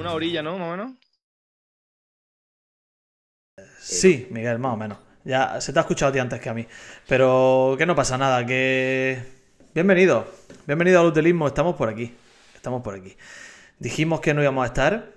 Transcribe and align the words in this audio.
una 0.00 0.12
orilla, 0.12 0.42
¿no? 0.42 0.58
Más 0.58 0.68
o 0.68 0.70
menos. 0.70 0.92
Sí, 3.78 4.28
Miguel, 4.30 4.58
más 4.58 4.74
o 4.74 4.76
menos. 4.76 4.98
Ya 5.24 5.60
se 5.60 5.72
te 5.72 5.78
ha 5.78 5.82
escuchado 5.82 6.10
a 6.10 6.12
ti 6.12 6.18
antes 6.18 6.40
que 6.40 6.48
a 6.48 6.54
mí. 6.54 6.66
Pero 7.06 7.74
que 7.78 7.86
no 7.86 7.94
pasa 7.94 8.16
nada, 8.16 8.44
que. 8.44 9.22
Bienvenido. 9.74 10.26
Bienvenido 10.66 11.00
al 11.00 11.06
utilismo. 11.06 11.46
Estamos 11.46 11.76
por 11.76 11.88
aquí. 11.88 12.14
Estamos 12.54 12.82
por 12.82 12.94
aquí. 12.94 13.16
Dijimos 13.78 14.20
que 14.20 14.34
no 14.34 14.42
íbamos 14.42 14.64
a 14.64 14.66
estar, 14.66 15.12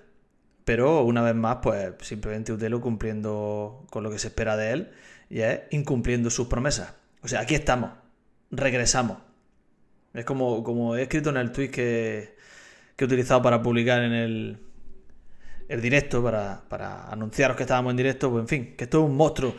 pero 0.64 1.02
una 1.02 1.22
vez 1.22 1.34
más, 1.34 1.58
pues 1.62 1.94
simplemente 2.00 2.52
Utelo 2.52 2.80
cumpliendo 2.80 3.86
con 3.90 4.02
lo 4.02 4.10
que 4.10 4.18
se 4.18 4.28
espera 4.28 4.56
de 4.56 4.72
él 4.72 4.92
y 5.28 5.40
es 5.40 5.60
incumpliendo 5.70 6.30
sus 6.30 6.46
promesas. 6.48 6.94
O 7.22 7.28
sea, 7.28 7.40
aquí 7.40 7.54
estamos. 7.54 7.90
Regresamos. 8.50 9.18
Es 10.12 10.24
como, 10.24 10.62
como 10.62 10.96
he 10.96 11.02
escrito 11.02 11.30
en 11.30 11.36
el 11.38 11.52
tweet 11.52 11.70
que, 11.70 12.36
que 12.96 13.04
he 13.04 13.06
utilizado 13.06 13.42
para 13.42 13.62
publicar 13.62 14.02
en 14.02 14.12
el, 14.12 14.58
el 15.68 15.80
directo, 15.80 16.22
para, 16.22 16.62
para 16.68 17.08
anunciaros 17.10 17.56
que 17.56 17.62
estábamos 17.62 17.90
en 17.90 17.96
directo. 17.96 18.30
Pues 18.30 18.42
en 18.42 18.48
fin, 18.48 18.76
que 18.76 18.84
esto 18.84 18.98
es 18.98 19.04
un 19.04 19.16
monstruo. 19.16 19.54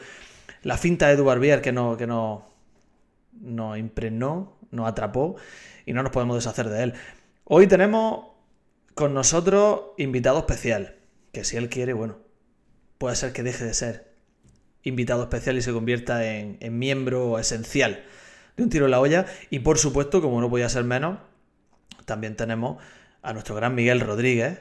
La 0.64 0.78
finta 0.78 1.08
de 1.08 1.14
Edu 1.14 1.26
Barbier 1.26 1.62
que, 1.62 1.72
no, 1.72 1.98
que 1.98 2.08
nos, 2.08 2.42
nos 3.34 3.78
impregnó, 3.78 4.58
nos 4.72 4.88
atrapó 4.88 5.36
y 5.86 5.94
no 5.94 6.04
nos 6.04 6.12
podemos 6.12 6.36
deshacer 6.36 6.70
de 6.70 6.84
él. 6.84 6.94
Hoy 7.44 7.68
tenemos 7.68 8.28
con 8.96 9.14
nosotros 9.14 9.92
invitado 9.98 10.40
especial, 10.40 10.96
que 11.32 11.44
si 11.44 11.58
él 11.58 11.70
quiere, 11.70 11.94
bueno, 11.94 12.18
puede 12.98 13.16
ser 13.16 13.34
que 13.34 13.44
deje 13.44 13.66
de 13.66 13.74
ser 13.74 14.16
invitado 14.84 15.24
especial 15.24 15.58
y 15.58 15.62
se 15.62 15.74
convierta 15.74 16.26
en, 16.26 16.58
en 16.62 16.80
miembro 16.80 17.38
esencial 17.40 18.04
de 18.56 18.64
un 18.64 18.70
tiro 18.70 18.86
en 18.86 18.92
la 18.92 19.00
olla. 19.00 19.26
Y 19.50 19.60
por 19.60 19.78
supuesto, 19.78 20.22
como 20.22 20.42
no 20.42 20.50
podía 20.50 20.70
ser 20.70 20.84
menos, 20.84 21.20
también 22.06 22.36
tenemos 22.36 22.82
a 23.22 23.34
nuestro 23.34 23.56
gran 23.56 23.76
Miguel 23.76 24.00
Rodríguez, 24.00 24.60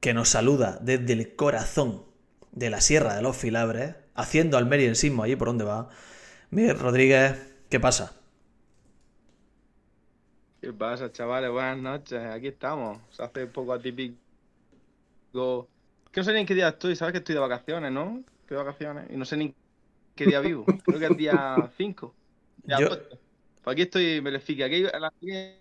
que 0.00 0.14
nos 0.14 0.28
saluda 0.30 0.78
desde 0.80 1.12
el 1.12 1.34
corazón 1.36 2.04
de 2.52 2.70
la 2.70 2.80
Sierra 2.80 3.14
de 3.14 3.22
los 3.22 3.36
Filabres, 3.36 3.96
haciendo 4.14 4.56
almeriensismo 4.58 5.22
allí 5.22 5.36
por 5.36 5.48
donde 5.48 5.64
va. 5.64 5.88
Miguel 6.50 6.78
Rodríguez, 6.78 7.38
¿qué 7.68 7.78
pasa? 7.80 8.16
¿Qué 10.60 10.72
pasa, 10.72 11.10
chavales? 11.10 11.50
Buenas 11.50 11.78
noches. 11.78 12.20
Aquí 12.20 12.48
estamos. 12.48 12.98
Se 13.10 13.22
hace 13.22 13.46
poco 13.46 13.72
atípico. 13.72 14.16
Que 15.32 16.20
no 16.20 16.24
sé 16.24 16.32
ni 16.34 16.40
en 16.40 16.46
qué 16.46 16.54
día 16.54 16.68
estoy. 16.68 16.96
Sabes 16.96 17.12
que 17.12 17.18
estoy 17.18 17.34
de 17.34 17.40
vacaciones, 17.40 17.90
¿no? 17.92 18.22
Estoy 18.42 18.56
de 18.58 18.64
vacaciones. 18.64 19.06
Y 19.10 19.16
no 19.16 19.24
sé 19.24 19.36
ni 19.36 19.46
en 19.46 19.54
qué 20.14 20.26
día 20.26 20.40
vivo. 20.40 20.64
Creo 20.84 20.98
que 20.98 21.06
es 21.06 21.16
día 21.16 21.70
5. 21.76 22.14
Ya 22.64 22.78
Yo- 22.78 22.88
puesto. 22.88 23.18
Pues 23.62 23.74
aquí 23.74 23.82
estoy 23.82 24.04
en. 24.16 24.26
Aquí, 24.62 24.82
la- 24.82 25.12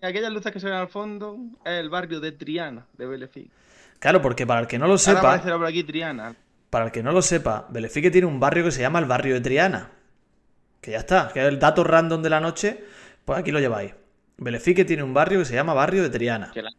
aquellas 0.02 0.32
luces 0.34 0.52
que 0.52 0.60
se 0.60 0.68
ven 0.68 0.76
al 0.76 0.88
fondo 0.90 1.38
es 1.66 1.72
el 1.74 1.90
barrio 1.90 2.20
de 2.20 2.32
Triana, 2.32 2.88
de 2.98 3.06
Belefique. 3.06 3.52
Claro, 4.00 4.22
porque 4.22 4.48
para 4.48 4.62
el 4.62 4.68
que 4.68 4.80
no 4.80 4.88
lo 4.88 4.98
sepa, 4.98 5.20
aparecerá 5.20 5.58
por 5.58 5.68
aquí 5.68 5.84
Triana. 5.84 6.36
para 6.70 6.86
el 6.86 6.92
que 6.92 7.04
no 7.04 7.12
lo 7.12 7.22
sepa, 7.22 7.68
Belefique 7.70 8.10
tiene 8.12 8.28
un 8.28 8.40
barrio 8.40 8.64
que 8.66 8.72
se 8.72 8.82
llama 8.82 9.00
el 9.00 9.06
barrio 9.06 9.34
de 9.36 9.42
Triana. 9.42 9.92
Que 10.82 10.92
ya 10.92 11.00
está, 11.00 11.30
que 11.34 11.42
es 11.42 11.48
el 11.48 11.60
dato 11.60 11.84
random 11.84 12.22
de 12.22 12.30
la 12.30 12.40
noche, 12.40 12.84
pues 13.26 13.38
aquí 13.40 13.52
lo 13.52 13.60
lleváis. 13.60 13.94
Belefique 14.38 14.86
tiene 14.86 15.04
un 15.04 15.14
barrio 15.14 15.40
que 15.40 15.46
se 15.46 15.54
llama 15.56 15.74
barrio 15.74 16.04
de 16.04 16.10
Triana. 16.10 16.52
La- 16.56 16.70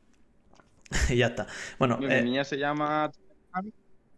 y 1.11 1.17
ya 1.17 1.27
está. 1.27 1.47
Bueno, 1.79 1.99
Mi 1.99 2.07
eh, 2.07 2.23
niña 2.23 2.45
se 2.45 2.57
llama 2.57 3.11
Triana, 3.53 3.69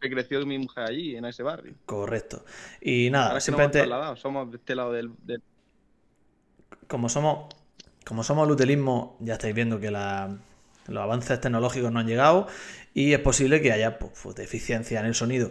que 0.00 0.10
creció 0.10 0.46
mi 0.46 0.58
mujer 0.58 0.84
allí, 0.84 1.16
en 1.16 1.24
ese 1.24 1.42
barrio. 1.42 1.74
correcto. 1.86 2.44
Y 2.80 3.10
nada, 3.10 3.28
Ahora 3.30 3.40
simplemente 3.40 3.78
trasladado, 3.78 4.14
somos 4.16 4.50
de 4.50 4.56
este 4.58 4.74
lado 4.76 4.92
del, 4.92 5.10
del- 5.24 5.42
como 6.86 7.08
somos 7.08 7.52
como 8.04 8.22
somos 8.24 8.46
el 8.46 8.52
utilismo, 8.52 9.16
ya 9.20 9.34
estáis 9.34 9.54
viendo 9.54 9.78
que 9.80 9.90
la- 9.90 10.36
los 10.86 11.02
avances 11.02 11.40
tecnológicos 11.40 11.92
no 11.92 12.00
han 12.00 12.06
llegado 12.06 12.46
y 12.94 13.12
es 13.12 13.20
posible 13.20 13.60
que 13.60 13.72
haya 13.72 13.98
pues, 13.98 14.12
pues, 14.22 14.34
deficiencia 14.36 15.00
en 15.00 15.06
el 15.06 15.14
sonido. 15.14 15.50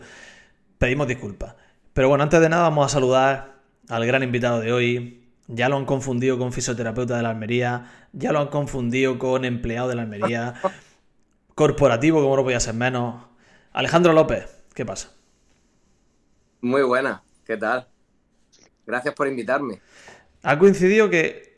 Pedimos 0.78 1.08
disculpas. 1.08 1.56
Pero 1.94 2.10
bueno, 2.10 2.24
antes 2.24 2.40
de 2.40 2.50
nada 2.50 2.64
vamos 2.64 2.86
a 2.86 2.90
saludar 2.90 3.56
al 3.90 4.06
gran 4.06 4.24
invitado 4.24 4.60
de 4.60 4.72
hoy. 4.72 5.18
Ya 5.48 5.68
lo 5.68 5.78
han 5.78 5.86
confundido 5.86 6.38
con 6.38 6.54
fisioterapeuta 6.54 7.18
de 7.18 7.24
la 7.24 7.32
Almería, 7.32 8.08
ya 8.14 8.32
lo 8.32 8.40
han 8.40 8.48
confundido 8.48 9.20
con 9.20 9.44
empleado 9.44 9.90
de 9.90 9.96
la 9.96 10.04
Almería, 10.04 10.54
corporativo, 11.56 12.22
como 12.22 12.38
no 12.38 12.44
podía 12.44 12.60
ser 12.60 12.74
menos. 12.74 13.26
Alejandro 13.74 14.14
López, 14.14 14.64
¿qué 14.74 14.86
pasa? 14.86 15.12
Muy 16.62 16.84
buena, 16.84 17.24
¿qué 17.46 17.58
tal? 17.58 17.88
Gracias 18.86 19.14
por 19.14 19.28
invitarme. 19.28 19.82
Ha 20.44 20.58
coincidido 20.58 21.10
que, 21.10 21.51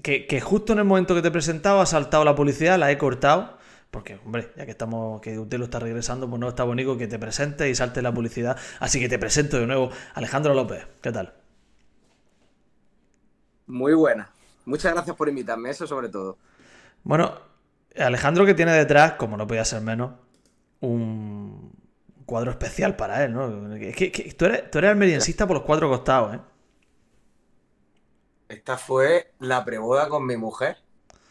que, 0.00 0.26
que 0.26 0.40
justo 0.40 0.72
en 0.72 0.78
el 0.80 0.84
momento 0.84 1.14
que 1.14 1.22
te 1.22 1.28
he 1.28 1.32
presentado 1.32 1.80
ha 1.80 1.86
saltado 1.86 2.24
la 2.24 2.34
publicidad, 2.34 2.78
la 2.78 2.90
he 2.90 2.98
cortado. 2.98 3.58
Porque, 3.90 4.18
hombre, 4.24 4.50
ya 4.56 4.64
que 4.64 4.70
estamos, 4.70 5.20
que 5.20 5.38
usted 5.38 5.58
lo 5.58 5.64
está 5.64 5.78
regresando, 5.78 6.26
pues 6.26 6.40
no 6.40 6.48
está 6.48 6.64
bonito 6.64 6.96
que 6.96 7.06
te 7.06 7.18
presentes 7.18 7.70
y 7.70 7.74
salte 7.74 8.00
la 8.00 8.12
publicidad. 8.12 8.56
Así 8.80 8.98
que 8.98 9.06
te 9.06 9.18
presento 9.18 9.58
de 9.58 9.66
nuevo, 9.66 9.90
Alejandro 10.14 10.54
López. 10.54 10.86
¿Qué 11.02 11.12
tal? 11.12 11.34
Muy 13.66 13.92
buena. 13.92 14.30
Muchas 14.64 14.94
gracias 14.94 15.14
por 15.14 15.28
invitarme, 15.28 15.68
eso 15.68 15.86
sobre 15.86 16.08
todo. 16.08 16.38
Bueno, 17.02 17.38
Alejandro 17.98 18.46
que 18.46 18.54
tiene 18.54 18.72
detrás, 18.72 19.12
como 19.14 19.36
no 19.36 19.46
podía 19.46 19.64
ser 19.66 19.82
menos, 19.82 20.12
un 20.80 21.70
cuadro 22.24 22.50
especial 22.50 22.96
para 22.96 23.24
él, 23.24 23.34
¿no? 23.34 23.74
Es 23.76 23.94
que, 23.94 24.10
que 24.10 24.32
tú, 24.32 24.46
eres, 24.46 24.70
tú 24.70 24.78
eres 24.78 24.90
almeriensista 24.92 25.46
por 25.46 25.56
los 25.56 25.64
cuatro 25.64 25.90
costados, 25.90 26.36
¿eh? 26.36 26.40
Esta 28.52 28.76
fue 28.76 29.32
la 29.38 29.64
preboda 29.64 30.10
con 30.10 30.26
mi 30.26 30.36
mujer, 30.36 30.76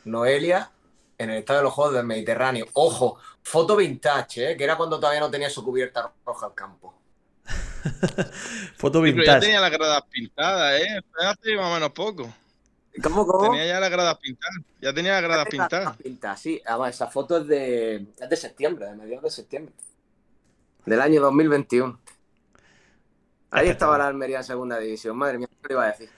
Noelia, 0.06 0.72
en 1.20 1.30
el 1.30 1.38
estado 1.38 1.60
de 1.60 1.64
los 1.66 1.74
Juegos 1.74 1.94
del 1.94 2.04
Mediterráneo. 2.04 2.66
Ojo, 2.74 3.20
foto 3.44 3.76
vintage, 3.76 4.54
¿eh? 4.54 4.58
que 4.58 4.64
era 4.64 4.76
cuando 4.76 5.00
todavía 5.00 5.20
no 5.20 5.30
tenía 5.30 5.48
su 5.48 5.64
cubierta 5.64 6.12
roja 6.26 6.48
al 6.48 6.56
campo. 6.56 6.96
Foto 8.76 9.02
Pero 9.02 9.06
ya 9.06 9.22
vintage. 9.22 9.40
tenía 9.40 9.62
las 9.62 9.72
gradas 9.72 10.04
pintadas, 10.10 10.82
¿eh? 10.82 11.00
Hace 11.20 11.56
más 11.58 11.66
o 11.68 11.74
menos 11.76 11.92
poco. 11.92 12.28
¿Cómo, 13.04 13.28
cómo? 13.28 13.52
Tenía 13.52 13.68
ya 13.68 13.80
las 13.80 13.92
gradas 13.92 14.18
pintadas. 14.18 14.58
Ya 14.82 14.94
tenía 14.94 15.14
las 15.14 15.22
gradas 15.22 15.46
pintadas. 15.48 15.98
Pinta, 15.98 16.36
sí. 16.36 16.60
Además, 16.66 16.96
esa 16.96 17.06
foto 17.06 17.38
es 17.38 17.48
de, 17.48 18.08
es 18.20 18.30
de 18.30 18.36
septiembre, 18.36 18.88
de 18.88 18.96
mediados 18.96 19.26
de 19.26 19.30
septiembre. 19.30 19.76
Del 20.88 21.00
año 21.00 21.22
2021. 21.22 22.00
Ahí 23.52 23.70
estaba 23.70 24.00
la 24.00 24.08
Almería 24.08 24.38
en 24.38 24.44
segunda 24.44 24.80
división. 24.80 25.16
Madre 25.16 25.38
mía, 25.38 25.48
¿qué 25.62 25.68
le 25.68 25.74
iba 25.76 25.84
a 25.84 25.88
decir? 25.88 26.10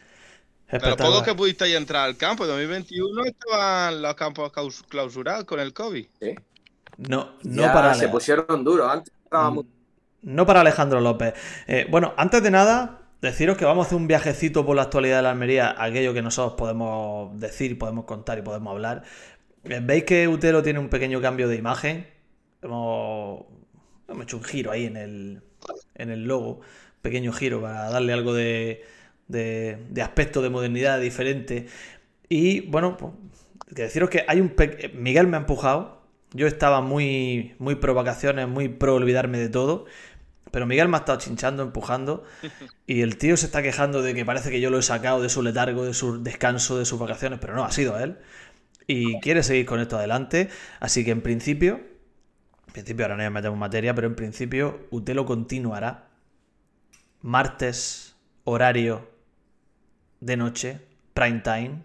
Espectacular. 0.77 1.11
pocos 1.11 1.23
que 1.23 1.35
pudisteis 1.35 1.75
entrar 1.75 2.05
al 2.05 2.17
campo, 2.17 2.43
en 2.43 2.49
2021 2.49 3.25
estaban 3.25 4.01
los 4.01 4.15
campos 4.15 4.51
claus- 4.51 4.83
clausurados 4.87 5.43
con 5.45 5.59
el 5.59 5.73
COVID. 5.73 6.05
Sí. 6.21 6.35
No, 6.97 7.31
no 7.43 7.61
Ya 7.63 7.73
para 7.73 7.93
se 7.95 8.07
pusieron 8.09 8.63
duros. 8.63 8.89
Antes 8.91 9.13
muy 9.51 9.65
No 10.21 10.45
para 10.45 10.61
Alejandro 10.61 11.01
López. 11.01 11.33
Eh, 11.67 11.87
bueno, 11.89 12.13
antes 12.17 12.41
de 12.43 12.51
nada, 12.51 13.01
deciros 13.21 13.57
que 13.57 13.65
vamos 13.65 13.85
a 13.85 13.87
hacer 13.87 13.97
un 13.97 14.07
viajecito 14.07 14.65
por 14.65 14.75
la 14.75 14.83
actualidad 14.83 15.17
de 15.17 15.23
la 15.23 15.31
Almería, 15.31 15.75
aquello 15.77 16.13
que 16.13 16.21
nosotros 16.21 16.53
podemos 16.57 17.39
decir, 17.39 17.77
podemos 17.77 18.05
contar 18.05 18.37
y 18.37 18.41
podemos 18.41 18.71
hablar. 18.71 19.03
Eh, 19.63 19.79
Veis 19.81 20.03
que 20.03 20.27
Utero 20.27 20.61
tiene 20.61 20.79
un 20.79 20.89
pequeño 20.89 21.19
cambio 21.21 21.47
de 21.47 21.55
imagen. 21.55 22.07
Hemos, 22.61 23.45
hemos 24.07 24.23
hecho 24.23 24.37
un 24.37 24.43
giro 24.43 24.71
ahí 24.71 24.85
en 24.85 24.97
el, 24.97 25.41
en 25.95 26.09
el 26.11 26.23
logo, 26.25 26.61
pequeño 27.01 27.33
giro 27.33 27.61
para 27.61 27.89
darle 27.89 28.13
algo 28.13 28.33
de, 28.33 28.85
de, 29.27 29.79
de 29.89 30.01
aspecto 30.01 30.41
de 30.41 30.49
modernidad 30.49 30.99
diferente. 30.99 31.67
Y 32.29 32.61
bueno, 32.61 32.97
pues, 32.97 33.13
que 33.75 33.83
deciros 33.83 34.09
que 34.09 34.25
hay 34.27 34.41
un... 34.41 34.49
pe- 34.49 34.91
Miguel 34.95 35.27
me 35.27 35.37
ha 35.37 35.41
empujado. 35.41 36.01
Yo 36.33 36.47
estaba 36.47 36.81
muy, 36.81 37.55
muy 37.59 37.75
pro 37.75 37.93
vacaciones, 37.93 38.47
muy 38.47 38.69
pro 38.69 38.95
olvidarme 38.95 39.37
de 39.39 39.49
todo. 39.49 39.85
Pero 40.51 40.65
Miguel 40.67 40.89
me 40.89 40.97
ha 40.97 41.01
estado 41.01 41.19
chinchando, 41.19 41.63
empujando. 41.63 42.23
Y 42.87 43.01
el 43.01 43.17
tío 43.17 43.37
se 43.37 43.47
está 43.47 43.63
quejando 43.63 44.01
de 44.01 44.13
que 44.15 44.25
parece 44.25 44.51
que 44.51 44.61
yo 44.61 44.69
lo 44.69 44.79
he 44.79 44.83
sacado 44.83 45.21
de 45.21 45.29
su 45.29 45.43
letargo, 45.43 45.85
de 45.85 45.93
su 45.93 46.23
descanso, 46.23 46.77
de 46.79 46.85
sus 46.85 46.99
vacaciones. 46.99 47.39
Pero 47.41 47.55
no, 47.55 47.63
ha 47.65 47.71
sido 47.71 47.99
él. 47.99 48.17
Y 48.87 49.19
quiere 49.21 49.43
seguir 49.43 49.65
con 49.65 49.79
esto 49.79 49.97
adelante. 49.97 50.49
Así 50.79 51.05
que 51.05 51.11
en 51.11 51.21
principio, 51.21 51.81
en 52.67 52.73
principio 52.73 53.05
ahora 53.05 53.17
no 53.17 53.23
nos 53.23 53.31
metemos 53.33 53.57
materia, 53.59 53.93
pero 53.95 54.07
en 54.07 54.15
principio 54.15 54.87
Utelo 54.91 55.25
continuará 55.25 56.09
martes, 57.21 58.15
horario 58.43 59.09
de 60.23 60.37
noche, 60.37 60.79
prime 61.13 61.41
time, 61.41 61.81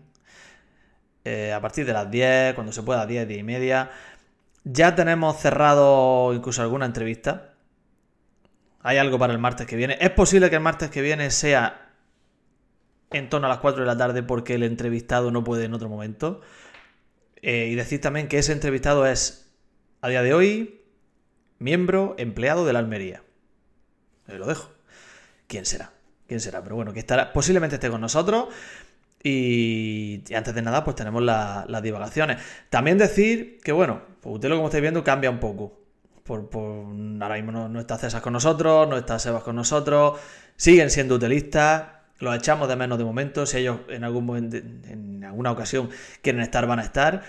eh, 1.24 1.52
a 1.52 1.60
partir 1.60 1.84
de 1.84 1.92
las 1.92 2.10
10, 2.10 2.54
cuando 2.54 2.72
se 2.72 2.82
pueda, 2.82 3.06
10, 3.06 3.26
10 3.26 3.40
y 3.40 3.42
media. 3.42 3.90
Ya 4.64 4.94
tenemos 4.94 5.38
cerrado 5.38 6.32
incluso 6.32 6.62
alguna 6.62 6.86
entrevista. 6.86 7.54
Hay 8.82 8.96
algo 8.96 9.18
para 9.18 9.32
el 9.32 9.38
martes 9.38 9.66
que 9.66 9.76
viene. 9.76 9.98
Es 10.00 10.10
posible 10.10 10.50
que 10.50 10.56
el 10.56 10.62
martes 10.62 10.90
que 10.90 11.02
viene 11.02 11.30
sea 11.30 11.90
en 13.10 13.28
torno 13.28 13.46
a 13.46 13.50
las 13.50 13.58
4 13.58 13.80
de 13.80 13.86
la 13.86 13.96
tarde 13.96 14.22
porque 14.22 14.54
el 14.54 14.62
entrevistado 14.62 15.30
no 15.30 15.42
puede 15.42 15.64
en 15.64 15.74
otro 15.74 15.88
momento. 15.88 16.40
Eh, 17.42 17.68
y 17.70 17.74
decir 17.74 18.00
también 18.00 18.28
que 18.28 18.38
ese 18.38 18.52
entrevistado 18.52 19.06
es, 19.06 19.50
a 20.00 20.08
día 20.08 20.22
de 20.22 20.34
hoy, 20.34 20.82
miembro, 21.58 22.14
empleado 22.18 22.64
de 22.64 22.72
la 22.72 22.78
Almería. 22.78 23.22
Ahí 24.26 24.38
lo 24.38 24.46
dejo. 24.46 24.70
¿Quién 25.46 25.64
será? 25.66 25.97
¿Quién 26.28 26.40
será? 26.40 26.62
Pero 26.62 26.76
bueno, 26.76 26.92
que 26.92 27.00
estará, 27.00 27.32
posiblemente 27.32 27.76
esté 27.76 27.90
con 27.90 28.00
nosotros. 28.00 28.48
Y, 29.22 30.22
antes 30.34 30.54
de 30.54 30.62
nada, 30.62 30.84
pues 30.84 30.94
tenemos 30.96 31.22
la- 31.22 31.64
las 31.68 31.82
divagaciones. 31.82 32.38
También 32.70 32.98
decir 32.98 33.58
que, 33.64 33.72
bueno, 33.72 34.02
pues 34.20 34.34
usted 34.36 34.48
lo 34.48 34.56
como 34.56 34.68
estáis 34.68 34.82
viendo 34.82 35.02
cambia 35.04 35.30
un 35.30 35.40
poco. 35.40 35.76
por, 36.24 36.50
ahora 37.22 37.36
mismo 37.36 37.52
no, 37.70 37.80
está 37.80 37.96
César 37.96 38.20
con 38.20 38.34
nosotros, 38.34 38.86
no 38.86 38.98
está 38.98 39.18
Sebas 39.18 39.42
con 39.42 39.56
nosotros, 39.56 40.18
siguen 40.56 40.90
siendo 40.90 41.14
utilistas, 41.14 41.84
los 42.18 42.36
echamos 42.36 42.68
de 42.68 42.76
menos 42.76 42.98
de 42.98 43.04
momento, 43.04 43.46
si 43.46 43.56
ellos 43.58 43.78
en 43.88 44.04
algún 44.04 44.26
momento, 44.26 44.58
en 44.58 45.24
alguna 45.24 45.52
ocasión 45.52 45.88
quieren 46.20 46.42
estar, 46.42 46.66
van 46.66 46.80
a 46.80 46.82
estar. 46.82 47.22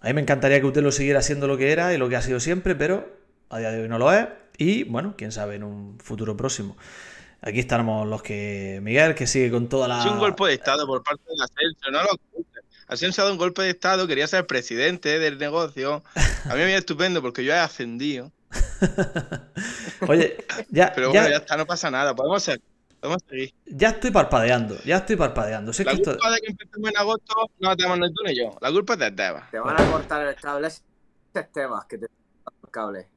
A 0.00 0.06
mí 0.08 0.12
me 0.14 0.22
encantaría 0.22 0.60
que 0.60 0.66
Utelo 0.66 0.90
siguiera 0.90 1.22
siendo 1.22 1.46
lo 1.46 1.56
que 1.56 1.70
era 1.70 1.94
y 1.94 1.98
lo 1.98 2.08
que 2.08 2.16
ha 2.16 2.22
sido 2.22 2.40
siempre, 2.40 2.74
pero 2.74 3.08
a 3.48 3.58
día 3.60 3.70
de 3.70 3.82
hoy 3.82 3.88
no 3.88 3.98
lo 3.98 4.12
es. 4.12 4.26
Y 4.58 4.82
bueno, 4.84 5.14
quién 5.16 5.30
sabe 5.30 5.54
en 5.54 5.62
un 5.62 5.98
futuro 6.00 6.36
próximo. 6.36 6.76
Aquí 7.42 7.58
estamos 7.60 8.06
los 8.06 8.22
que. 8.22 8.78
Miguel, 8.82 9.14
que 9.14 9.26
sigue 9.26 9.50
con 9.50 9.68
toda 9.68 9.88
la. 9.88 10.00
Es 10.00 10.06
un 10.06 10.18
golpe 10.18 10.44
de 10.46 10.54
Estado 10.54 10.86
por 10.86 11.02
parte 11.02 11.22
de 11.26 11.42
Asensio, 11.42 11.90
no 11.90 12.02
lo 12.02 12.10
ocultes. 12.12 12.62
Asensio 12.86 13.22
ha 13.22 13.24
dado 13.24 13.34
un 13.34 13.38
golpe 13.38 13.62
de 13.62 13.70
Estado, 13.70 14.06
quería 14.06 14.26
ser 14.26 14.46
presidente 14.46 15.18
del 15.18 15.38
negocio. 15.38 16.04
A 16.14 16.48
mí 16.50 16.58
me 16.58 16.64
viene 16.66 16.76
estupendo 16.76 17.20
porque 17.22 17.44
yo 17.44 17.52
he 17.52 17.58
ascendido. 17.58 18.30
Oye, 20.08 20.44
ya, 20.70 20.92
Pero 20.94 21.10
bueno, 21.10 21.28
ya 21.28 21.36
está, 21.36 21.56
no 21.56 21.66
pasa 21.66 21.90
nada. 21.90 22.14
Podemos, 22.14 22.42
ser- 22.42 22.60
podemos 23.00 23.22
seguir. 23.28 23.54
ya 23.66 23.90
estoy 23.90 24.10
parpadeando, 24.10 24.76
ya 24.84 24.98
estoy 24.98 25.16
parpadeando. 25.16 25.72
Si 25.72 25.82
es 25.82 25.86
La 25.86 25.92
que 25.92 25.96
esto- 25.98 26.10
culpa 26.12 26.30
de 26.30 26.40
que 26.40 26.46
empecemos 26.50 26.90
en 26.90 26.96
agosto 26.96 27.34
no 27.58 27.68
la 27.70 27.76
tenemos 27.76 27.98
ni 27.98 28.12
tú 28.14 28.22
ni 28.24 28.36
yo. 28.36 28.56
La 28.60 28.70
culpa 28.70 28.92
es 28.94 28.98
de 29.00 29.10
Tebas. 29.12 29.50
Te 29.50 29.58
van 29.58 29.80
a 29.80 29.90
cortar 29.90 30.26
el 30.26 30.34
cable. 30.36 30.68
Tebas 31.52 31.84
que 31.86 31.98
te 31.98 32.04
el 32.06 32.70
cable. 32.70 33.08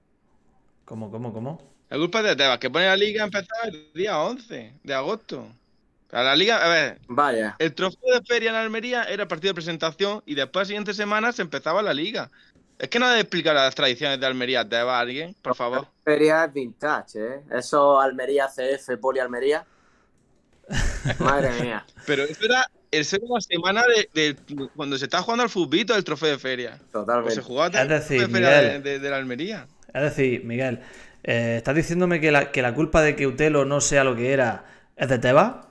¿Cómo, 0.86 1.12
cómo, 1.12 1.34
cómo? 1.34 1.75
La 1.90 1.98
culpa 1.98 2.20
es 2.20 2.26
de 2.26 2.36
Tebas, 2.36 2.58
que 2.60 2.70
pone 2.70 2.86
la 2.86 2.98
liga 2.98 3.22
a 3.24 3.26
empezar 3.26 3.68
el 3.68 3.92
día 3.94 4.20
11 4.20 4.74
de 4.84 4.94
agosto. 4.94 5.48
Para 6.10 6.24
la 6.26 6.36
liga, 6.36 6.64
a 6.64 6.70
ver, 6.70 7.00
Vaya. 7.08 7.56
el 7.60 7.74
trofeo 7.74 8.14
de 8.20 8.22
feria 8.26 8.50
en 8.50 8.56
Almería 8.56 9.04
era 9.04 9.24
el 9.24 9.28
partido 9.28 9.52
de 9.52 9.56
presentación 9.56 10.24
y 10.26 10.36
después 10.36 10.62
la 10.64 10.66
siguiente 10.68 10.94
semana 10.94 11.32
se 11.32 11.42
empezaba 11.42 11.82
la 11.82 11.94
liga. 11.94 12.32
Es 12.80 12.90
que 12.90 13.00
no 13.00 13.08
debe 13.08 13.22
explicar 13.22 13.56
las 13.56 13.74
tradiciones 13.76 14.20
de 14.20 14.26
Almería 14.26 14.62
a 14.62 14.70
Tebas 14.70 14.94
a 14.94 15.00
alguien, 15.00 15.36
por 15.42 15.56
favor. 15.56 15.88
Feria 16.04 16.46
es 16.46 16.54
vintage, 16.54 17.20
¿eh? 17.20 17.42
Eso 17.52 18.00
Almería 18.00 18.48
CF, 18.48 18.98
Poli 19.00 19.20
Almería. 19.20 19.66
Madre 21.20 21.52
mía. 21.62 21.86
Pero 22.08 22.24
eso 22.24 22.44
era, 22.46 22.66
eso 22.92 23.16
era 23.18 23.26
la 23.30 23.42
semana 23.42 23.84
de, 23.86 24.10
de- 24.14 24.70
cuando 24.76 24.98
se 24.98 25.06
estaba 25.06 25.24
jugando 25.24 25.44
al 25.44 25.50
futbito 25.50 25.94
del 25.94 26.04
trofeo 26.04 26.30
de 26.32 26.40
feria. 26.40 26.80
O 26.90 26.92
Totalmente. 26.92 27.36
se 27.36 27.42
jugaba 27.42 27.68
el 27.82 27.88
trofeo 27.88 28.22
de 28.22 28.28
feria 28.30 28.50
de- 28.80 29.00
de 29.00 29.10
la 29.10 29.18
Almería. 29.18 29.68
Es 29.94 30.02
decir, 30.02 30.44
Miguel, 30.44 30.82
eh, 31.28 31.56
¿estás 31.58 31.76
diciéndome 31.76 32.22
que 32.22 32.32
la, 32.32 32.52
que 32.52 32.62
la 32.62 32.74
culpa 32.74 33.02
de 33.02 33.16
que 33.16 33.26
Utelo 33.28 33.66
no 33.66 33.82
sea 33.82 34.04
lo 34.04 34.16
que 34.16 34.32
era 34.32 34.66
es 34.96 35.10
de 35.10 35.18
Tebas? 35.20 35.66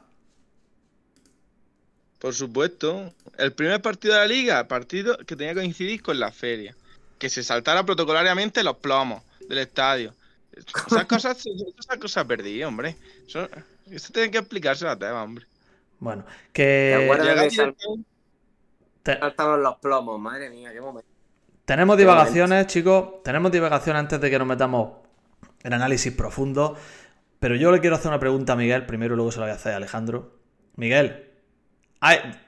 Por 2.19 2.35
supuesto. 2.35 3.13
El 3.39 3.53
primer 3.53 3.83
partido 3.83 4.15
de 4.15 4.21
la 4.21 4.27
liga, 4.27 4.67
partido 4.69 5.17
que 5.19 5.37
tenía 5.37 5.53
que 5.55 5.61
coincidir 5.61 6.03
con 6.03 6.19
la 6.19 6.31
feria. 6.33 6.75
Que 7.19 7.29
se 7.29 7.43
saltara 7.43 7.85
protocolariamente 7.85 8.63
los 8.65 8.77
plomos 8.77 9.23
del 9.49 9.59
estadio. 9.59 10.15
Esas 10.53 11.05
cosas, 11.07 11.45
esas 11.79 11.99
cosas 11.99 12.25
perdí, 12.25 12.63
hombre. 12.63 12.97
Eso, 13.27 13.49
eso 13.91 14.13
tiene 14.13 14.31
que 14.31 14.39
explicarse 14.39 14.87
a 14.87 14.97
Tebas, 14.97 15.25
hombre. 15.25 15.47
Bueno, 15.99 16.25
¿Te 16.53 16.53
que 16.53 17.75
te- 19.03 19.19
Saltaron 19.19 19.63
los 19.63 19.77
plomos, 19.77 20.19
madre 20.19 20.49
mía, 20.51 20.73
qué 20.73 20.81
momento. 20.81 21.09
tenemos 21.65 21.97
divagaciones, 21.99 22.67
chicos. 22.67 23.23
Tenemos 23.23 23.53
divagaciones 23.53 24.01
antes 24.01 24.21
de 24.21 24.31
que 24.31 24.39
nos 24.39 24.49
metamos 24.49 25.04
en 25.65 25.73
análisis 25.73 26.13
profundo. 26.13 26.77
Pero 27.41 27.57
yo 27.57 27.73
le 27.73 27.81
quiero 27.81 27.97
hacer 27.97 28.09
una 28.09 28.21
pregunta 28.21 28.53
a 28.55 28.57
Miguel, 28.57 28.87
primero 28.87 29.15
y 29.15 29.17
luego 29.17 29.33
se 29.33 29.39
la 29.41 29.47
voy 29.47 29.53
a 29.53 29.57
hacer 29.57 29.73
a 29.73 29.77
Alejandro. 29.77 30.39
Miguel, 30.77 31.31
¿ha- 32.01 32.41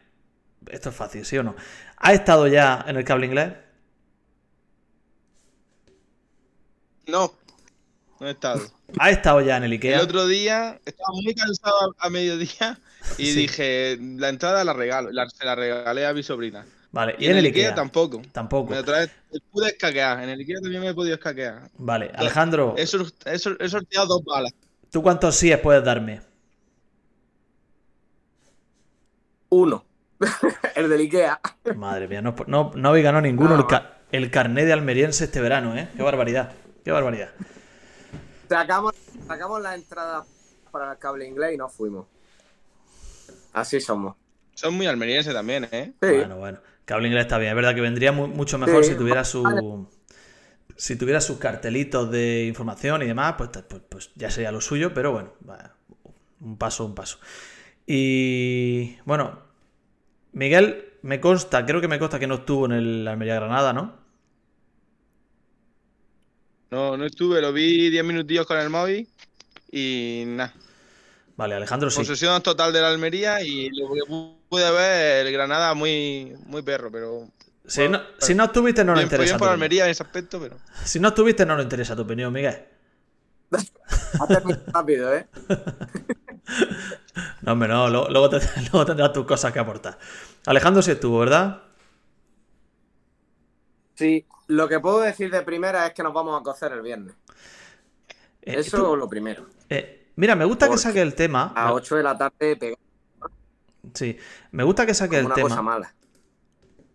esto 0.71 0.89
es 0.91 0.95
fácil, 0.97 1.25
¿sí 1.25 1.37
o 1.39 1.43
no? 1.43 1.55
¿Ha 1.99 2.13
estado 2.13 2.47
ya 2.47 2.85
en 2.89 2.97
el 2.97 3.05
cable 3.05 3.27
inglés? 3.27 3.53
No, 7.07 7.33
no 8.21 8.27
he 8.29 8.31
estado. 8.33 8.61
¿Ha 8.99 9.11
estado 9.11 9.41
ya 9.41 9.57
en 9.57 9.65
el 9.65 9.73
El 9.73 9.77
IKEA? 9.79 10.03
otro 10.03 10.27
día 10.27 10.81
estaba 10.85 11.09
muy 11.23 11.35
cansado 11.35 11.95
a, 11.99 12.07
a 12.07 12.11
mediodía 12.11 12.79
y 13.19 13.33
Sí. 13.33 13.35
dije, 13.35 13.99
la 14.01 14.29
entrada 14.29 14.65
la 14.65 14.73
regalo, 14.73 15.11
la, 15.13 15.29
se 15.29 15.45
la 15.45 15.55
regalé 15.55 16.07
a 16.07 16.15
mi 16.15 16.23
sobrina. 16.23 16.67
Vale, 16.97 17.15
Y 17.19 17.27
en 17.27 17.37
el 17.37 17.45
Ikea, 17.45 17.75
tampoco. 17.75 18.23
Tampoco. 18.33 18.71
Me 18.73 18.79
otra 18.79 19.01
vez 19.01 19.11
pude 19.53 19.67
escaquear. 19.69 20.23
En 20.23 20.31
el 20.31 20.41
Ikea 20.41 20.61
también 20.63 20.81
me 20.81 20.89
he 20.89 20.95
podido 20.95 21.15
escaquear. 21.15 21.69
Vale, 21.77 22.11
Alejandro, 22.15 22.75
He, 22.79 22.87
sor- 22.87 23.13
he 23.27 23.39
sor- 23.39 23.59
he 23.61 23.69
sorteado 23.69 24.07
dos 24.07 24.25
balas. 24.25 24.55
¿tú 24.91 25.03
cuántos 25.03 25.37
síes 25.37 25.59
puedes 25.59 25.85
darme? 25.85 26.23
Uno. 29.51 29.85
el 30.75 30.89
del 30.89 31.01
Ikea. 31.01 31.39
Madre 31.77 32.09
mía, 32.09 32.23
no, 32.23 32.35
no, 32.47 32.73
no 32.75 32.89
habéis 32.89 33.05
ganado 33.05 33.23
ninguno 33.23 33.51
No. 33.51 33.57
el, 33.61 33.67
ca- 33.67 33.99
el 34.11 34.31
carné 34.31 34.65
de 34.65 34.73
almeriense 34.73 35.25
este 35.25 35.41
verano, 35.43 35.77
¿eh? 35.77 35.89
Qué 35.97 36.03
barbaridad, 36.03 36.53
qué 36.85 36.91
barbaridad. 36.93 37.29
Sacamos, 38.49 38.95
sacamos 39.27 39.61
la 39.61 39.75
entrada 39.75 40.25
para 40.71 40.93
el 40.93 40.99
cable 40.99 41.27
inglés 41.29 41.53
y 41.55 41.57
nos 41.59 41.73
fuimos. 41.75 42.07
Así 43.53 43.81
somos. 43.81 44.17
Son 44.55 44.73
muy 44.75 44.87
almerienses 44.87 45.35
también, 45.35 45.69
¿eh? 45.71 45.93
Sí. 46.01 46.09
Bueno, 46.09 46.37
bueno, 46.39 46.59
cable 46.87 47.09
inglés 47.09 47.25
está 47.27 47.39
bien. 47.39 47.51
Es 47.51 47.57
verdad 47.57 47.75
que 47.77 47.83
vendría 47.83 48.13
mu- 48.13 48.29
mucho 48.29 48.59
mejor 48.59 48.85
Sí. 48.85 48.93
si 48.93 48.97
tuviera 48.97 49.25
su... 49.25 49.89
Si 50.77 50.97
tuviera 50.97 51.21
sus 51.23 51.39
cartelitos 51.39 52.11
de 52.11 52.47
información 52.47 53.03
y 53.03 53.07
demás, 53.07 53.35
pues, 53.39 53.51
pues, 53.69 53.83
pues 53.89 54.11
ya 54.17 54.31
sería 54.31 54.53
lo 54.53 54.61
suyo, 54.61 54.95
pero 54.95 55.13
bueno, 55.13 55.33
un 56.41 56.59
paso, 56.59 56.85
un 56.87 56.95
paso. 56.95 57.19
Y 57.87 58.97
bueno, 59.05 59.41
Miguel, 60.33 60.95
me 61.03 61.21
consta, 61.21 61.67
creo 61.67 61.81
que 61.81 61.89
me 61.89 61.99
consta 61.99 62.19
que 62.21 62.27
no 62.29 62.37
estuvo 62.37 62.67
en 62.67 62.73
el 62.73 63.09
Almería 63.09 63.37
Granada, 63.37 63.73
¿no? 63.73 63.95
No, 66.71 66.97
no 66.97 67.05
estuve, 67.05 67.41
lo 67.41 67.53
vi 67.53 67.91
10 67.91 68.05
minutillos 68.05 68.47
con 68.47 68.59
el 68.59 68.71
móvil 68.71 69.09
y 69.73 70.25
nada. 70.27 70.55
Vale, 71.37 71.55
Alejandro 71.55 71.91
sí. 71.91 72.03
Posesión 72.03 72.43
total 72.43 72.73
de 72.73 72.81
la 72.81 72.91
Almería 72.91 73.43
y 73.43 73.71
lo 73.71 73.93
que 73.93 74.01
pude 74.49 74.71
ver, 74.71 75.27
el 75.27 75.33
Granada 75.33 75.75
muy, 75.75 76.37
muy 76.47 76.63
perro, 76.63 76.91
pero. 76.91 77.29
Si 77.67 77.89
no, 77.89 78.01
si 78.19 78.35
no 78.35 78.45
estuviste, 78.45 78.85
no 78.85 78.93
nos 78.93 79.01
bien, 79.01 79.07
interesa. 79.07 79.33
bien 79.35 79.39
por. 79.39 79.49
Almería 79.49 79.85
en 79.87 79.91
ese 79.91 80.03
aspecto, 80.03 80.39
pero. 80.41 80.57
Si 80.85 81.01
no 81.01 81.09
estuviste, 81.09 81.45
no 81.45 81.55
nos 81.57 81.65
interesa 81.65 81.97
tu 81.97 82.03
opinión, 82.03 82.33
Miguel. 82.33 82.65
Rápido, 84.73 85.15
¿eh? 85.15 85.27
No, 87.43 87.53
hombre, 87.53 87.69
no, 87.69 87.89
luego, 87.89 88.09
luego 88.11 88.29
te- 88.31 88.41
luego 88.73 88.85
tendrás 88.87 89.13
tus 89.13 89.25
cosas 89.27 89.53
que 89.53 89.59
aportar. 89.59 89.99
Alejandro 90.47 90.83
sí 90.83 90.91
estuvo, 90.93 91.19
¿verdad? 91.21 91.63
Sí. 93.95 94.27
Lo 94.49 94.69
que 94.69 94.79
puedo 94.79 95.01
decir 95.01 95.31
de 95.31 95.43
primera 95.43 95.87
es 95.87 95.93
que 95.95 96.03
nos 96.03 96.13
vamos 96.13 96.39
a 96.41 96.45
cocer 96.45 96.73
el 96.73 96.83
viernes. 96.83 97.15
Eh, 98.43 98.57
Eso 98.61 98.77
tú- 98.79 98.93
es 98.95 98.99
lo 99.01 99.09
primero. 99.09 99.47
eh, 99.69 100.09
mira, 100.17 100.37
me 100.37 100.45
gusta 100.45 100.69
que 100.69 100.79
saque 100.79 101.01
el 101.01 101.15
tema. 101.15 101.53
A 101.57 101.73
8 101.73 101.97
de 101.97 102.03
la 102.03 102.17
tarde 102.17 102.57
pegamos 102.57 102.79
Sí, 103.95 104.17
me 104.53 104.65
gusta 104.65 104.87
que 104.87 104.95
saque 104.95 105.19
el 105.19 105.27
una 105.27 105.35
tema. 105.35 105.49
cosa 105.49 105.63
mala. 105.63 105.95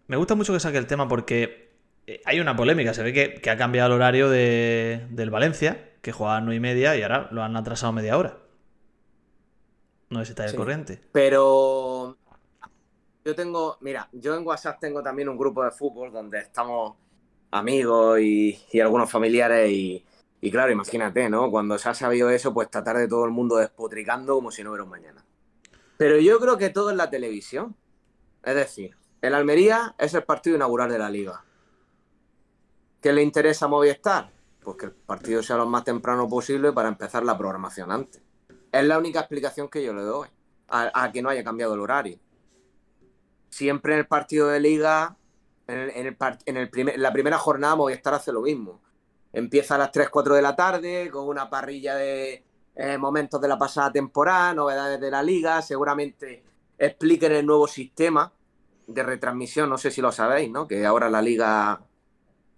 Me 0.08 0.18
gusta 0.18 0.36
mucho 0.36 0.54
que 0.54 0.60
saque 0.60 0.78
el 0.78 0.88
tema 0.88 1.08
porque 1.08 1.72
eh, 2.08 2.22
hay 2.26 2.40
una 2.40 2.56
polémica. 2.56 2.94
Se 2.94 3.04
ve 3.04 3.14
que, 3.14 3.36
que 3.36 3.50
ha 3.50 3.58
cambiado 3.58 3.88
el 3.88 3.94
horario 3.94 4.30
de- 4.30 5.08
del 5.10 5.30
Valencia, 5.30 5.92
que 6.02 6.12
jugaba 6.12 6.38
a 6.38 6.42
9 6.42 6.56
y 6.56 6.60
media 6.60 6.96
y 6.98 7.02
ahora 7.04 7.30
lo 7.32 7.44
han 7.44 7.56
atrasado 7.56 7.94
media 7.94 8.18
hora. 8.18 8.38
No 10.10 10.20
sé 10.20 10.26
si 10.26 10.32
está 10.32 10.44
de 10.44 10.50
Sí. 10.50 10.58
corriente. 10.58 11.02
Pero 11.14 12.18
yo 13.24 13.36
tengo, 13.36 13.78
mira, 13.82 14.10
yo 14.12 14.36
en 14.36 14.46
WhatsApp 14.46 14.80
tengo 14.82 15.02
también 15.02 15.30
un 15.30 15.38
grupo 15.38 15.64
de 15.64 15.72
fútbol 15.72 16.12
donde 16.12 16.40
estamos 16.40 16.98
amigos 17.52 18.20
y, 18.20 18.60
y 18.72 18.80
algunos 18.82 19.10
familiares 19.10 19.70
y, 19.70 20.04
y 20.42 20.52
claro, 20.52 20.72
imagínate, 20.72 21.30
¿no? 21.30 21.50
Cuando 21.52 21.78
se 21.78 21.88
ha 21.90 21.94
sabido 21.94 22.30
eso, 22.30 22.54
pues 22.54 22.66
esta 22.66 22.84
tarde 22.84 23.08
todo 23.08 23.24
el 23.26 23.32
mundo 23.32 23.56
despotricando 23.58 24.36
como 24.36 24.52
si 24.52 24.64
no 24.64 24.72
hubiera 24.72 24.84
un 24.84 24.90
mañana. 24.90 25.24
Pero 26.02 26.18
yo 26.18 26.40
creo 26.40 26.58
que 26.58 26.72
todo 26.72 26.90
es 26.90 26.96
la 26.98 27.12
televisión. 27.12 27.76
Es 28.44 28.56
decir, 28.56 28.98
el 29.22 29.36
Almería 29.36 29.94
es 30.00 30.16
el 30.16 30.24
partido 30.24 30.56
inaugural 30.56 30.90
de 30.90 30.98
la 30.98 31.12
liga. 31.12 31.46
¿Qué 33.00 33.14
le 33.14 33.22
interesa 33.22 33.66
a 33.66 33.68
Movistar? 33.68 34.32
Pues 34.64 34.78
que 34.78 34.86
el 34.88 34.94
partido 34.94 35.44
sea 35.44 35.58
lo 35.58 35.68
más 35.68 35.84
temprano 35.84 36.28
posible 36.28 36.72
para 36.72 36.90
empezar 36.90 37.24
la 37.24 37.38
programación 37.38 37.92
antes. 37.92 38.20
Es 38.72 38.84
la 38.84 38.98
única 38.98 39.20
explicación 39.20 39.70
que 39.70 39.84
yo 39.84 39.94
le 39.94 40.02
doy 40.02 40.28
a, 40.70 41.12
que 41.12 41.22
no 41.22 41.30
haya 41.30 41.44
cambiado 41.44 41.76
el 41.76 41.82
horario. 41.82 42.18
Siempre 43.52 43.94
en 43.94 44.00
el 44.00 44.08
partido 44.08 44.48
de 44.48 44.60
liga, 44.60 45.16
en, 45.68 45.78
el- 45.82 45.90
en 45.92 46.08
el 46.08 46.18
en 46.48 46.58
el 46.58 46.70
primer- 46.72 46.96
en 46.96 47.02
la 47.04 47.14
primera 47.14 47.38
jornada 47.38 47.76
Movistar 47.76 48.16
hace 48.16 48.32
lo 48.32 48.42
mismo. 48.42 48.82
Empieza 49.34 49.76
a 49.76 49.78
las 49.78 49.92
3, 49.92 50.10
4 50.10 50.34
de 50.34 50.42
la 50.42 50.56
tarde 50.56 51.12
con 51.12 51.28
una 51.28 51.48
parrilla 51.48 51.94
de 51.94 52.44
eh, 52.84 52.98
momentos 52.98 53.40
de 53.40 53.48
la 53.48 53.58
pasada 53.58 53.92
temporada, 53.92 54.54
novedades 54.54 55.00
de 55.00 55.12
la 55.12 55.22
liga, 55.22 55.62
seguramente 55.62 56.44
expliquen 56.78 57.32
el 57.34 57.46
nuevo 57.46 57.68
sistema 57.68 58.32
de 58.88 59.04
retransmisión, 59.04 59.70
no 59.70 59.78
sé 59.78 59.92
si 59.92 60.02
lo 60.02 60.12
sabéis, 60.12 60.50
¿no? 60.52 60.68
Que 60.68 60.86
ahora 60.86 61.10
la 61.10 61.22
liga 61.22 61.80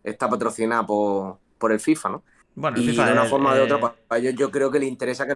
está 0.03 0.29
patrocinada 0.29 0.85
por, 0.85 1.39
por 1.57 1.71
el 1.71 1.79
FIFA, 1.79 2.09
¿no? 2.09 2.23
Bueno, 2.55 2.77
el 2.77 2.83
Y 2.83 2.87
FIFA, 2.87 3.05
de 3.07 3.11
una 3.13 3.23
el- 3.23 3.29
forma 3.29 3.51
o 3.51 3.53
de 3.55 3.59
eh, 3.59 3.63
otra, 3.63 3.79
pues, 3.79 3.91
a 4.09 4.17
ellos 4.17 4.35
yo 4.35 4.49
creo 4.51 4.71
que 4.71 4.79
le 4.79 4.85
interesa 4.85 5.25
que 5.25 5.33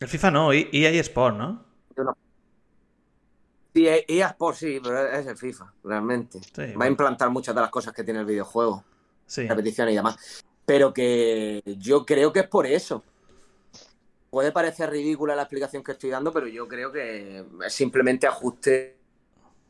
el 0.00 0.08
FIFA 0.08 0.30
no, 0.30 0.52
E- 0.52 0.68
EA 0.72 0.90
Sport, 1.00 1.36
¿no? 1.36 1.64
Sí, 3.74 3.86
EA 3.88 4.28
Sports 4.28 4.58
sí, 4.58 4.78
pero 4.82 5.06
es 5.08 5.26
el 5.26 5.36
FIFA, 5.36 5.72
realmente. 5.82 6.40
Sí, 6.40 6.72
Va 6.80 6.84
a 6.84 6.88
implantar 6.88 7.30
muchas 7.30 7.54
de 7.54 7.60
las 7.60 7.70
cosas 7.70 7.92
que 7.92 8.04
tiene 8.04 8.20
el 8.20 8.26
videojuego, 8.26 8.84
Sí. 9.26 9.46
repeticiones 9.48 9.92
y 9.92 9.96
demás. 9.96 10.16
pero 10.66 10.94
que 10.94 11.60
yo 11.78 12.06
creo 12.06 12.32
que 12.32 12.40
es 12.40 12.48
por 12.48 12.66
eso. 12.66 13.02
Puede 14.34 14.52
parecer 14.52 14.90
ridícula 14.90 15.36
la 15.36 15.42
explicación 15.42 15.82
que 15.84 15.92
estoy 15.92 16.10
dando, 16.10 16.32
pero 16.32 16.46
yo 16.48 16.66
creo 16.68 16.90
que 16.92 17.44
es 17.66 17.72
simplemente 17.72 18.26
ajuste, 18.26 18.98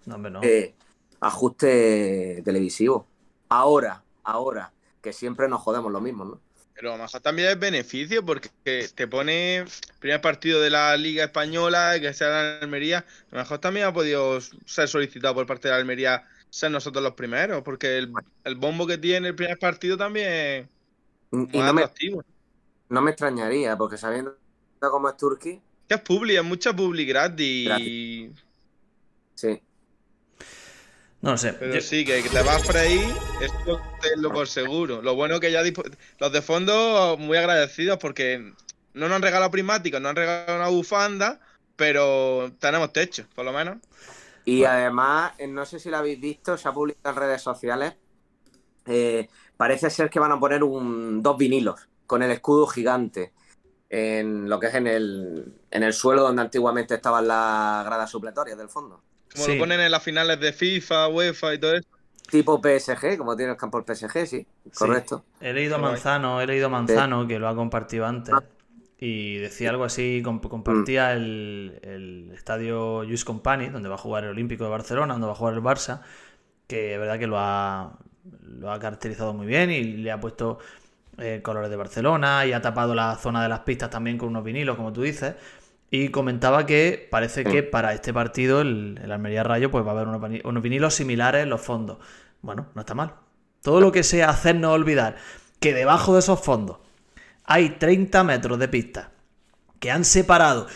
No, 0.07 0.15
hombre, 0.17 0.31
no. 0.31 0.41
eh, 0.41 0.75
ajuste 1.21 2.43
televisivo. 2.45 3.07
Ahora, 3.49 4.05
ahora, 4.25 4.73
que 5.01 5.13
siempre 5.13 5.49
nos 5.49 5.63
jodemos 5.63 5.93
lo 5.93 6.01
mismo, 6.01 6.25
¿no? 6.25 6.41
Pero 6.75 6.93
a 6.93 6.97
lo 6.97 7.03
mejor 7.05 7.21
también 7.21 7.49
es 7.51 7.59
beneficio 7.59 8.25
porque 8.25 8.51
te 8.95 9.07
pone 9.09 9.65
primer 10.01 10.21
partido 10.21 10.61
de 10.61 10.71
la 10.71 10.97
Liga 10.97 11.25
Española, 11.25 11.99
que 12.01 12.13
sea 12.13 12.29
la 12.29 12.59
Almería. 12.59 12.99
A 13.31 13.35
lo 13.37 13.39
mejor 13.39 13.59
también 13.61 13.87
ha 13.87 13.93
podido 13.93 14.41
ser 14.41 14.89
solicitado 14.89 15.35
por 15.35 15.47
parte 15.47 15.69
de 15.69 15.73
la 15.75 15.79
Almería 15.81 16.27
ser 16.51 16.71
nosotros 16.73 17.03
los 17.03 17.15
primeros, 17.15 17.63
porque 17.63 17.99
el, 17.99 18.13
el 18.45 18.55
bombo 18.57 18.87
que 18.87 18.99
tiene 18.99 19.29
el 19.29 19.35
primer 19.37 19.59
partido 19.59 19.97
también 19.97 20.69
es 21.33 21.49
Y 21.53 21.63
muy 21.63 21.63
no 21.63 21.73
me, 21.75 21.91
no 22.89 23.03
me 23.03 23.11
extrañaría, 23.11 23.77
porque 23.77 23.97
sabiendo 23.99 24.39
cómo 24.91 25.09
es 25.09 25.17
Turquía, 25.17 25.61
Que 25.89 25.95
es 25.97 26.01
publi, 26.01 26.37
es 26.37 26.45
mucha 26.45 26.75
publi 26.75 27.05
gratis. 27.05 28.31
sí. 29.35 29.61
No 31.21 31.31
lo 31.33 31.39
sé. 31.39 31.55
Pero 31.55 31.75
Yo- 31.75 31.81
sí, 31.81 32.05
que, 32.05 32.23
te 32.23 32.43
vas 32.43 32.63
por 32.63 32.77
ahí, 32.77 33.15
esto 33.41 33.81
tenlo 34.01 34.31
por 34.33 34.47
seguro. 34.47 35.01
Lo 35.03 35.15
bueno 35.15 35.41
que 35.41 35.51
ya 35.51 35.63
los 36.19 36.33
de 36.33 36.43
fondo 36.43 37.17
muy 37.19 37.39
agradecidos 37.39 37.99
porque 37.99 38.53
no 38.93 39.09
nos 39.09 39.17
han 39.17 39.23
regalado 39.23 39.51
prismáticos, 39.51 40.01
nos 40.01 40.11
han 40.11 40.17
regalado 40.17 40.57
una 40.57 40.69
bufanda, 40.69 41.41
pero 41.77 42.53
tenemos 42.59 42.93
techo, 42.93 43.27
por 43.35 43.45
lo 43.45 43.53
menos. 43.53 43.79
Y 44.45 44.65
además, 44.65 45.33
eh, 45.39 45.47
no 45.47 45.65
sé 45.65 45.79
si 45.81 45.89
lo 45.89 45.97
habéis 45.97 46.21
visto, 46.21 46.57
se 46.59 46.69
ha 46.69 46.73
publicado 46.73 47.15
en 47.15 47.21
redes 47.23 47.43
sociales. 47.43 47.95
eh, 48.87 49.29
parece 49.57 49.89
ser 49.89 50.11
que 50.11 50.21
van 50.21 50.33
a 50.33 50.39
poner 50.39 50.63
un, 50.63 51.23
dos 51.23 51.39
vinilos 51.39 51.89
con 52.07 52.23
el 52.23 52.31
escudo 52.31 52.67
gigante 52.67 53.33
en 53.97 54.49
lo 54.49 54.59
que 54.59 54.67
es 54.67 54.75
en 54.75 54.87
el, 54.89 55.53
en 55.71 55.83
el 55.85 55.93
suelo 55.93 56.23
donde 56.23 56.43
antiguamente 56.43 56.95
estaban 56.95 57.29
las 57.29 57.85
gradas 57.85 58.11
supletorias 58.11 58.59
del 58.59 58.69
fondo. 58.69 59.01
Como 59.33 59.45
Sí. 59.47 59.53
lo 59.55 59.59
ponen 59.61 59.81
en 59.81 59.91
las 59.91 60.03
finales 60.03 60.41
de 60.41 60.53
FIFA, 60.53 61.09
UEFA 61.09 61.55
y 61.55 61.59
todo 61.59 61.75
eso. 61.77 61.89
Tipo 62.31 62.61
PSG, 62.61 63.17
como 63.19 63.37
tiene 63.37 63.53
el 63.53 63.59
campo 63.59 63.79
el 63.79 63.85
PSG, 63.85 64.27
sí, 64.27 64.47
correcto. 64.75 65.25
He 65.41 65.53
leído. 65.53 65.79
Manzano, 65.79 66.41
he 66.41 66.47
leído 66.47 66.67
a 66.67 66.71
Manzano 66.71 67.27
que 67.29 67.39
lo 67.39 67.49
ha 67.49 67.55
compartido 67.55 68.07
antes. 68.07 68.35
Y 68.99 69.37
decía 69.37 69.71
algo 69.71 69.85
así, 69.85 70.23
comp- 70.25 70.49
compartía 70.49 71.13
el, 71.13 71.79
el 71.83 72.31
estadio 72.33 73.05
Just 73.09 73.25
Company, 73.27 73.69
donde 73.69 73.89
va 73.89 73.97
a 73.97 73.99
jugar 73.99 74.25
el 74.25 74.31
Olímpico 74.31 74.65
de 74.65 74.71
Barcelona, 74.71 75.15
donde 75.15 75.27
va 75.27 75.35
a 75.35 75.37
jugar 75.37 75.55
el 75.55 75.61
Barça, 75.61 76.01
que 76.67 76.95
es 76.95 76.99
verdad 76.99 77.19
que 77.19 77.27
lo 77.27 77.37
ha, 77.39 77.99
lo 78.43 78.73
ha 78.73 78.79
caracterizado 78.81 79.35
muy 79.35 79.47
bien 79.47 79.71
y 79.71 79.83
le 79.85 80.11
ha 80.11 80.19
puesto 80.21 80.59
eh, 81.19 81.41
colores 81.43 81.71
de 81.71 81.77
Barcelona 81.77 82.45
y 82.47 82.53
ha 82.53 82.61
tapado 82.63 82.95
la 82.95 83.17
zona 83.17 83.43
de 83.43 83.49
las 83.49 83.61
pistas 83.61 83.91
también 83.91 84.19
con 84.19 84.29
unos 84.31 84.45
vinilos, 84.45 84.77
como 84.77 84.93
tú 84.93 85.03
dices. 85.03 85.35
Y 85.91 86.09
comentaba 86.09 86.67
que 86.67 87.07
parece 87.11 87.45
que 87.45 87.63
para 87.63 87.93
este 87.93 88.13
partido, 88.13 88.61
el, 88.63 88.99
el 89.03 89.13
Almería 89.13 89.45
Rayo, 89.45 89.71
pues 89.71 89.85
va 89.87 89.91
a 89.91 89.95
haber 89.95 90.09
unos, 90.09 90.21
unos 90.45 90.63
vinilos 90.63 90.95
similares 90.95 91.43
en 91.45 91.51
los 91.51 91.61
fondos. 91.61 91.99
Bueno, 92.43 92.67
no 92.75 92.81
está 92.81 92.95
mal. 92.95 93.15
Todo 93.63 93.81
lo 93.81 93.93
que 93.93 94.03
sea 94.03 94.29
hacernos 94.31 94.73
olvidar 94.73 95.17
que 95.61 95.73
debajo 95.73 96.13
de 96.15 96.19
esos 96.21 96.41
fondos 96.41 96.79
hay 97.45 97.71
30 97.71 98.25
metros 98.25 98.59
de 98.59 98.69
pista 98.69 99.11
que 99.79 99.91
han 99.91 100.05
separado 100.05 100.67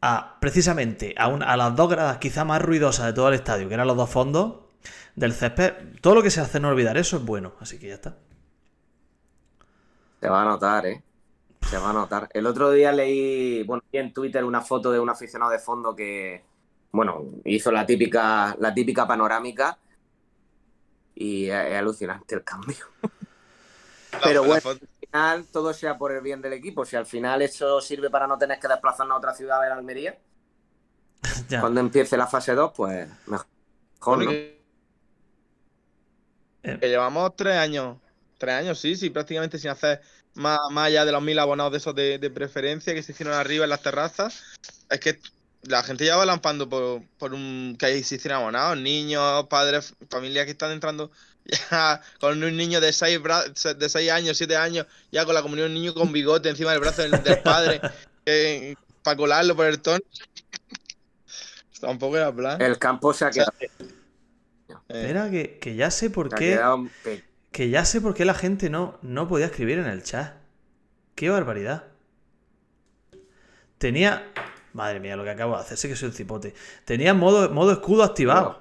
a 0.00 0.36
precisamente 0.40 1.14
a, 1.18 1.28
un- 1.28 1.42
a 1.42 1.56
las 1.56 1.74
dos 1.74 1.88
gradas 1.90 2.18
quizá 2.18 2.44
más 2.44 2.60
ruidosas 2.62 3.06
de 3.06 3.12
todo 3.14 3.28
el 3.28 3.34
estadio, 3.34 3.68
que 3.68 3.74
eran 3.74 3.86
los 3.86 3.96
dos 3.96 4.10
fondos 4.10 4.56
del 5.16 5.32
césped. 5.32 5.72
Todo 6.00 6.14
lo 6.14 6.22
que 6.22 6.30
sea 6.30 6.44
hacernos 6.44 6.70
olvidar 6.72 6.96
eso 6.96 7.16
es 7.16 7.24
bueno. 7.24 7.54
Así 7.60 7.78
que 7.78 7.88
ya 7.88 7.94
está. 7.94 8.16
Se 10.24 10.30
va 10.30 10.40
a 10.40 10.44
notar, 10.46 10.86
¿eh? 10.86 11.02
Se 11.68 11.76
va 11.76 11.90
a 11.90 11.92
notar. 11.92 12.30
El 12.32 12.46
otro 12.46 12.70
día 12.70 12.92
leí, 12.92 13.62
bueno, 13.64 13.82
en 13.92 14.10
Twitter 14.14 14.42
una 14.42 14.62
foto 14.62 14.90
de 14.90 14.98
un 14.98 15.10
aficionado 15.10 15.50
de 15.50 15.58
fondo 15.58 15.94
que, 15.94 16.42
bueno, 16.92 17.26
hizo 17.44 17.70
la 17.70 17.84
típica, 17.84 18.56
la 18.58 18.72
típica 18.72 19.06
panorámica 19.06 19.76
y 21.14 21.50
es, 21.50 21.74
alucinante 21.76 22.36
el 22.36 22.42
cambio. 22.42 22.86
La- 24.12 24.20
Pero 24.22 24.40
la 24.42 24.46
bueno. 24.48 24.70
Al 24.70 24.78
final 25.10 25.46
todo 25.52 25.74
sea 25.74 25.98
por 25.98 26.10
el 26.12 26.22
bien 26.22 26.40
del 26.40 26.54
equipo. 26.54 26.86
Si 26.86 26.96
al 26.96 27.04
final 27.04 27.42
eso 27.42 27.82
sirve 27.82 28.08
para 28.08 28.26
no 28.26 28.38
tener 28.38 28.58
que 28.58 28.66
desplazarnos 28.68 29.16
a 29.16 29.18
otra 29.18 29.34
ciudad 29.34 29.58
a 29.58 29.60
ver 29.60 29.72
Almería, 29.72 30.18
Ya. 31.50 31.60
cuando 31.60 31.80
empiece 31.80 32.16
la 32.16 32.26
fase 32.26 32.54
2, 32.54 32.72
pues 32.74 33.06
mejor. 33.26 33.46
¿no? 34.06 34.30
que- 34.30 34.64
Eh. 36.62 36.78
que 36.80 36.88
llevamos 36.88 37.36
tres 37.36 37.56
años, 37.56 37.98
tres 38.38 38.54
años, 38.54 38.78
sí, 38.78 38.96
sí, 38.96 39.10
prácticamente 39.10 39.58
sin 39.58 39.70
hacer 39.70 40.00
más, 40.34 40.58
más 40.70 40.86
allá 40.88 41.04
de 41.04 41.12
los 41.12 41.22
mil 41.22 41.38
abonados 41.38 41.72
de 41.72 41.78
esos 41.78 41.94
de, 41.94 42.18
de 42.18 42.30
preferencia 42.30 42.94
que 42.94 43.02
se 43.02 43.12
hicieron 43.12 43.34
arriba 43.34 43.64
en 43.64 43.70
las 43.70 43.82
terrazas. 43.82 44.42
Es 44.90 45.00
que 45.00 45.18
la 45.62 45.82
gente 45.82 46.04
ya 46.04 46.16
va 46.16 46.26
lampando 46.26 46.68
por, 46.68 47.02
por 47.18 47.32
un 47.34 47.76
que 47.78 47.86
ahí 47.86 48.02
se 48.02 48.16
hicieron 48.16 48.40
abonados, 48.40 48.76
niños, 48.78 49.46
padres, 49.48 49.94
familias 50.10 50.44
que 50.44 50.50
están 50.52 50.72
entrando 50.72 51.10
ya 51.70 52.00
con 52.20 52.42
un 52.42 52.56
niño 52.56 52.80
de 52.80 52.92
seis, 52.92 53.18
bra- 53.20 53.44
de 53.76 53.88
seis 53.88 54.10
años, 54.10 54.36
siete 54.36 54.56
años, 54.56 54.86
ya 55.12 55.24
con 55.24 55.34
la 55.34 55.42
comunión, 55.42 55.68
un 55.68 55.74
niño 55.74 55.94
con 55.94 56.12
bigote 56.12 56.48
encima 56.48 56.72
del 56.72 56.80
brazo 56.80 57.02
del, 57.02 57.10
del 57.22 57.38
padre, 57.38 57.80
para 59.02 59.16
colarlo 59.16 59.54
por 59.56 59.66
el 59.66 59.80
tono. 59.80 60.00
Tampoco 61.80 62.16
era 62.16 62.34
plan. 62.34 62.60
El 62.60 62.78
campo 62.78 63.12
se 63.12 63.24
ha 63.26 63.30
quedado, 63.30 63.52
Eh, 63.60 63.68
Espera, 64.88 65.30
que, 65.30 65.58
que 65.60 65.76
ya 65.76 65.90
sé 65.90 66.08
por 66.10 66.28
qué. 66.30 66.52
quedado 66.52 66.88
Que 67.54 67.70
ya 67.70 67.84
sé 67.84 68.00
por 68.00 68.14
qué 68.14 68.24
la 68.24 68.34
gente 68.34 68.68
no, 68.68 68.98
no 69.02 69.28
podía 69.28 69.46
escribir 69.46 69.78
en 69.78 69.86
el 69.86 70.02
chat. 70.02 70.34
¡Qué 71.14 71.30
barbaridad! 71.30 71.84
Tenía. 73.78 74.24
Madre 74.72 74.98
mía, 74.98 75.14
lo 75.14 75.22
que 75.22 75.30
acabo 75.30 75.54
de 75.54 75.60
hacer, 75.60 75.78
sé 75.78 75.88
que 75.88 75.94
soy 75.94 76.08
un 76.08 76.14
cipote. 76.14 76.52
Tenía 76.84 77.14
modo, 77.14 77.48
modo 77.50 77.70
escudo 77.70 78.02
activado. 78.02 78.60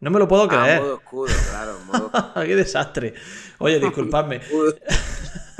No 0.00 0.10
me 0.10 0.18
lo 0.18 0.26
puedo 0.26 0.42
Ah, 0.42 0.48
creer. 0.48 0.80
modo 0.80 0.96
escudo, 0.96 1.32
claro, 1.50 1.78
modo 1.86 2.10
¡Qué 2.34 2.56
desastre! 2.56 3.14
Oye, 3.58 3.78
disculpadme. 3.78 4.40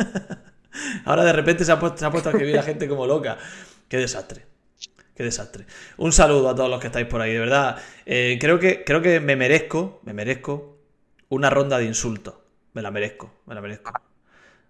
Ahora 1.04 1.22
de 1.22 1.32
repente 1.32 1.64
se 1.64 1.70
ha, 1.70 1.78
puesto, 1.78 1.98
se 1.98 2.04
ha 2.04 2.10
puesto 2.10 2.30
a 2.30 2.32
escribir 2.32 2.56
la 2.56 2.64
gente 2.64 2.88
como 2.88 3.06
loca. 3.06 3.38
¡Qué 3.88 3.96
desastre! 3.96 4.44
¡Qué 5.14 5.22
desastre! 5.22 5.66
Un 5.98 6.10
saludo 6.10 6.48
a 6.48 6.54
todos 6.56 6.68
los 6.68 6.80
que 6.80 6.88
estáis 6.88 7.06
por 7.06 7.20
ahí, 7.20 7.32
de 7.32 7.38
verdad. 7.38 7.80
Eh, 8.06 8.38
creo, 8.40 8.58
que, 8.58 8.82
creo 8.82 9.00
que 9.00 9.20
me 9.20 9.36
merezco, 9.36 10.00
me 10.02 10.12
merezco 10.14 10.79
una 11.30 11.48
ronda 11.48 11.78
de 11.78 11.86
insultos. 11.86 12.34
Me 12.74 12.82
la 12.82 12.90
merezco, 12.90 13.40
me 13.46 13.54
la 13.54 13.60
merezco. 13.60 13.92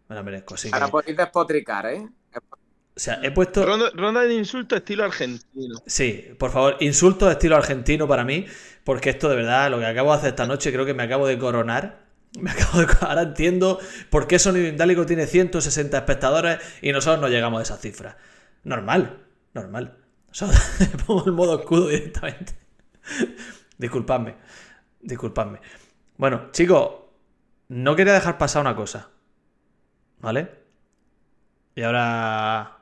Me 0.08 0.14
la 0.14 0.22
merezco. 0.22 0.54
Que, 0.54 0.70
Ahora 0.72 0.88
podéis 0.88 1.16
despotricar, 1.16 1.86
¿eh? 1.86 2.08
o 2.32 3.00
sea, 3.00 3.20
he 3.22 3.30
puesto. 3.30 3.64
Ronda, 3.64 3.90
ronda 3.94 4.22
de 4.22 4.34
insulto 4.34 4.76
estilo 4.76 5.04
argentino. 5.04 5.82
Sí, 5.86 6.34
por 6.38 6.50
favor, 6.50 6.76
insultos 6.80 7.28
de 7.28 7.32
estilo 7.32 7.56
argentino 7.56 8.06
para 8.06 8.24
mí, 8.24 8.46
porque 8.84 9.10
esto 9.10 9.28
de 9.28 9.36
verdad, 9.36 9.70
lo 9.70 9.78
que 9.78 9.86
acabo 9.86 10.12
de 10.12 10.18
hacer 10.18 10.30
esta 10.30 10.46
noche, 10.46 10.72
creo 10.72 10.86
que 10.86 10.94
me 10.94 11.02
acabo 11.02 11.26
de 11.26 11.38
coronar. 11.38 12.08
Me 12.38 12.52
acabo 12.52 12.78
de... 12.78 12.86
Ahora 13.00 13.22
entiendo 13.22 13.80
por 14.08 14.28
qué 14.28 14.38
Sonido 14.38 14.68
Indálico 14.68 15.04
tiene 15.04 15.26
160 15.26 15.98
espectadores 15.98 16.58
y 16.80 16.92
nosotros 16.92 17.20
no 17.20 17.26
llegamos 17.26 17.58
a 17.58 17.62
esa 17.64 17.76
cifra. 17.76 18.18
Normal, 18.62 19.26
normal. 19.52 19.96
O 20.30 20.34
sea, 20.34 20.48
pongo 21.06 21.26
el 21.26 21.32
modo 21.32 21.58
escudo 21.58 21.88
directamente. 21.88 22.54
Disculpadme, 23.78 24.36
disculpadme. 25.00 25.60
Bueno, 26.20 26.50
chicos, 26.52 26.90
no 27.68 27.96
quería 27.96 28.12
dejar 28.12 28.36
pasar 28.36 28.60
una 28.60 28.76
cosa. 28.76 29.08
¿Vale? 30.20 30.50
Y 31.74 31.80
ahora. 31.80 32.76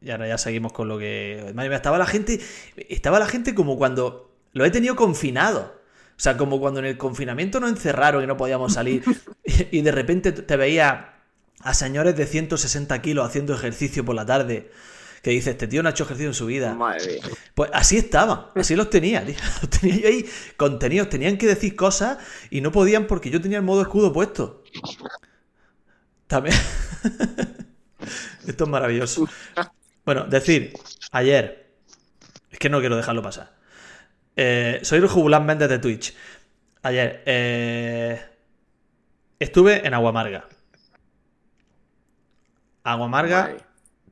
Y 0.00 0.10
ahora 0.10 0.26
ya 0.26 0.36
seguimos 0.38 0.72
con 0.72 0.88
lo 0.88 0.98
que. 0.98 1.54
Estaba 1.70 1.98
la 1.98 2.06
gente. 2.06 2.40
Estaba 2.88 3.20
la 3.20 3.26
gente 3.26 3.54
como 3.54 3.78
cuando. 3.78 4.34
Lo 4.50 4.64
he 4.64 4.72
tenido 4.72 4.96
confinado. 4.96 5.80
O 6.16 6.20
sea, 6.20 6.36
como 6.36 6.58
cuando 6.58 6.80
en 6.80 6.86
el 6.86 6.98
confinamiento 6.98 7.60
nos 7.60 7.70
encerraron 7.70 8.24
y 8.24 8.26
no 8.26 8.36
podíamos 8.36 8.72
salir. 8.72 9.04
y, 9.44 9.68
y 9.78 9.82
de 9.82 9.92
repente 9.92 10.32
te 10.32 10.56
veía 10.56 11.14
a 11.60 11.74
señores 11.74 12.16
de 12.16 12.26
160 12.26 13.00
kilos 13.02 13.24
haciendo 13.24 13.54
ejercicio 13.54 14.04
por 14.04 14.16
la 14.16 14.26
tarde. 14.26 14.72
Que 15.22 15.30
dice, 15.30 15.50
este 15.50 15.68
tío 15.68 15.82
no 15.82 15.88
ha 15.88 15.92
hecho 15.92 16.04
ejercicio 16.04 16.28
en 16.28 16.34
su 16.34 16.46
vida. 16.46 16.74
Madre 16.74 17.06
mía. 17.06 17.22
Pues 17.54 17.70
así 17.74 17.98
estaban, 17.98 18.46
así 18.54 18.74
los 18.74 18.88
tenía, 18.88 19.24
tío. 19.24 19.36
Los 19.60 19.70
tenía 19.70 19.96
yo 19.96 20.08
ahí 20.08 20.26
contenidos, 20.56 21.10
tenían 21.10 21.36
que 21.36 21.46
decir 21.46 21.76
cosas 21.76 22.18
y 22.50 22.60
no 22.62 22.72
podían 22.72 23.06
porque 23.06 23.30
yo 23.30 23.40
tenía 23.40 23.58
el 23.58 23.64
modo 23.64 23.82
escudo 23.82 24.12
puesto. 24.12 24.62
También. 26.26 26.56
Esto 28.46 28.64
es 28.64 28.70
maravilloso. 28.70 29.28
Bueno, 30.04 30.24
decir, 30.24 30.72
ayer, 31.12 31.74
es 32.50 32.58
que 32.58 32.70
no 32.70 32.80
quiero 32.80 32.96
dejarlo 32.96 33.22
pasar. 33.22 33.52
Eh, 34.36 34.80
soy 34.82 35.00
el 35.00 35.08
Jubulán 35.08 35.44
Méndez 35.44 35.68
de 35.68 35.78
Twitch. 35.78 36.14
Ayer, 36.82 37.22
eh, 37.26 38.20
estuve 39.38 39.86
en 39.86 39.92
Aguamarga. 39.92 40.48
Aguamarga. 42.84 43.56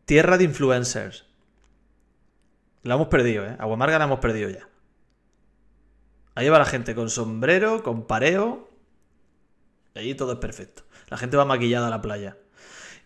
Tierra 0.09 0.38
de 0.38 0.45
influencers. 0.45 1.27
La 2.83 2.95
hemos 2.95 3.09
perdido, 3.09 3.45
¿eh? 3.45 3.55
Aguamarga 3.59 3.99
la 3.99 4.07
hemos 4.07 4.21
perdido 4.21 4.49
ya. 4.49 4.67
Ahí 6.35 6.49
va 6.49 6.59
la 6.59 6.65
gente 6.65 6.95
con 6.95 7.11
sombrero, 7.11 7.83
con 7.83 8.07
pareo. 8.07 8.71
Allí 9.95 10.15
todo 10.15 10.33
es 10.33 10.38
perfecto. 10.38 10.85
La 11.11 11.19
gente 11.19 11.37
va 11.37 11.45
maquillada 11.45 11.88
a 11.88 11.91
la 11.91 12.00
playa. 12.00 12.38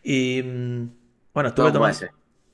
Y 0.05 0.43
mm, 0.45 0.91
bueno, 1.35 1.49
estuve 1.49 1.73
tomando. 1.73 2.07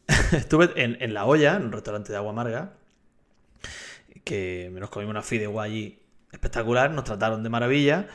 Estuve 0.32 0.82
en, 0.82 0.96
en 1.02 1.12
La 1.12 1.26
Olla, 1.26 1.56
en 1.56 1.64
un 1.64 1.72
restaurante 1.72 2.10
de 2.10 2.16
agua 2.16 2.30
amarga, 2.30 2.72
que 4.24 4.70
nos 4.72 4.88
comimos 4.88 5.10
una 5.10 5.22
fideuá 5.22 5.64
allí 5.64 6.00
espectacular, 6.32 6.90
nos 6.90 7.04
trataron 7.04 7.42
de 7.42 7.50
maravilla. 7.50 8.08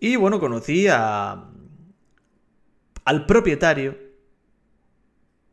Y 0.00 0.16
bueno, 0.16 0.38
conocí 0.38 0.86
a, 0.88 1.46
al 3.06 3.24
propietario 3.24 4.11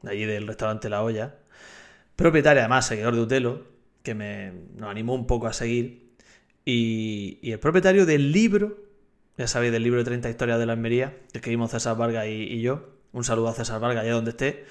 allí 0.04 0.26
del 0.26 0.48
restaurante 0.48 0.90
La 0.90 1.04
Olla, 1.04 1.36
propietario 2.16 2.62
además, 2.62 2.88
seguidor 2.88 3.16
de 3.16 3.22
Utelo, 3.22 3.68
que 4.04 4.14
me, 4.16 4.54
nos 4.76 4.90
animó 4.90 5.14
un 5.16 5.28
poco 5.28 5.48
a 5.48 5.54
seguir. 5.54 6.10
Y, 6.66 7.40
y 7.42 7.52
el 7.52 7.60
propietario 7.60 8.06
del 8.06 8.32
libro, 8.32 8.78
ya 9.38 9.48
sabéis, 9.48 9.72
del 9.72 9.84
libro 9.84 10.00
de 10.00 10.06
30 10.06 10.30
historias 10.30 10.60
de 10.60 10.66
la 10.66 10.74
Almería, 10.74 11.18
que 11.32 11.40
escribimos 11.40 11.72
César 11.72 11.98
Vargas 11.98 12.28
y, 12.28 12.44
y 12.44 12.62
yo. 12.62 12.98
Un 13.12 13.24
saludo 13.24 13.48
a 13.48 13.54
César 13.54 13.80
Vargas, 13.80 14.04
allá 14.04 14.14
donde 14.14 14.32
esté 14.32 14.66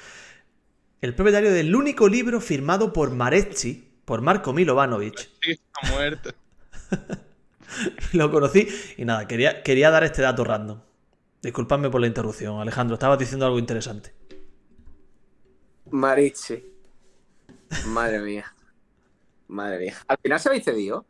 el 1.01 1.15
propietario 1.15 1.53
del 1.53 1.75
único 1.75 2.09
libro 2.09 2.41
firmado 2.41 2.93
por 2.93 3.13
Marechi, 3.13 3.89
por 4.05 4.21
Marco 4.21 4.53
Milovanovic. 4.53 5.29
Está 5.47 5.93
muerto. 5.93 6.35
Lo 8.13 8.31
conocí 8.31 8.67
y 8.97 9.05
nada, 9.05 9.29
quería, 9.29 9.63
quería 9.63 9.91
dar 9.91 10.03
este 10.03 10.23
dato 10.23 10.43
random. 10.43 10.81
Disculpadme 11.43 11.89
por 11.89 12.01
la 12.01 12.09
interrupción, 12.09 12.61
Alejandro, 12.61 12.95
estabas 12.95 13.19
diciendo 13.19 13.47
algo 13.47 13.61
interesante. 13.61 14.13
Marichi. 15.91 16.65
Madre 17.87 18.21
mía. 18.21 18.55
Madre 19.49 19.79
mía. 19.79 19.95
Al 20.09 20.19
final 20.23 20.41
se 20.41 20.49
habéis 20.49 20.65
cedido. 20.65 21.07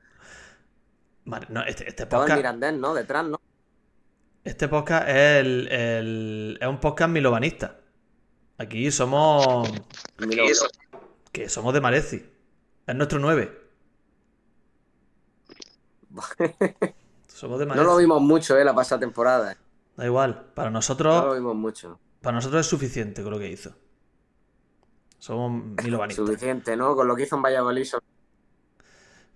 Vale, 1.25 1.47
no, 1.51 1.63
este, 1.63 1.89
este 1.89 2.03
Estaba 2.05 2.23
el 2.25 2.29
podcast, 2.29 2.39
Mirandés, 2.39 2.75
¿no? 2.75 2.95
Detrás, 2.95 3.27
¿no? 3.27 3.41
este 4.45 4.67
podcast 4.69 5.09
es, 5.09 5.41
el- 5.41 5.69
el- 5.69 6.59
es 6.61 6.67
un 6.69 6.81
podcast 6.81 7.11
milovanista. 7.11 7.81
Aquí 8.57 8.91
somos. 8.91 9.69
Que 11.33 11.49
somos 11.49 11.75
de 11.75 11.81
Mareci. 11.81 12.25
Es 12.87 12.95
nuestro 12.95 13.19
9. 13.19 13.69
Somos 17.29 17.59
de 17.61 17.67
No 17.67 17.75
lo 17.85 17.97
vimos 17.97 18.21
mucho, 18.21 18.57
¿eh? 18.59 18.65
La 18.65 18.75
pasada 18.75 18.99
temporada. 19.01 19.57
Da 19.97 20.05
igual. 20.07 20.51
Para 20.55 20.71
No 20.71 20.73
lo 20.75 20.79
nosotros, 20.79 21.35
vimos 21.35 21.55
mucho. 21.55 22.01
para 22.21 22.35
nosotros 22.37 22.63
es 22.63 22.67
suficiente 22.67 23.23
con 23.23 23.33
lo 23.33 23.39
que 23.39 23.49
hizo. 23.49 23.75
Somos 25.19 25.63
milovanistas. 25.83 26.27
Suficiente, 26.27 26.77
¿no? 26.77 26.95
Con 26.95 27.09
lo 27.09 27.15
que 27.17 27.23
hizo 27.25 27.37
en 27.37 27.43
Valladolid, 27.43 27.85
sobre 27.85 28.05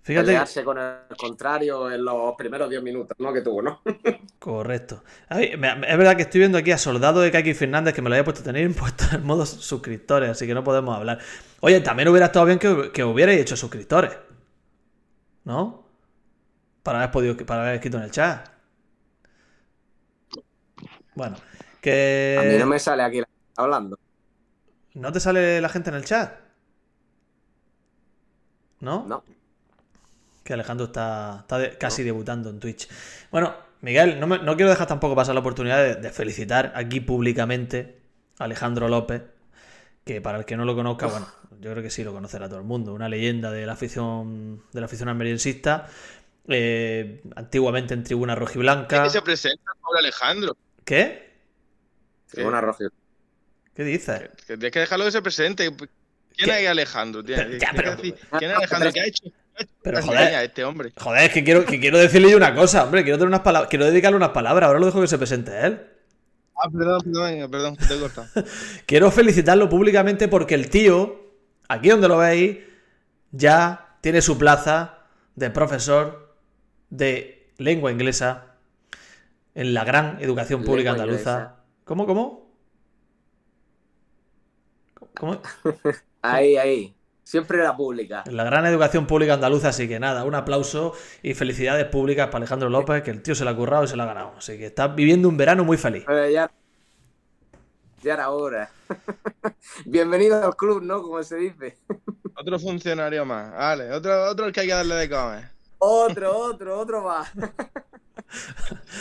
Fíjate. 0.01 0.25
pelearse 0.25 0.63
con 0.65 0.77
el 0.77 1.15
contrario 1.17 1.89
en 1.89 2.03
los 2.03 2.35
primeros 2.35 2.69
10 2.69 2.83
minutos, 2.83 3.15
¿no? 3.19 3.31
Que 3.31 3.41
tuvo, 3.41 3.61
¿no? 3.61 3.81
Correcto. 4.39 5.03
Ay, 5.29 5.53
es 5.53 5.97
verdad 5.97 6.17
que 6.17 6.23
estoy 6.23 6.39
viendo 6.39 6.57
aquí 6.57 6.71
a 6.71 6.77
Soldado 6.77 7.21
de 7.21 7.31
Kaki 7.31 7.53
Fernández 7.53 7.93
que 7.93 8.01
me 8.01 8.09
lo 8.09 8.15
había 8.15 8.25
puesto 8.25 8.41
a 8.41 8.43
tener 8.43 8.69
puesto 8.75 9.05
en 9.15 9.25
modo 9.25 9.45
suscriptores, 9.45 10.29
así 10.29 10.45
que 10.45 10.53
no 10.53 10.63
podemos 10.63 10.95
hablar. 10.97 11.19
Oye, 11.61 11.79
también 11.79 12.09
hubiera 12.09 12.25
estado 12.25 12.45
bien 12.45 12.59
que, 12.59 12.91
que 12.91 13.03
hubierais 13.03 13.39
hecho 13.39 13.55
suscriptores. 13.55 14.11
¿No? 15.45 15.83
Para 16.83 16.99
haber 16.99 17.11
podido, 17.11 17.37
para 17.45 17.61
haber 17.63 17.75
escrito 17.75 17.97
en 17.97 18.03
el 18.03 18.11
chat. 18.11 18.49
Bueno, 21.15 21.37
que. 21.81 22.37
A 22.39 22.43
mí 22.43 22.57
no 22.57 22.65
me 22.65 22.79
sale 22.79 23.03
aquí 23.03 23.19
la- 23.19 23.27
hablando. 23.55 23.97
¿No 24.95 25.11
te 25.11 25.19
sale 25.19 25.59
la 25.61 25.69
gente 25.69 25.89
en 25.89 25.95
el 25.95 26.05
chat? 26.05 26.33
¿No? 28.79 29.05
No. 29.07 29.23
Que 30.43 30.53
Alejandro 30.53 30.87
está, 30.87 31.37
está 31.41 31.57
de- 31.57 31.77
casi 31.77 32.03
debutando 32.03 32.49
en 32.49 32.59
Twitch. 32.59 32.87
Bueno, 33.31 33.55
Miguel, 33.81 34.19
no, 34.19 34.27
me- 34.27 34.39
no 34.39 34.55
quiero 34.55 34.69
dejar 34.69 34.87
tampoco 34.87 35.15
pasar 35.15 35.33
la 35.35 35.41
oportunidad 35.41 35.77
de, 35.81 35.95
de 35.95 36.09
felicitar 36.11 36.73
aquí 36.75 36.99
públicamente 36.99 38.01
a 38.39 38.43
Alejandro 38.45 38.87
López, 38.89 39.23
que 40.03 40.19
para 40.21 40.37
el 40.39 40.45
que 40.45 40.57
no 40.57 40.65
lo 40.65 40.75
conozca, 40.75 41.07
bueno, 41.07 41.27
yo 41.61 41.71
creo 41.71 41.81
que 41.81 41.89
sí 41.89 42.03
lo 42.03 42.11
conocerá 42.13 42.47
todo 42.49 42.59
el 42.59 42.65
mundo, 42.65 42.93
una 42.93 43.07
leyenda 43.07 43.51
de 43.51 43.65
la 43.65 43.73
afición 43.73 44.63
de 44.73 44.79
la 44.81 44.85
afición 44.85 45.07
almeriensista, 45.09 45.87
eh, 46.49 47.23
antiguamente 47.37 47.93
en 47.93 48.03
tribuna 48.03 48.35
rojiblanca. 48.35 49.03
Que 49.03 49.09
se 49.09 49.21
presenta 49.21 49.71
pobre 49.81 49.99
Alejandro. 49.99 50.57
¿Qué? 50.83 51.31
Una 52.37 52.59
roja. 52.59 52.83
¿Qué 53.75 53.83
dices? 53.83 54.21
Que 54.47 54.55
tienes 54.57 54.71
que 54.71 54.79
dejarlo 54.79 55.05
que 55.05 55.11
se 55.11 55.21
presente. 55.21 55.71
¿Quién 55.75 56.49
¿Qué? 56.49 56.63
es 56.63 56.69
Alejandro? 56.69 57.23
Pero- 57.25 57.57
ya, 57.57 57.71
pero- 57.75 57.95
¿Quién 57.97 58.51
es 58.51 58.57
Alejandro? 58.57 58.91
¿Qué 58.93 59.01
ha 59.01 59.05
hecho? 59.05 59.23
¿Qué 59.23 59.29
ha 59.59 59.61
hecho 59.63 59.71
Pero, 59.83 60.01
joder. 60.01 60.43
este 60.45 60.63
hombre? 60.63 60.91
Joder, 60.97 61.23
es 61.25 61.31
que 61.31 61.43
quiero, 61.43 61.65
que 61.65 61.79
quiero 61.79 61.97
decirle 61.99 62.29
yo 62.31 62.37
una 62.37 62.55
cosa, 62.55 62.83
hombre, 62.83 63.03
quiero 63.03 63.17
tener 63.17 63.27
unas 63.27 63.41
palabras, 63.41 63.69
quiero 63.69 63.85
dedicarle 63.85 64.17
unas 64.17 64.29
palabras, 64.29 64.67
ahora 64.67 64.79
lo 64.79 64.87
dejo 64.87 65.01
que 65.01 65.07
se 65.07 65.17
presente 65.17 65.51
él. 65.65 65.79
Ah, 66.55 66.69
perdón, 66.71 67.01
perdón, 67.03 67.51
perdón, 67.51 67.75
te 67.77 67.95
he 67.95 67.99
cortado. 67.99 68.27
Quiero 68.85 69.09
felicitarlo 69.11 69.67
públicamente 69.69 70.27
porque 70.27 70.53
el 70.53 70.69
tío, 70.69 71.33
aquí 71.67 71.89
donde 71.89 72.07
lo 72.07 72.17
veis, 72.19 72.59
ya 73.31 73.97
tiene 74.01 74.21
su 74.21 74.37
plaza 74.37 74.99
de 75.35 75.49
profesor 75.49 76.35
de 76.91 77.49
lengua 77.57 77.91
inglesa 77.91 78.55
en 79.55 79.73
la 79.73 79.83
gran 79.83 80.19
educación 80.21 80.63
pública 80.63 80.91
Lengua 80.91 81.03
andaluza. 81.05 81.31
inglesa. 81.31 81.55
¿Cómo, 81.85 82.05
cómo? 82.05 82.42
¿Cómo? 85.15 85.41
Ahí, 86.21 86.55
ahí. 86.55 86.95
Siempre 87.23 87.59
era 87.59 87.75
pública. 87.75 88.23
La 88.27 88.45
gran 88.45 88.65
educación 88.65 89.07
pública 89.07 89.33
andaluza, 89.33 89.69
así 89.69 89.89
que 89.89 89.99
nada, 89.99 90.23
un 90.23 90.35
aplauso 90.35 90.93
y 91.21 91.33
felicidades 91.33 91.85
públicas 91.85 92.27
para 92.27 92.37
Alejandro 92.37 92.69
López, 92.69 93.03
que 93.03 93.11
el 93.11 93.21
tío 93.21 93.35
se 93.35 93.43
la 93.43 93.51
ha 93.51 93.55
currado 93.55 93.83
y 93.83 93.87
se 93.87 93.97
la 93.97 94.03
ha 94.03 94.07
ganado. 94.07 94.33
Así 94.37 94.57
que 94.57 94.67
está 94.67 94.87
viviendo 94.87 95.27
un 95.27 95.35
verano 95.35 95.65
muy 95.65 95.75
feliz. 95.75 96.03
Pero 96.05 96.29
ya, 96.29 96.49
ya 98.01 98.13
era 98.13 98.29
hora. 98.29 98.69
Bienvenido 99.85 100.45
al 100.45 100.55
club, 100.55 100.81
¿no? 100.81 101.01
Como 101.01 101.23
se 101.23 101.37
dice. 101.37 101.77
Otro 102.35 102.59
funcionario 102.59 103.25
más. 103.25 103.51
Vale, 103.51 103.91
otro, 103.91 104.29
otro 104.29 104.45
al 104.45 104.51
que 104.51 104.61
hay 104.61 104.67
que 104.67 104.73
darle 104.73 104.95
de 104.95 105.09
comer. 105.09 105.49
Otro, 105.77 106.37
otro, 106.37 106.79
otro 106.79 107.03
más. 107.03 107.31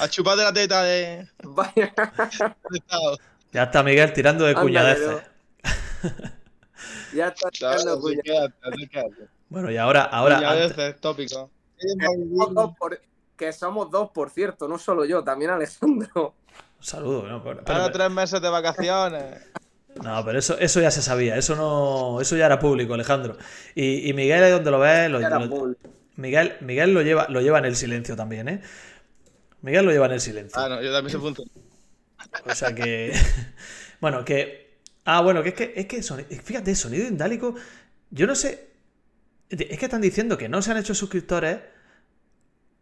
A 0.00 0.08
chupar 0.08 0.36
de 0.36 0.44
la 0.44 0.52
teta 0.52 0.82
de, 0.82 1.28
Vaya. 1.42 1.94
Ya 3.52 3.62
está 3.64 3.82
Miguel 3.82 4.12
tirando 4.12 4.44
de 4.44 4.54
cuñadeces. 4.54 5.31
Ya 7.14 7.28
está 7.28 7.48
Claro, 7.50 8.00
quédate, 8.24 8.88
quédate. 8.90 9.28
Bueno, 9.48 9.70
y 9.70 9.76
ahora, 9.76 10.02
ahora, 10.04 10.40
Ya 10.40 10.50
antes- 10.64 11.00
tópico. 11.00 11.50
Por- 12.78 13.00
Que 13.36 13.52
somos 13.52 13.90
dos, 13.90 14.10
por 14.10 14.30
cierto, 14.30 14.68
no 14.68 14.78
solo 14.78 15.04
yo, 15.04 15.22
también 15.24 15.50
Alejandro. 15.50 16.34
un 16.78 16.84
saludo, 16.84 17.26
¿no? 17.26 17.42
Pero- 17.42 17.62
pero- 17.64 17.78
Ahora 17.78 17.92
tres 17.92 18.10
meses 18.10 18.40
de 18.40 18.48
vacaciones. 18.48 19.46
No, 20.02 20.24
pero 20.24 20.38
eso, 20.38 20.58
eso 20.58 20.80
ya 20.80 20.90
se 20.90 21.02
sabía, 21.02 21.36
eso 21.36 21.54
no, 21.54 22.20
eso 22.20 22.36
ya 22.36 22.46
era 22.46 22.58
público, 22.58 22.94
Alejandro. 22.94 23.36
Y, 23.74 24.08
y 24.08 24.12
Miguel 24.14 24.42
ahí 24.44 24.50
donde 24.50 24.70
lo 24.70 24.78
ves, 24.78 25.10
lo- 25.10 25.18
lo-. 25.20 25.74
Miguel, 26.16 26.56
Miguel 26.60 26.94
lo 26.94 27.02
lleva, 27.02 27.26
lo 27.28 27.40
lleva 27.40 27.58
en 27.58 27.64
el 27.66 27.76
silencio 27.76 28.16
también, 28.16 28.48
¿eh? 28.48 28.62
Miguel 29.60 29.84
lo 29.84 29.92
lleva 29.92 30.06
en 30.06 30.12
el 30.12 30.20
silencio. 30.20 30.60
Ah, 30.60 30.68
no, 30.68 30.82
yo 30.82 30.92
también 30.92 31.10
se 31.12 31.18
punto. 31.18 31.42
O 32.46 32.54
sea 32.54 32.74
que. 32.74 33.12
bueno, 34.00 34.24
que. 34.24 34.61
Ah, 35.04 35.20
bueno, 35.22 35.42
que 35.42 35.50
es 35.50 35.54
que, 35.54 35.72
es 35.76 35.86
que 35.86 35.98
soni- 36.02 36.26
fíjate, 36.42 36.74
sonido 36.74 37.06
indálico. 37.08 37.54
Yo 38.10 38.26
no 38.26 38.34
sé. 38.34 38.70
Es 39.48 39.78
que 39.78 39.84
están 39.86 40.00
diciendo 40.00 40.38
que 40.38 40.48
no 40.48 40.62
se 40.62 40.70
han 40.70 40.76
hecho 40.78 40.94
suscriptores. 40.94 41.58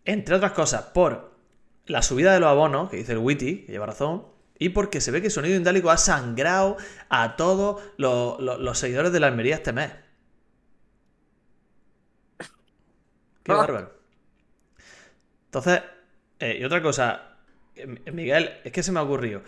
Entre 0.05 0.35
otras 0.35 0.53
cosas, 0.53 0.83
por 0.95 1.35
la 1.87 2.03
subida 2.03 2.33
de 2.33 2.41
los 2.41 2.49
abonos, 2.49 2.91
que 2.91 2.97
dice 2.99 3.13
el 3.13 3.19
Witty, 3.19 3.65
que 3.65 3.73
lleva 3.73 3.87
razón. 3.87 4.27
Y 4.59 4.71
porque 4.71 5.01
se 5.01 5.11
ve 5.11 5.23
que 5.23 5.31
Sonido 5.31 5.57
Indálico 5.57 5.91
ha 5.91 5.97
sangrado 5.97 6.77
a 7.09 7.37
todos 7.37 7.83
los, 7.97 8.39
los- 8.41 8.61
los 8.61 8.79
seguidores 8.79 9.13
de 9.13 9.21
la 9.21 9.29
Almería 9.29 9.55
este 9.57 9.73
mes. 9.73 9.91
Qué 13.43 13.53
Ah. 13.53 13.57
bárbaro. 13.57 13.93
Entonces, 15.47 15.83
eh, 16.39 16.59
y 16.61 16.65
otra 16.65 16.83
cosa, 16.83 17.37
eh, 17.75 17.87
Miguel, 18.13 18.51
es 18.65 18.73
que 18.73 18.83
se 18.83 18.93
me 18.93 19.01
ha 19.01 19.03
ocurrido. 19.03 19.43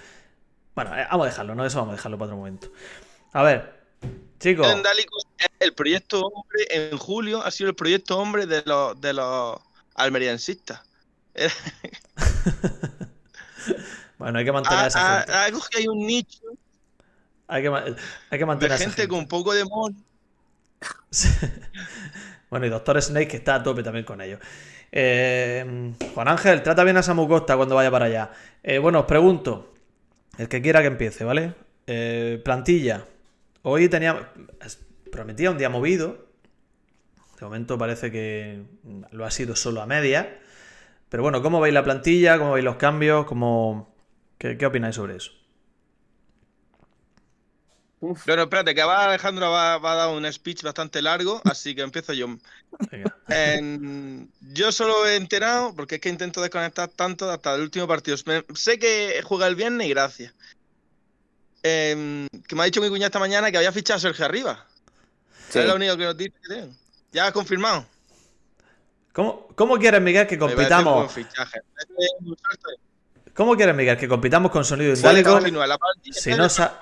Bueno, 0.74 0.96
eh, 0.98 1.06
vamos 1.10 1.26
a 1.26 1.30
dejarlo, 1.30 1.54
¿no? 1.54 1.64
Eso 1.66 1.78
vamos 1.78 1.92
a 1.92 1.96
dejarlo 1.96 2.18
para 2.18 2.26
otro 2.26 2.36
momento. 2.38 2.68
A 3.32 3.42
ver, 3.42 3.82
chicos. 4.38 4.66
El 5.60 5.74
proyecto 5.74 6.20
hombre 6.20 6.66
en 6.70 6.96
julio 6.98 7.42
ha 7.44 7.50
sido 7.50 7.70
el 7.70 7.76
proyecto 7.76 8.18
hombre 8.18 8.46
de 8.46 8.62
los, 8.64 9.00
de 9.00 9.12
los 9.12 9.58
almeriensistas. 9.94 10.82
Era- 11.34 11.52
Bueno, 14.18 14.38
hay 14.38 14.44
que 14.44 14.52
mantener 14.52 14.78
a 14.84 14.86
esa 14.86 15.00
Ha, 15.00 15.18
gente. 15.18 15.32
ha- 15.32 15.44
ha 15.46 15.50
cogido 15.52 15.78
ahí 15.80 15.88
un 15.88 16.06
nicho 16.06 16.40
Hay 17.48 17.62
que, 17.62 17.68
hay 17.68 17.94
que 18.30 18.38
de 18.38 18.46
mantener 18.46 18.72
a 18.72 18.74
esa 18.76 18.84
gente 18.84 19.02
gente. 19.02 19.08
con 19.08 19.18
un 19.20 19.28
poco 19.28 19.52
de 19.52 19.64
mono. 19.64 19.96
Bueno, 22.50 22.66
y 22.66 22.68
Doctor 22.68 23.00
Snake 23.00 23.28
que 23.28 23.36
está 23.38 23.54
a 23.56 23.62
tope 23.62 23.82
también 23.82 24.04
con 24.04 24.20
ellos. 24.20 24.38
Eh, 24.92 25.94
Juan 26.14 26.28
Ángel, 26.28 26.62
trata 26.62 26.84
bien 26.84 26.98
a 26.98 27.02
Samu 27.02 27.26
Costa 27.26 27.56
cuando 27.56 27.74
vaya 27.74 27.90
para 27.90 28.04
allá. 28.04 28.30
Eh, 28.62 28.76
bueno, 28.78 29.00
os 29.00 29.06
pregunto, 29.06 29.71
el 30.38 30.48
que 30.48 30.62
quiera 30.62 30.80
que 30.80 30.88
empiece, 30.88 31.24
¿vale? 31.24 31.54
Eh, 31.86 32.40
plantilla. 32.44 33.06
Hoy 33.62 33.88
tenía. 33.88 34.32
Prometía 35.10 35.50
un 35.50 35.58
día 35.58 35.68
movido. 35.68 36.26
De 37.38 37.44
momento 37.44 37.76
parece 37.76 38.10
que 38.10 38.62
lo 39.10 39.24
ha 39.24 39.30
sido 39.30 39.56
solo 39.56 39.82
a 39.82 39.86
media. 39.86 40.38
Pero 41.08 41.22
bueno, 41.22 41.42
¿cómo 41.42 41.60
veis 41.60 41.74
la 41.74 41.84
plantilla? 41.84 42.38
¿Cómo 42.38 42.52
veis 42.52 42.64
los 42.64 42.76
cambios? 42.76 43.26
¿Cómo... 43.26 43.94
¿Qué, 44.38 44.56
qué 44.56 44.66
opináis 44.66 44.94
sobre 44.94 45.16
eso? 45.16 45.32
Bueno, 48.02 48.42
espérate, 48.42 48.74
que 48.74 48.82
va 48.82 49.04
Alejandro 49.04 49.52
va, 49.52 49.78
va, 49.78 49.92
a 49.92 49.94
dar 49.94 50.08
un 50.08 50.30
speech 50.30 50.64
bastante 50.64 51.00
largo, 51.00 51.40
así 51.44 51.72
que 51.72 51.82
empiezo 51.82 52.12
yo. 52.12 52.26
En, 53.28 54.28
yo 54.40 54.72
solo 54.72 55.06
he 55.06 55.14
enterado, 55.14 55.72
porque 55.76 55.94
es 55.94 56.00
que 56.00 56.08
intento 56.08 56.42
desconectar 56.42 56.88
tanto 56.88 57.30
hasta 57.30 57.54
el 57.54 57.60
último 57.60 57.86
partido. 57.86 58.16
sé 58.16 58.78
que 58.80 59.20
juega 59.22 59.46
el 59.46 59.54
viernes 59.54 59.86
y 59.86 59.90
gracias. 59.90 60.34
Eh, 61.62 62.26
que 62.48 62.56
me 62.56 62.62
ha 62.62 62.64
dicho 62.64 62.80
mi 62.80 62.88
cuñada 62.88 63.06
esta 63.06 63.20
mañana 63.20 63.52
que 63.52 63.58
había 63.58 63.70
fichado 63.70 63.98
a 63.98 64.00
Sergio 64.00 64.24
Arriba. 64.24 64.66
Sí. 65.48 65.60
Es 65.60 65.66
lo 65.66 65.76
único 65.76 65.96
que 65.96 66.04
nos 66.04 66.16
dice. 66.16 66.34
Ya 67.12 67.28
ha 67.28 67.32
confirmado. 67.32 67.86
¿Cómo, 69.12 69.46
¿Cómo 69.54 69.78
quieres, 69.78 70.02
Miguel, 70.02 70.26
que 70.26 70.38
compitamos? 70.38 71.14
¿Cómo 73.32 73.54
quieres, 73.54 73.76
Miguel, 73.76 73.96
que 73.96 74.08
compitamos 74.08 74.50
con 74.50 74.64
sonido 74.64 74.92
indálico? 74.92 75.40
Si 76.10 76.34
no, 76.34 76.48
sa 76.48 76.80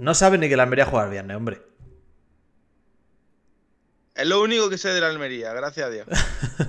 no 0.00 0.14
sabes 0.14 0.40
ni 0.40 0.48
que 0.48 0.56
la 0.56 0.62
Almería 0.62 0.86
juega 0.86 1.04
el 1.04 1.10
viernes, 1.10 1.36
hombre. 1.36 1.62
Es 4.14 4.26
lo 4.26 4.42
único 4.42 4.70
que 4.70 4.78
sé 4.78 4.88
de 4.88 5.00
la 5.00 5.08
Almería, 5.08 5.52
gracias 5.52 5.86
a 5.86 5.90
Dios. 5.90 6.06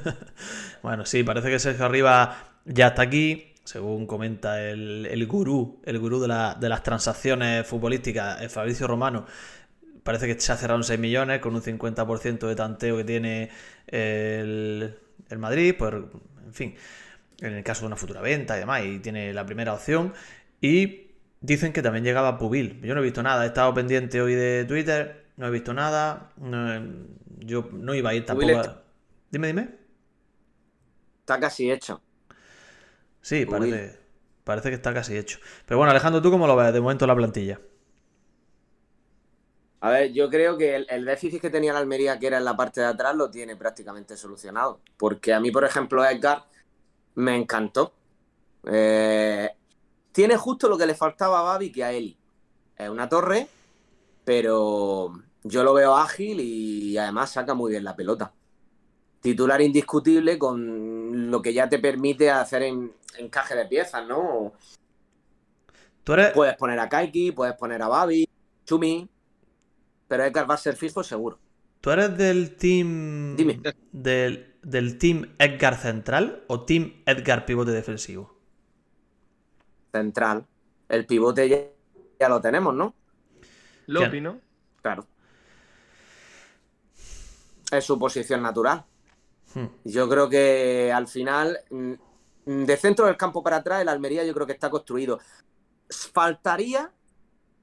bueno, 0.84 1.06
sí, 1.06 1.24
parece 1.24 1.50
que 1.50 1.58
Sergio 1.58 1.86
Arriba 1.86 2.52
ya 2.66 2.88
está 2.88 3.04
aquí. 3.04 3.54
Según 3.64 4.06
comenta 4.06 4.62
el, 4.62 5.08
el 5.10 5.28
gurú, 5.28 5.82
el 5.86 5.98
gurú 6.00 6.20
de, 6.20 6.28
la, 6.28 6.58
de, 6.60 6.68
las 6.68 6.84
transacciones 6.84 7.66
futbolísticas, 7.66 8.42
el 8.42 8.50
Fabricio 8.50 8.86
Romano, 8.86 9.26
parece 10.04 10.28
que 10.28 10.38
se 10.38 10.52
ha 10.52 10.58
cerrado 10.58 10.80
en 10.80 10.84
6 10.84 11.00
millones 11.00 11.40
con 11.40 11.56
un 11.56 11.62
50% 11.62 12.48
de 12.48 12.56
tanteo 12.56 12.98
que 12.98 13.04
tiene 13.04 13.50
el, 13.88 14.98
el 15.30 15.38
Madrid, 15.38 15.76
pues, 15.78 15.94
en 15.94 16.54
fin, 16.54 16.76
en 17.40 17.54
el 17.54 17.64
caso 17.64 17.82
de 17.82 17.88
una 17.88 17.96
futura 17.96 18.20
venta 18.20 18.58
y 18.58 18.60
demás, 18.60 18.84
y 18.84 19.00
tiene 19.00 19.32
la 19.32 19.46
primera 19.46 19.74
opción. 19.74 20.14
Y 20.60 21.11
Dicen 21.42 21.74
que 21.74 21.82
también 21.82 22.06
llegaba 22.06 22.38
Pubil. 22.38 22.80
Yo 22.82 22.94
no 22.94 23.02
he 23.02 23.04
visto 23.04 23.24
nada. 23.24 23.44
He 23.44 23.48
estado 23.48 23.74
pendiente 23.74 24.22
hoy 24.22 24.36
de 24.36 24.64
Twitter. 24.66 25.26
No 25.38 25.48
he 25.48 25.52
visto 25.52 25.74
nada. 25.74 26.32
yo 27.40 27.70
no 27.74 27.96
iba 27.96 28.12
a 28.12 28.14
ir 28.14 28.26
tampoco. 28.26 28.60
A... 28.60 28.84
Dime, 29.32 29.48
dime. 29.48 29.76
Está 31.22 31.40
casi 31.40 31.72
hecho. 31.72 32.02
Sí, 33.22 33.46
parece, 33.46 34.00
parece 34.44 34.70
que 34.70 34.76
está 34.76 34.94
casi 34.94 35.18
hecho. 35.18 35.40
Pero 35.66 35.80
bueno, 35.80 35.92
Alejandro, 35.92 36.22
¿tú 36.22 36.30
cómo 36.30 36.46
lo 36.46 36.56
ves 36.56 36.74
de 36.74 36.82
momento 36.82 37.08
la 37.08 37.16
plantilla? 37.16 37.60
A 39.80 39.90
ver, 39.90 40.14
yo 40.14 40.30
creo 40.30 40.58
que 40.58 40.76
el, 40.76 40.86
el, 40.90 41.06
déficit 41.06 41.42
que 41.42 41.50
tenía 41.50 41.74
la 41.74 41.80
Almería, 41.80 42.20
que 42.20 42.28
era 42.28 42.38
en 42.38 42.46
la 42.46 42.56
parte 42.56 42.82
de 42.82 42.88
atrás, 42.88 43.16
lo 43.16 43.32
tiene 43.32 43.56
prácticamente 43.56 44.16
solucionado. 44.16 44.80
Porque 44.98 45.34
a 45.34 45.40
mí, 45.40 45.50
por 45.50 45.64
ejemplo, 45.64 46.06
Edgar 46.06 46.46
me 47.16 47.36
encantó. 47.36 47.94
Eh, 48.72 49.50
tiene 50.12 50.38
justo 50.38 50.68
lo 50.68 50.78
que 50.78 50.86
le 50.86 50.96
faltaba 50.96 51.40
a 51.40 51.44
Babi 51.44 51.72
que 51.72 51.84
a 51.84 51.92
Eli. 51.92 52.18
Es 52.78 52.90
una 52.90 53.08
torre, 53.08 53.48
pero 54.26 55.12
yo 55.44 55.64
lo 55.64 55.74
veo 55.74 55.96
ágil 55.96 56.40
y 56.40 56.98
además 56.98 57.32
saca 57.32 57.54
muy 57.54 57.72
bien 57.72 57.84
la 57.84 57.96
pelota. 57.96 58.34
Titular 59.22 59.62
indiscutible 59.62 60.40
con 60.40 61.30
lo 61.30 61.42
que 61.42 61.54
ya 61.54 61.70
te 61.70 61.80
permite 61.80 62.32
hacer 62.32 62.64
en, 62.64 62.92
encaje 63.18 63.56
de 63.56 63.66
piezas, 63.66 64.06
¿no? 64.08 64.54
¿Tú 66.04 66.14
eres... 66.14 66.32
Puedes 66.32 66.56
poner 66.56 66.80
a 66.80 66.90
Kaiki, 66.90 67.32
puedes 67.32 67.56
poner 67.56 67.82
a 67.82 67.88
Babi, 67.88 68.28
Chumi, 68.66 69.08
pero 70.08 70.24
Edgar 70.24 70.50
va 70.50 70.56
a 70.56 70.58
ser 70.58 70.76
fijo 70.76 71.04
seguro. 71.04 71.40
¿Tú 71.82 71.90
eres 71.92 72.18
del 72.18 72.56
team. 72.56 73.36
Dime. 73.36 73.60
Del, 73.92 74.56
del 74.62 74.98
team 74.98 75.36
Edgar 75.40 75.78
central 75.78 76.44
o 76.48 76.62
team 76.62 77.02
Edgar 77.06 77.46
pivote 77.46 77.72
defensivo? 77.72 78.31
Central. 79.92 80.46
El 80.88 81.06
pivote 81.06 81.48
ya, 81.48 81.58
ya 82.20 82.30
lo 82.30 82.42
tenemos, 82.42 82.74
¿no? 82.74 82.96
Lopi, 83.88 84.22
¿no? 84.22 84.40
Claro. 84.82 85.06
Es 87.72 87.84
su 87.86 87.98
posición 87.98 88.42
natural. 88.42 88.84
Hmm. 89.54 89.68
Yo 89.84 90.10
creo 90.10 90.30
que 90.30 90.92
al 90.94 91.08
final, 91.08 91.60
mm, 91.70 91.94
de 92.46 92.78
centro 92.78 93.06
del 93.06 93.18
campo 93.18 93.44
para 93.44 93.58
atrás, 93.58 93.82
el 93.82 93.90
Almería 93.90 94.24
yo 94.24 94.34
creo 94.34 94.48
que 94.48 94.54
está 94.54 94.70
construido. 94.70 95.20
Faltaría 96.14 96.92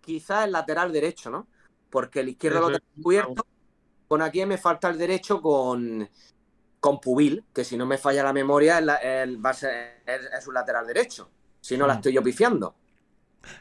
quizás 0.01 0.45
el 0.45 0.53
lateral 0.53 0.93
derecho, 0.93 1.31
¿no? 1.31 1.47
Porque 1.91 2.21
el 2.21 2.31
izquierdo 2.31 2.61
lo 2.61 2.67
tengo 2.69 3.03
cubierto. 3.03 3.47
Con 4.07 4.23
aquí 4.23 4.45
me 4.47 4.57
falta 4.57 4.89
el 4.89 4.97
derecho 4.97 5.43
con, 5.43 6.09
con 6.81 7.01
Pubil, 7.01 7.45
que 7.53 7.65
si 7.65 7.77
no 7.77 7.85
me 7.85 7.99
falla 7.99 8.23
la 8.23 8.33
memoria, 8.33 8.79
el, 8.79 9.45
va 9.45 9.51
a 9.51 9.55
ser, 9.55 10.03
es 10.07 10.47
un 10.47 10.55
lateral 10.55 10.87
derecho 10.87 11.31
si 11.61 11.77
no 11.77 11.87
la 11.87 11.95
estoy 11.95 12.13
yo 12.13 12.23
pifiando. 12.23 12.75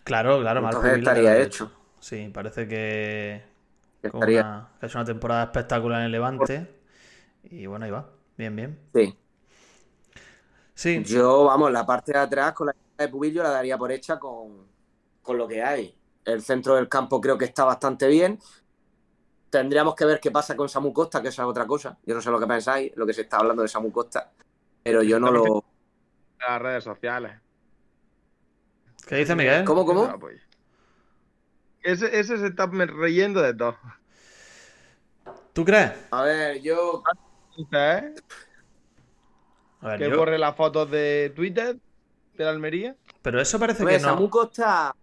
Claro, 0.03 0.39
claro, 0.39 0.61
Entonces 0.61 0.97
estaría 0.97 1.37
hecho. 1.37 1.71
Sí, 1.99 2.29
parece 2.33 2.67
que, 2.67 3.43
una, 4.13 4.69
es 4.81 4.95
una 4.95 5.05
temporada 5.05 5.43
espectacular 5.45 5.99
en 5.99 6.05
el 6.05 6.11
Levante. 6.11 6.81
Y 7.43 7.65
bueno, 7.65 7.85
ahí 7.85 7.91
va. 7.91 8.09
Bien, 8.37 8.55
bien. 8.55 8.79
Sí. 8.93 9.17
Sí. 10.73 11.03
Yo, 11.03 11.45
vamos, 11.45 11.71
la 11.71 11.85
parte 11.85 12.11
de 12.11 12.19
atrás 12.19 12.53
con 12.53 12.67
la 12.67 12.75
de 12.97 13.07
Pubil 13.07 13.33
yo 13.33 13.43
la 13.43 13.49
daría 13.49 13.77
por 13.77 13.91
hecha 13.91 14.19
con, 14.19 14.67
con 15.21 15.37
lo 15.37 15.47
que 15.47 15.63
hay. 15.63 15.95
El 16.25 16.41
centro 16.41 16.75
del 16.75 16.89
campo 16.89 17.21
creo 17.21 17.37
que 17.37 17.45
está 17.45 17.63
bastante 17.63 18.07
bien. 18.07 18.39
Tendríamos 19.49 19.95
que 19.95 20.05
ver 20.05 20.19
qué 20.19 20.29
pasa 20.29 20.55
con 20.55 20.67
Samu 20.67 20.91
Costa, 20.91 21.21
que 21.21 21.29
esa 21.29 21.43
es 21.43 21.47
otra 21.47 21.65
cosa. 21.65 21.97
Yo 22.05 22.13
no 22.13 22.21
sé 22.21 22.29
lo 22.29 22.39
que 22.39 22.47
pensáis, 22.47 22.91
lo 22.95 23.05
que 23.05 23.13
se 23.13 23.21
está 23.21 23.37
hablando 23.37 23.61
de 23.61 23.69
Samu 23.69 23.91
Costa, 23.91 24.31
pero 24.83 25.01
yo 25.03 25.19
no 25.19 25.31
lo. 25.31 25.63
Las 26.39 26.61
redes 26.61 26.83
sociales. 26.83 27.46
¿Qué 29.07 29.15
dice 29.15 29.35
Miguel? 29.35 29.63
¿Cómo, 29.65 29.85
cómo? 29.85 30.19
Pues. 30.19 30.41
Ese, 31.81 32.19
ese 32.19 32.37
se 32.37 32.47
está 32.47 32.65
reyendo 32.67 33.41
de 33.41 33.53
todo. 33.53 33.77
¿Tú 35.53 35.63
crees? 35.65 35.91
A 36.11 36.23
ver, 36.23 36.61
yo. 36.61 37.01
¿Eh? 37.71 38.13
A 39.81 39.87
ver, 39.89 39.99
que 39.99 40.09
yo- 40.09 40.17
borre 40.17 40.37
las 40.37 40.55
fotos 40.55 40.91
de 40.91 41.31
Twitter 41.35 41.77
de 42.35 42.43
la 42.43 42.49
Almería. 42.51 42.95
Pero 43.21 43.41
eso 43.41 43.57
parece 43.57 43.83
Hombre, 43.83 43.95
que 43.97 44.03
no. 44.03 44.09
Samu 44.09 44.29
Costa. 44.29 44.95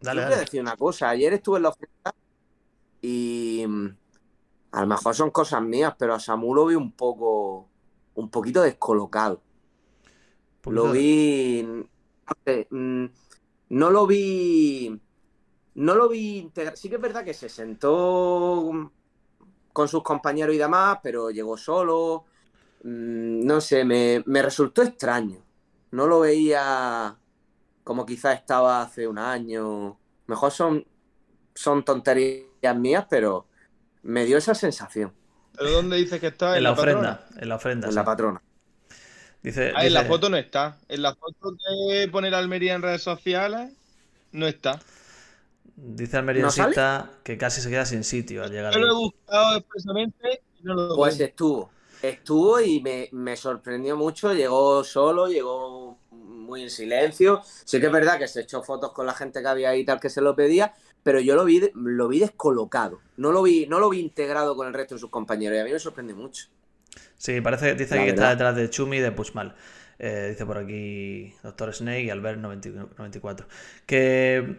Dale, 0.00 0.22
te 0.22 0.28
dale. 0.30 0.40
decir 0.40 0.60
una 0.60 0.76
cosa. 0.76 1.10
Ayer 1.10 1.32
estuve 1.34 1.58
en 1.58 1.62
la 1.64 1.68
oferta 1.70 2.14
y 3.00 3.64
mm, 3.66 3.86
a 4.72 4.80
lo 4.80 4.86
mejor 4.86 5.14
son 5.14 5.30
cosas 5.30 5.62
mías, 5.62 5.94
pero 5.98 6.14
a 6.14 6.20
Samu 6.20 6.54
lo 6.54 6.66
vi 6.66 6.74
un 6.74 6.92
poco, 6.92 7.68
un 8.14 8.30
poquito 8.30 8.62
descolocado. 8.62 9.40
Lo 10.66 10.92
vi, 10.92 11.62
no 11.62 11.86
sé, 12.44 12.66
mm, 12.70 13.04
no 13.70 13.90
lo 13.90 14.06
vi, 14.06 15.00
no 15.74 15.94
lo 15.94 16.08
vi 16.08 16.38
integra- 16.38 16.76
Sí 16.76 16.88
que 16.88 16.96
es 16.96 17.00
verdad 17.00 17.24
que 17.24 17.34
se 17.34 17.48
sentó 17.48 18.90
con 19.72 19.88
sus 19.88 20.02
compañeros 20.02 20.54
y 20.54 20.58
demás, 20.58 20.98
pero 21.02 21.30
llegó 21.30 21.56
solo. 21.56 22.24
Mm, 22.84 23.44
No 23.46 23.60
sé, 23.60 23.84
me, 23.84 24.22
me 24.26 24.42
resultó 24.42 24.82
extraño. 24.82 25.38
No 25.90 26.06
lo 26.06 26.20
veía 26.20 27.16
como 27.82 28.04
quizás 28.06 28.36
estaba 28.38 28.82
hace 28.82 29.06
un 29.08 29.18
año. 29.18 29.98
Mejor 30.26 30.50
son, 30.50 30.84
son 31.54 31.84
tonterías 31.84 32.76
mías, 32.76 33.06
pero 33.10 33.46
me 34.02 34.24
dio 34.26 34.36
esa 34.38 34.54
sensación 34.54 35.12
¿Pero 35.56 35.70
dónde 35.70 35.96
dice 35.96 36.18
que 36.20 36.26
está? 36.28 36.56
En 36.56 36.64
la 36.64 36.74
patrona? 36.74 36.98
ofrenda. 36.98 37.28
En 37.42 37.48
la 37.48 37.54
ofrenda. 37.56 37.86
en 37.86 37.92
sí. 37.92 37.96
la 37.96 38.04
patrona. 38.04 38.42
Dice, 39.44 39.72
Ah, 39.76 39.86
en 39.86 39.92
la 39.94 40.04
foto 40.04 40.28
no 40.28 40.36
está. 40.36 40.78
En 40.88 41.02
la 41.02 41.14
foto 41.14 41.54
que 41.56 42.08
pone 42.08 42.30
la 42.30 42.38
Almería 42.38 42.74
en 42.74 42.82
redes 42.82 43.02
sociales, 43.02 43.70
no 44.32 44.46
está. 44.46 44.80
dice 45.76 46.16
Almeriosita 46.16 47.10
que 47.22 47.36
casi 47.38 47.60
se 47.60 47.70
queda 47.70 47.84
sin 47.86 48.04
sitio 48.04 48.44
al 48.44 48.50
llegar 48.50 48.72
Yo 48.72 48.80
lo 48.80 48.86
he 48.92 48.94
buscado 48.94 49.56
expresamente 49.58 50.42
y 50.60 50.62
no 50.64 50.74
lo 50.74 50.96
Pues 50.96 51.18
estuvo. 51.20 51.70
Estuvo 52.00 52.60
y 52.60 52.80
me, 52.82 53.08
me 53.12 53.36
sorprendió 53.36 53.96
mucho. 53.96 54.34
Llegó 54.34 54.84
solo, 54.84 55.26
llegó 55.28 55.98
muy 56.10 56.62
en 56.62 56.70
silencio. 56.70 57.42
Sí 57.64 57.80
que 57.80 57.86
es 57.86 57.92
verdad 57.92 58.18
que 58.18 58.28
se 58.28 58.42
echó 58.42 58.62
fotos 58.62 58.92
con 58.92 59.06
la 59.06 59.14
gente 59.14 59.40
que 59.42 59.48
había 59.48 59.70
ahí 59.70 59.80
y 59.80 59.84
tal 59.84 60.00
que 60.00 60.10
se 60.10 60.20
lo 60.20 60.36
pedía, 60.36 60.74
pero 61.02 61.20
yo 61.20 61.34
lo 61.34 61.44
vi, 61.44 61.70
lo 61.74 62.08
vi 62.08 62.18
descolocado. 62.20 63.04
No 63.16 63.32
lo 63.32 63.42
vi, 63.42 63.66
no 63.66 63.78
lo 63.80 63.88
vi 63.90 64.00
integrado 64.00 64.54
con 64.56 64.66
el 64.66 64.74
resto 64.74 64.94
de 64.96 65.00
sus 65.00 65.10
compañeros 65.10 65.56
y 65.56 65.60
a 65.60 65.64
mí 65.64 65.72
me 65.72 65.78
sorprendió 65.78 66.16
mucho. 66.16 66.46
Sí, 67.24 67.40
parece, 67.40 67.74
dice 67.74 67.94
La 67.94 68.02
aquí 68.02 68.10
que 68.10 68.14
está 68.14 68.28
detrás 68.28 68.54
de 68.54 68.68
Chumi 68.68 68.98
y 68.98 69.00
de 69.00 69.10
Pushmal. 69.10 69.54
Eh, 69.98 70.26
dice 70.32 70.44
por 70.44 70.58
aquí 70.58 71.32
Doctor 71.42 71.72
Snake 71.72 72.02
y 72.02 72.10
Albert 72.10 72.38
90 72.38 72.68
94. 72.98 73.46
Que 73.86 74.56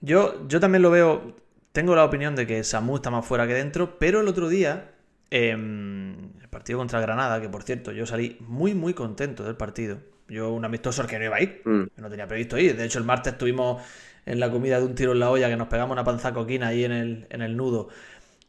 yo, 0.00 0.48
yo 0.48 0.58
también 0.58 0.82
lo 0.82 0.90
veo. 0.90 1.36
Tengo 1.70 1.94
la 1.94 2.04
opinión 2.04 2.34
de 2.34 2.44
que 2.44 2.64
Samu 2.64 2.96
está 2.96 3.10
más 3.12 3.24
fuera 3.24 3.46
que 3.46 3.54
dentro, 3.54 4.00
pero 4.00 4.20
el 4.20 4.26
otro 4.26 4.48
día, 4.48 4.90
em, 5.30 6.32
el 6.40 6.48
partido 6.50 6.80
contra 6.80 7.00
Granada, 7.00 7.40
que 7.40 7.48
por 7.48 7.62
cierto, 7.62 7.92
yo 7.92 8.04
salí 8.04 8.36
muy, 8.40 8.74
muy 8.74 8.94
contento 8.94 9.44
del 9.44 9.54
partido. 9.54 9.98
Yo, 10.26 10.50
un 10.52 10.64
amistoso 10.64 11.06
que 11.06 11.20
no 11.20 11.24
iba 11.26 11.36
a 11.36 11.40
ir, 11.40 11.62
Mm. 11.64 11.84
que 11.94 12.02
no 12.02 12.10
tenía 12.10 12.26
previsto 12.26 12.58
ir. 12.58 12.76
De 12.76 12.84
hecho, 12.84 12.98
el 12.98 13.04
martes 13.04 13.34
estuvimos 13.34 13.80
en 14.26 14.40
la 14.40 14.50
comida 14.50 14.80
de 14.80 14.86
un 14.86 14.96
tiro 14.96 15.12
en 15.12 15.20
la 15.20 15.30
olla 15.30 15.48
que 15.48 15.56
nos 15.56 15.68
pegamos 15.68 15.92
una 15.92 16.02
panza 16.02 16.34
coquina 16.34 16.66
ahí 16.66 16.82
en 16.84 16.90
el, 16.92 17.26
en 17.30 17.42
el 17.42 17.56
nudo. 17.56 17.90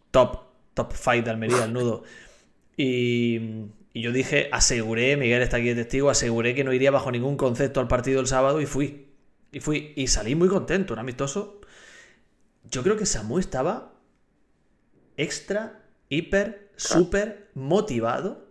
Top, 0.10 0.45
top 0.73 0.91
fight 0.93 1.23
de 1.23 1.29
Almería, 1.29 1.65
el 1.65 1.73
nudo. 1.73 2.01
Y, 2.79 3.39
Y 3.93 4.01
yo 4.01 4.11
dije, 4.13 4.49
aseguré, 4.51 5.17
Miguel 5.17 5.41
está 5.41 5.57
aquí 5.57 5.67
de 5.69 5.75
testigo, 5.75 6.09
aseguré 6.09 6.55
que 6.55 6.63
no 6.63 6.73
iría 6.73 6.91
bajo 6.91 7.11
ningún 7.11 7.35
concepto 7.37 7.79
al 7.79 7.87
partido 7.87 8.21
el 8.21 8.27
sábado 8.27 8.61
y 8.61 8.65
fui. 8.65 9.07
Y 9.51 9.59
fui. 9.59 9.93
Y 9.95 10.07
salí 10.07 10.35
muy 10.35 10.47
contento, 10.47 10.93
un 10.93 10.99
amistoso. 10.99 11.59
Yo 12.71 12.83
creo 12.83 12.95
que 12.97 13.05
Samu 13.05 13.39
estaba 13.39 13.93
extra, 15.17 15.83
hiper, 16.07 16.71
súper 16.77 17.49
motivado 17.55 18.47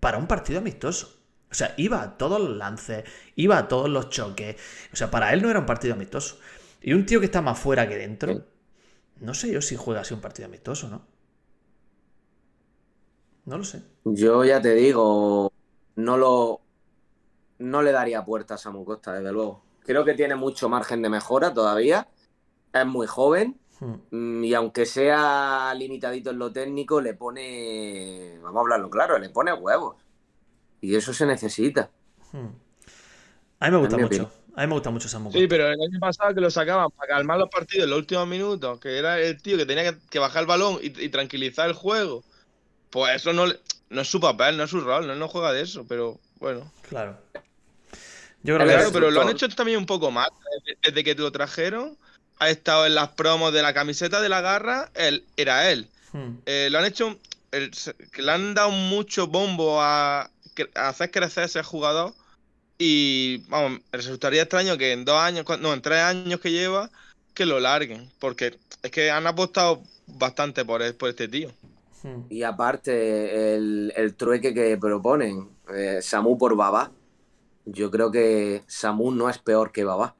para 0.00 0.18
un 0.18 0.26
partido 0.26 0.60
amistoso. 0.60 1.18
O 1.50 1.54
sea, 1.54 1.74
iba 1.76 2.00
a 2.02 2.16
todos 2.16 2.40
los 2.40 2.56
lances, 2.56 3.04
iba 3.36 3.58
a 3.58 3.68
todos 3.68 3.90
los 3.90 4.08
choques. 4.08 4.56
O 4.92 4.96
sea, 4.96 5.10
para 5.10 5.32
él 5.34 5.42
no 5.42 5.50
era 5.50 5.58
un 5.58 5.66
partido 5.66 5.94
amistoso. 5.94 6.38
Y 6.80 6.92
un 6.94 7.04
tío 7.06 7.20
que 7.20 7.26
está 7.26 7.42
más 7.42 7.58
fuera 7.58 7.88
que 7.88 7.96
dentro, 7.96 8.46
no 9.20 9.34
sé 9.34 9.52
yo 9.52 9.60
si 9.60 9.76
juega 9.76 10.00
así 10.02 10.14
un 10.14 10.20
partido 10.20 10.46
amistoso, 10.46 10.88
¿no? 10.88 11.09
No 13.50 13.58
lo 13.58 13.64
sé. 13.64 13.82
Yo 14.04 14.44
ya 14.44 14.62
te 14.62 14.76
digo, 14.76 15.52
no 15.96 16.16
lo. 16.16 16.60
No 17.58 17.82
le 17.82 17.90
daría 17.90 18.24
puerta 18.24 18.54
a 18.54 18.58
Samu 18.58 18.84
Costa, 18.84 19.12
desde 19.12 19.32
luego. 19.32 19.64
Creo 19.80 20.04
que 20.04 20.14
tiene 20.14 20.36
mucho 20.36 20.68
margen 20.68 21.02
de 21.02 21.08
mejora 21.08 21.52
todavía. 21.52 22.06
Es 22.72 22.86
muy 22.86 23.08
joven. 23.08 23.58
Hmm. 23.80 24.44
Y 24.44 24.54
aunque 24.54 24.86
sea 24.86 25.74
limitadito 25.74 26.30
en 26.30 26.38
lo 26.38 26.52
técnico, 26.52 27.00
le 27.00 27.14
pone. 27.14 28.38
Vamos 28.40 28.58
a 28.58 28.60
hablarlo 28.60 28.88
claro, 28.88 29.18
le 29.18 29.30
pone 29.30 29.52
huevos. 29.52 29.96
Y 30.80 30.94
eso 30.94 31.12
se 31.12 31.26
necesita. 31.26 31.90
Hmm. 32.30 32.50
A 33.58 33.66
mí 33.66 33.72
me 33.72 33.78
gusta 33.78 33.98
mucho. 33.98 34.30
A 34.54 34.60
mí 34.60 34.66
me 34.68 34.74
gusta 34.74 34.90
mucho 34.90 35.08
Samu. 35.08 35.32
Sí, 35.32 35.48
pero 35.48 35.66
el 35.66 35.80
año 35.80 35.98
pasado 35.98 36.32
que 36.32 36.40
lo 36.40 36.52
sacaban 36.52 36.88
para 36.92 37.16
calmar 37.16 37.36
los 37.36 37.48
partidos 37.48 37.82
en 37.82 37.90
los 37.90 37.98
últimos 37.98 38.28
minutos, 38.28 38.78
que 38.78 38.96
era 38.96 39.18
el 39.18 39.42
tío 39.42 39.56
que 39.56 39.66
tenía 39.66 39.98
que, 40.08 40.18
bajar 40.20 40.42
el 40.42 40.46
balón 40.46 40.78
y, 40.80 41.08
tranquilizar 41.08 41.68
el 41.68 41.74
juego. 41.74 42.22
Pues 42.90 43.16
eso 43.16 43.32
no, 43.32 43.46
no 43.88 44.00
es 44.00 44.08
su 44.08 44.20
papel, 44.20 44.56
no 44.56 44.64
es 44.64 44.70
su 44.70 44.80
rol, 44.80 45.06
no, 45.06 45.14
no 45.14 45.28
juega 45.28 45.52
de 45.52 45.62
eso, 45.62 45.86
pero 45.88 46.18
bueno. 46.36 46.70
Claro. 46.88 47.18
Yo 48.42 48.56
creo 48.56 48.66
claro, 48.66 48.92
pero 48.92 49.10
lo 49.10 49.20
han 49.20 49.28
hecho 49.28 49.48
también 49.50 49.78
un 49.78 49.86
poco 49.86 50.10
más. 50.10 50.28
Desde 50.82 51.04
que 51.04 51.14
lo 51.14 51.30
trajeron, 51.30 51.96
ha 52.38 52.48
estado 52.48 52.86
en 52.86 52.94
las 52.94 53.10
promos 53.10 53.52
de 53.52 53.62
la 53.62 53.74
camiseta 53.74 54.20
de 54.20 54.28
la 54.28 54.40
garra, 54.40 54.90
él, 54.94 55.24
era 55.36 55.70
él. 55.70 55.88
Hmm. 56.12 56.38
Eh, 56.46 56.68
lo 56.70 56.78
han 56.78 56.86
hecho, 56.86 57.18
le 57.52 58.32
han 58.32 58.54
dado 58.54 58.70
mucho 58.70 59.26
bombo 59.26 59.80
a, 59.80 60.30
hacer 60.74 61.10
crecer 61.10 61.44
ese 61.44 61.62
jugador. 61.62 62.14
Y 62.78 63.42
vamos, 63.48 63.80
resultaría 63.92 64.42
extraño 64.42 64.78
que 64.78 64.92
en 64.92 65.04
dos 65.04 65.20
años, 65.20 65.44
no, 65.60 65.74
en 65.74 65.82
tres 65.82 66.00
años 66.00 66.40
que 66.40 66.50
lleva, 66.50 66.90
que 67.34 67.44
lo 67.44 67.60
larguen. 67.60 68.10
Porque 68.18 68.58
es 68.82 68.90
que 68.90 69.10
han 69.10 69.26
apostado 69.26 69.82
bastante 70.06 70.64
por, 70.64 70.80
este 70.82 71.28
tío. 71.28 71.52
Hmm. 72.02 72.22
Y 72.28 72.42
aparte, 72.42 73.54
el, 73.54 74.14
trueque 74.16 74.54
que 74.54 74.76
proponen, 74.78 75.50
eh, 75.74 75.98
Samu 76.00 76.38
por 76.38 76.56
Baba, 76.56 76.90
yo 77.64 77.90
creo 77.90 78.10
que 78.10 78.62
Samu 78.66 79.10
no 79.10 79.28
es 79.28 79.38
peor 79.38 79.72
que 79.72 79.84
Baba. 79.84 80.14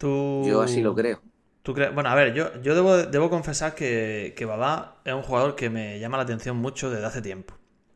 Yo 0.00 0.60
así 0.62 0.82
lo 0.82 0.94
creo. 0.94 1.20
¿Tú 1.62 1.74
Bueno, 1.74 2.08
a 2.08 2.14
ver, 2.14 2.32
yo, 2.32 2.60
yo 2.62 2.74
debo, 2.76 2.96
debo 2.96 3.28
confesar 3.28 3.74
que, 3.74 4.34
que 4.36 4.44
Babá 4.44 4.98
es 5.04 5.12
un 5.12 5.22
jugador 5.22 5.56
que 5.56 5.68
me 5.68 5.98
llama 5.98 6.16
la 6.16 6.22
atención 6.22 6.56
mucho 6.56 6.90
desde 6.90 7.06
hace 7.06 7.22
tiempo. 7.22 7.54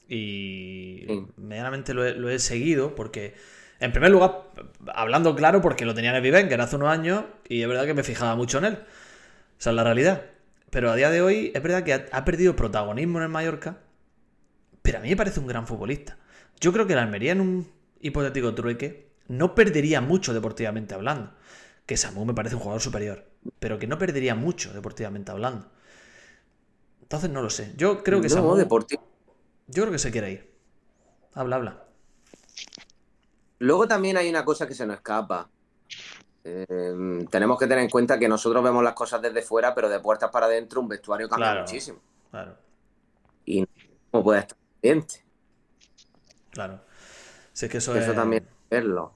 Y 0.08 1.06
medianamente 1.36 1.94
lo 1.94 2.28
he, 2.28 2.38
seguido 2.40 2.96
porque, 2.96 3.34
en 3.78 3.92
primer 3.92 4.10
lugar, 4.10 4.42
hablando 4.92 5.36
claro, 5.36 5.60
porque 5.60 5.84
lo 5.84 5.94
tenía 5.94 6.10
en 6.10 6.16
el 6.16 6.22
Vivenger 6.22 6.60
hace 6.60 6.74
unos 6.74 6.88
años 6.88 7.26
y 7.48 7.62
es 7.62 7.68
verdad 7.68 7.86
que 7.86 7.94
me 7.94 8.02
fijaba 8.02 8.34
mucho 8.34 8.58
en 8.58 8.64
él. 8.64 8.78
Esa 9.56 9.70
es 9.70 9.76
la 9.76 9.84
realidad. 9.84 10.22
Pero 10.70 10.90
a 10.90 10.96
día 10.96 11.10
de 11.10 11.20
hoy 11.20 11.50
es 11.54 11.62
verdad 11.62 11.82
que 11.82 11.92
ha, 11.94 12.24
perdido 12.24 12.54
protagonismo 12.54 13.18
en 13.18 13.24
el 13.24 13.28
Mallorca, 13.28 13.78
pero 14.82 14.98
a 14.98 15.00
mí 15.00 15.10
me 15.10 15.16
parece 15.16 15.40
un 15.40 15.46
gran 15.46 15.66
futbolista. 15.66 16.16
Yo 16.60 16.72
creo 16.72 16.86
que 16.86 16.94
la 16.94 17.02
Almería 17.02 17.32
en 17.32 17.40
un 17.40 17.68
hipotético 18.00 18.54
trueque 18.54 19.10
no 19.28 19.54
perdería 19.54 20.00
mucho 20.00 20.32
deportivamente 20.32 20.94
hablando. 20.94 21.32
Que 21.86 21.96
Samu 21.96 22.24
me 22.24 22.34
parece 22.34 22.54
un 22.54 22.60
jugador 22.60 22.80
superior, 22.80 23.24
pero 23.58 23.78
que 23.78 23.88
no 23.88 23.98
perdería 23.98 24.34
mucho 24.34 24.72
deportivamente 24.72 25.32
hablando. 25.32 25.68
Entonces 27.02 27.30
no 27.30 27.42
lo 27.42 27.50
sé. 27.50 27.74
Yo 27.76 28.04
creo 28.04 28.20
que 28.20 28.28
no, 28.28 28.34
Samu. 28.34 28.56
Yo 29.66 29.82
creo 29.82 29.92
que 29.92 29.98
se 29.98 30.12
quiere 30.12 30.32
ir. 30.32 30.54
Habla, 31.34 31.56
habla. 31.56 31.84
Luego 33.58 33.88
también 33.88 34.16
hay 34.16 34.28
una 34.28 34.44
cosa 34.44 34.66
que 34.66 34.74
se 34.74 34.86
nos 34.86 34.96
escapa. 34.96 35.48
Em, 36.42 37.26
tenemos 37.26 37.58
que 37.58 37.66
tener 37.66 37.84
en 37.84 37.90
cuenta 37.90 38.18
que 38.18 38.28
nosotros 38.28 38.62
vemos 38.64 38.82
las 38.82 38.94
cosas 38.94 39.20
desde 39.20 39.42
fuera, 39.42 39.74
pero 39.74 39.88
de 39.88 40.00
puertas 40.00 40.30
para 40.30 40.46
adentro 40.46 40.80
un 40.80 40.88
vestuario 40.88 41.28
cambia 41.28 41.60
muchísimo. 41.60 41.98
Claro. 42.30 42.56
Y 43.44 43.66
no 44.12 44.22
puede 44.22 44.40
estar 44.40 44.58
pendiente. 44.80 45.24
Claro. 46.50 46.80
Si 47.52 47.66
es 47.66 47.72
que 47.72 47.78
eso, 47.78 47.94
eso 47.94 48.14
también 48.14 48.46
verlo. 48.70 49.14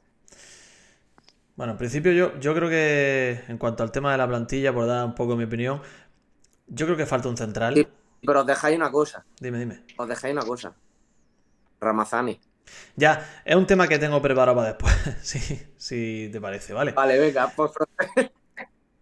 Bueno, 1.56 1.72
en 1.72 1.78
principio 1.78 2.12
yo, 2.12 2.38
yo 2.40 2.54
creo 2.54 2.68
que 2.68 3.44
en 3.48 3.58
cuanto 3.58 3.82
al 3.82 3.92
tema 3.92 4.12
de 4.12 4.18
la 4.18 4.26
plantilla, 4.26 4.72
por 4.72 4.86
dar 4.86 5.04
un 5.06 5.14
poco 5.14 5.36
mi 5.36 5.44
opinión, 5.44 5.80
yo 6.66 6.86
creo 6.86 6.96
que 6.96 7.06
falta 7.06 7.28
un 7.28 7.36
central. 7.36 7.88
Pero 8.26 8.40
os 8.40 8.46
dejáis 8.46 8.76
una 8.76 8.90
cosa. 8.90 9.24
Dime, 9.40 9.58
dime. 9.58 9.84
Os 9.96 10.08
dejáis 10.08 10.32
una 10.32 10.44
cosa. 10.44 10.74
Ramazani. 11.80 12.40
Ya, 12.96 13.42
es 13.44 13.56
un 13.56 13.66
tema 13.66 13.88
que 13.88 13.98
tengo 13.98 14.20
preparado 14.22 14.56
para 14.56 14.68
después. 14.68 14.94
sí, 15.22 15.40
sí, 15.76 16.28
te 16.32 16.40
parece, 16.40 16.72
¿vale? 16.72 16.92
Vale, 16.92 17.18
venga, 17.18 17.52
pues. 17.54 17.72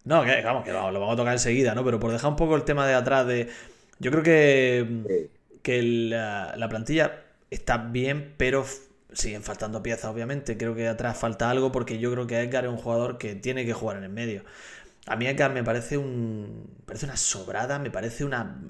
no, 0.04 0.24
que 0.24 0.42
vamos, 0.42 0.64
que 0.64 0.72
vamos, 0.72 0.92
lo 0.92 1.00
vamos 1.00 1.14
a 1.14 1.16
tocar 1.16 1.32
enseguida, 1.32 1.74
¿no? 1.74 1.84
Pero 1.84 2.00
por 2.00 2.10
dejar 2.10 2.30
un 2.30 2.36
poco 2.36 2.56
el 2.56 2.64
tema 2.64 2.86
de 2.86 2.94
atrás 2.94 3.26
de. 3.26 3.50
Yo 3.98 4.10
creo 4.10 4.22
que. 4.22 5.30
Que 5.62 5.82
la, 5.82 6.54
la 6.56 6.68
plantilla 6.68 7.22
está 7.50 7.76
bien, 7.76 8.34
pero 8.36 8.64
siguen 9.12 9.42
faltando 9.42 9.82
piezas, 9.82 10.10
obviamente. 10.10 10.56
Creo 10.56 10.74
que 10.74 10.88
atrás 10.88 11.16
falta 11.16 11.50
algo 11.50 11.70
porque 11.70 11.98
yo 11.98 12.10
creo 12.12 12.26
que 12.26 12.40
Edgar 12.40 12.64
es 12.64 12.70
un 12.70 12.78
jugador 12.78 13.18
que 13.18 13.34
tiene 13.34 13.64
que 13.64 13.72
jugar 13.72 13.98
en 13.98 14.04
el 14.04 14.10
medio. 14.10 14.44
A 15.06 15.16
mí 15.16 15.26
Edgar 15.26 15.52
me 15.52 15.64
parece 15.64 15.98
un. 15.98 16.82
parece 16.86 17.06
una 17.06 17.16
sobrada, 17.16 17.78
me 17.78 17.90
parece 17.90 18.24
una, 18.24 18.60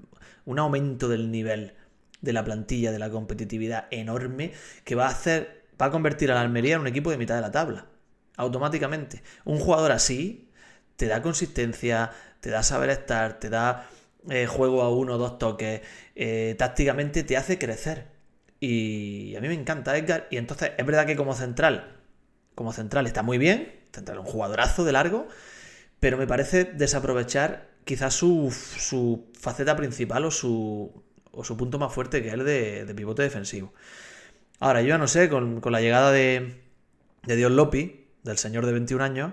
un 0.44 0.58
aumento 0.58 1.08
del 1.08 1.30
nivel 1.30 1.74
de 2.22 2.32
la 2.32 2.44
plantilla, 2.44 2.92
de 2.92 2.98
la 2.98 3.10
competitividad 3.10 3.86
enorme, 3.90 4.52
que 4.84 4.94
va 4.94 5.06
a 5.06 5.10
hacer, 5.10 5.66
va 5.80 5.86
a 5.86 5.90
convertir 5.90 6.30
a 6.30 6.34
la 6.34 6.40
Almería 6.40 6.76
en 6.76 6.80
un 6.80 6.86
equipo 6.86 7.10
de 7.10 7.18
mitad 7.18 7.34
de 7.34 7.42
la 7.42 7.50
tabla, 7.50 7.86
automáticamente. 8.36 9.22
Un 9.44 9.58
jugador 9.58 9.92
así 9.92 10.48
te 10.96 11.06
da 11.06 11.20
consistencia, 11.20 12.12
te 12.40 12.50
da 12.50 12.62
saber 12.62 12.90
estar, 12.90 13.38
te 13.40 13.50
da 13.50 13.88
eh, 14.30 14.46
juego 14.46 14.82
a 14.82 14.90
uno 14.90 15.14
o 15.14 15.18
dos 15.18 15.38
toques, 15.38 15.82
eh, 16.14 16.54
tácticamente 16.58 17.24
te 17.24 17.36
hace 17.36 17.58
crecer. 17.58 18.06
Y 18.60 19.34
a 19.36 19.40
mí 19.40 19.48
me 19.48 19.54
encanta 19.54 19.96
Edgar, 19.98 20.28
y 20.30 20.36
entonces 20.36 20.72
es 20.78 20.86
verdad 20.86 21.06
que 21.06 21.16
como 21.16 21.34
central, 21.34 21.96
como 22.54 22.72
central 22.72 23.06
está 23.06 23.22
muy 23.22 23.38
bien, 23.38 23.80
central 23.92 24.20
un 24.20 24.24
jugadorazo 24.24 24.84
de 24.84 24.92
largo, 24.92 25.26
pero 25.98 26.16
me 26.16 26.28
parece 26.28 26.64
desaprovechar 26.64 27.68
quizás 27.84 28.14
su, 28.14 28.52
su 28.52 29.32
faceta 29.38 29.74
principal 29.74 30.24
o 30.24 30.30
su, 30.30 31.02
o 31.32 31.44
su 31.44 31.56
punto 31.56 31.78
más 31.78 31.92
fuerte 31.92 32.22
que 32.22 32.28
es 32.28 32.34
el 32.34 32.44
de, 32.44 32.92
pivote 32.94 33.22
defensivo. 33.22 33.72
Ahora, 34.60 34.82
yo 34.82 34.88
ya 34.88 34.98
no 34.98 35.08
sé, 35.08 35.28
con, 35.28 35.60
la 35.64 35.80
llegada 35.80 36.12
de, 36.12 36.60
de 37.24 37.36
Dios 37.36 37.50
Lopi, 37.50 38.06
del 38.22 38.38
señor 38.38 38.66
de 38.66 38.72
21 38.72 39.02
años, 39.02 39.32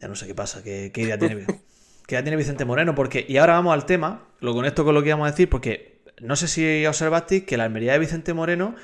ya 0.00 0.08
no 0.08 0.14
sé 0.14 0.26
qué 0.26 0.34
pasa, 0.34 0.62
qué, 0.62 0.90
idea 0.94 1.18
tiene, 1.18 1.46
qué 2.06 2.22
tiene 2.22 2.36
Vicente 2.36 2.64
Moreno, 2.64 2.94
porque, 2.94 3.24
y 3.28 3.36
ahora 3.36 3.54
vamos 3.54 3.74
al 3.74 3.86
tema, 3.86 4.28
lo 4.40 4.54
conecto 4.54 4.84
con 4.84 4.94
lo 4.94 5.02
que 5.02 5.08
íbamos 5.08 5.28
a 5.28 5.32
decir, 5.32 5.50
porque 5.50 6.02
no 6.20 6.36
sé 6.36 6.48
si 6.48 6.86
observasteis 6.86 7.44
que 7.44 7.56
la 7.56 7.64
Almería 7.64 7.92
de 7.92 7.98
Vicente 7.98 8.32
Moreno, 8.32 8.74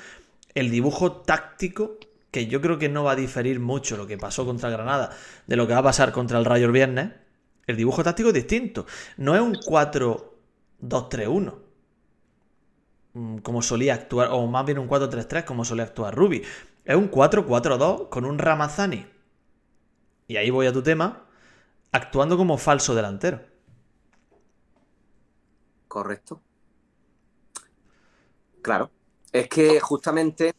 el 0.53 0.69
dibujo 0.69 1.21
táctico, 1.21 1.97
que 2.31 2.47
yo 2.47 2.61
creo 2.61 2.79
que 2.79 2.89
no 2.89 3.03
va 3.03 3.11
a 3.11 3.15
diferir 3.15 3.59
mucho 3.59 3.95
lo 3.95 4.07
que 4.07 4.17
pasó 4.17 4.45
contra 4.45 4.69
Granada 4.69 5.15
de 5.45 5.55
lo 5.55 5.67
que 5.67 5.73
va 5.73 5.79
a 5.79 5.83
pasar 5.83 6.11
contra 6.11 6.39
el 6.39 6.45
Rayo 6.45 6.65
el 6.65 6.71
viernes, 6.71 7.11
el 7.67 7.77
dibujo 7.77 8.03
táctico 8.03 8.29
es 8.29 8.33
distinto. 8.33 8.87
No 9.17 9.35
es 9.35 9.41
un 9.41 9.53
4-2-3-1. 9.53 11.53
Mm, 13.13 13.37
como 13.37 13.61
solía 13.61 13.93
actuar, 13.93 14.29
o 14.31 14.47
más 14.47 14.65
bien 14.65 14.79
un 14.79 14.87
4-3-3 14.87 15.45
como 15.45 15.65
solía 15.65 15.85
actuar 15.85 16.15
Ruby. 16.15 16.43
Es 16.83 16.95
un 16.95 17.09
4-4-2 17.09 18.09
con 18.09 18.25
un 18.25 18.39
Ramazani. 18.39 19.05
Y 20.27 20.37
ahí 20.37 20.49
voy 20.49 20.67
a 20.67 20.73
tu 20.73 20.81
tema, 20.81 21.25
actuando 21.91 22.37
como 22.37 22.57
falso 22.57 22.95
delantero. 22.95 23.41
Correcto. 25.87 26.41
Claro. 28.61 28.89
Es 29.31 29.47
que 29.47 29.79
justamente 29.79 30.53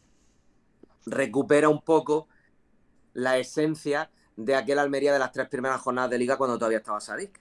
recupera 1.07 1.69
un 1.69 1.81
poco 1.83 2.29
la 3.15 3.39
esencia 3.39 4.11
de 4.37 4.55
aquel 4.55 4.79
Almería 4.79 5.13
de 5.13 5.19
las 5.19 5.33
tres 5.33 5.49
primeras 5.49 5.81
jornadas 5.81 6.11
de 6.11 6.19
liga 6.19 6.37
cuando 6.37 6.59
todavía 6.59 6.79
estaba 6.79 7.01
Sadik. 7.01 7.41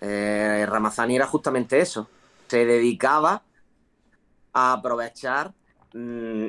Eh, 0.00 0.66
Ramazani 0.68 1.16
era 1.16 1.26
justamente 1.26 1.80
eso. 1.80 2.08
Se 2.48 2.64
dedicaba 2.64 3.42
a 4.54 4.72
aprovechar 4.72 5.52
mm, 5.92 6.46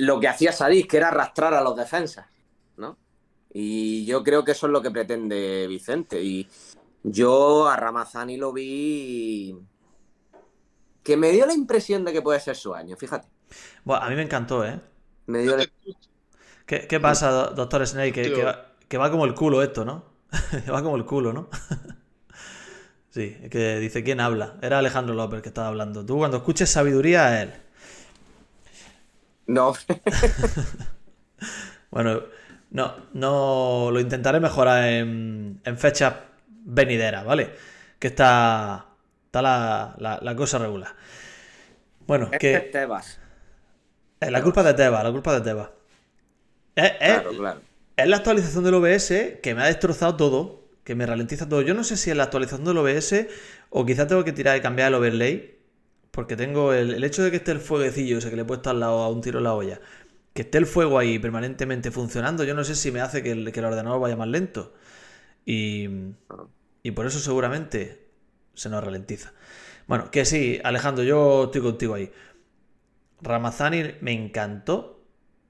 lo 0.00 0.20
que 0.20 0.28
hacía 0.28 0.52
Sadik, 0.52 0.90
que 0.90 0.96
era 0.98 1.08
arrastrar 1.08 1.54
a 1.54 1.62
los 1.62 1.74
defensas. 1.76 2.26
¿no? 2.76 2.98
Y 3.52 4.04
yo 4.04 4.22
creo 4.22 4.44
que 4.44 4.52
eso 4.52 4.66
es 4.66 4.72
lo 4.72 4.82
que 4.82 4.90
pretende 4.90 5.66
Vicente. 5.68 6.22
Y 6.22 6.48
yo 7.02 7.68
a 7.68 7.76
Ramazani 7.76 8.36
lo 8.36 8.52
vi 8.52 9.56
que 11.02 11.16
me 11.16 11.30
dio 11.30 11.46
la 11.46 11.54
impresión 11.54 12.04
de 12.04 12.12
que 12.12 12.22
puede 12.22 12.40
ser 12.40 12.56
su 12.56 12.74
año, 12.74 12.96
fíjate. 12.96 13.28
Bueno, 13.84 14.04
a 14.04 14.08
mí 14.08 14.16
me 14.16 14.22
encantó, 14.22 14.64
¿eh? 14.64 14.80
Me 15.26 15.42
dio 15.42 15.56
la- 15.56 15.66
¿Qué, 16.66 16.86
qué 16.88 16.98
pasa, 16.98 17.30
do- 17.30 17.50
doctor 17.54 17.86
Snake? 17.86 18.12
Que, 18.12 18.42
va, 18.42 18.72
que 18.88 18.96
va 18.98 19.10
como 19.10 19.26
el 19.26 19.34
culo 19.34 19.62
esto, 19.62 19.84
¿no? 19.84 20.04
Que 20.64 20.70
va 20.70 20.82
como 20.82 20.96
el 20.96 21.04
culo, 21.04 21.32
¿no? 21.32 21.48
sí, 23.14 23.36
es 23.42 23.50
que 23.50 23.78
dice 23.78 24.02
quién 24.04 24.20
habla. 24.20 24.56
Era 24.62 24.78
Alejandro 24.78 25.14
López 25.14 25.42
que 25.42 25.48
estaba 25.48 25.68
hablando. 25.68 26.04
Tú 26.04 26.18
cuando 26.18 26.38
escuches 26.38 26.68
sabiduría, 26.70 27.42
él. 27.42 27.52
No, 29.46 29.74
Bueno, 31.90 32.22
no, 32.70 32.94
no 33.12 33.90
lo 33.92 34.00
intentaré 34.00 34.40
mejorar 34.40 34.84
en, 34.88 35.60
en 35.64 35.78
fechas 35.78 36.14
venideras, 36.48 37.24
¿vale? 37.24 37.52
Que 37.98 38.08
está, 38.08 38.86
está 39.26 39.42
la, 39.42 39.94
la- 39.98 40.18
la 40.20 40.36
cosa 40.36 40.58
regular. 40.58 40.92
Bueno, 42.06 42.28
es 42.32 42.38
que 42.38 42.58
Tebas. 42.72 43.18
es 44.20 44.30
la 44.30 44.42
culpa 44.42 44.62
de 44.62 44.74
Teba, 44.74 45.02
la 45.02 45.12
culpa 45.12 45.34
de 45.34 45.40
Teba. 45.40 45.70
Es, 46.74 46.92
es- 47.00 47.20
Claro, 47.20 47.30
claro. 47.36 47.60
es 47.96 48.06
la 48.08 48.16
actualización 48.16 48.64
del 48.64 48.74
OBS 48.74 49.38
que 49.42 49.54
me 49.54 49.62
ha 49.62 49.66
destrozado 49.66 50.16
todo, 50.16 50.63
que 50.84 50.94
me 50.94 51.06
ralentiza 51.06 51.48
todo. 51.48 51.62
Yo 51.62 51.74
no 51.74 51.84
sé 51.84 51.96
si 51.96 52.10
es 52.10 52.16
la 52.16 52.24
actualización 52.24 52.64
del 52.64 52.78
OBS 52.78 53.26
o 53.70 53.86
quizás 53.86 54.06
tengo 54.08 54.24
que 54.24 54.32
tirar 54.32 54.56
y 54.56 54.60
cambiar 54.60 54.88
el 54.88 54.94
overlay, 54.94 55.58
porque 56.10 56.36
tengo 56.36 56.72
el, 56.72 56.94
el 56.94 57.04
hecho 57.04 57.22
de 57.22 57.30
que 57.30 57.38
esté 57.38 57.52
el 57.52 57.60
fueguecillo 57.60 58.18
ese 58.18 58.30
que 58.30 58.36
le 58.36 58.42
he 58.42 58.44
puesto 58.44 58.70
al 58.70 58.80
lado 58.80 59.02
a 59.02 59.08
un 59.08 59.20
tiro 59.20 59.38
en 59.38 59.44
la 59.44 59.54
olla, 59.54 59.80
que 60.34 60.42
esté 60.42 60.58
el 60.58 60.66
fuego 60.66 60.98
ahí 60.98 61.18
permanentemente 61.18 61.90
funcionando, 61.90 62.44
yo 62.44 62.54
no 62.54 62.64
sé 62.64 62.74
si 62.76 62.90
me 62.92 63.00
hace 63.00 63.22
que 63.22 63.32
el, 63.32 63.52
que 63.52 63.60
el 63.60 63.66
ordenador 63.66 64.00
vaya 64.00 64.16
más 64.16 64.28
lento. 64.28 64.74
Y, 65.46 65.88
y 66.82 66.90
por 66.92 67.06
eso 67.06 67.18
seguramente 67.20 68.08
se 68.54 68.68
nos 68.68 68.84
ralentiza. 68.84 69.32
Bueno, 69.86 70.10
que 70.10 70.24
sí, 70.24 70.60
Alejandro, 70.64 71.04
yo 71.04 71.44
estoy 71.44 71.60
contigo 71.62 71.94
ahí. 71.94 72.10
Ramazani 73.20 73.96
me 74.00 74.12
encantó, 74.12 75.02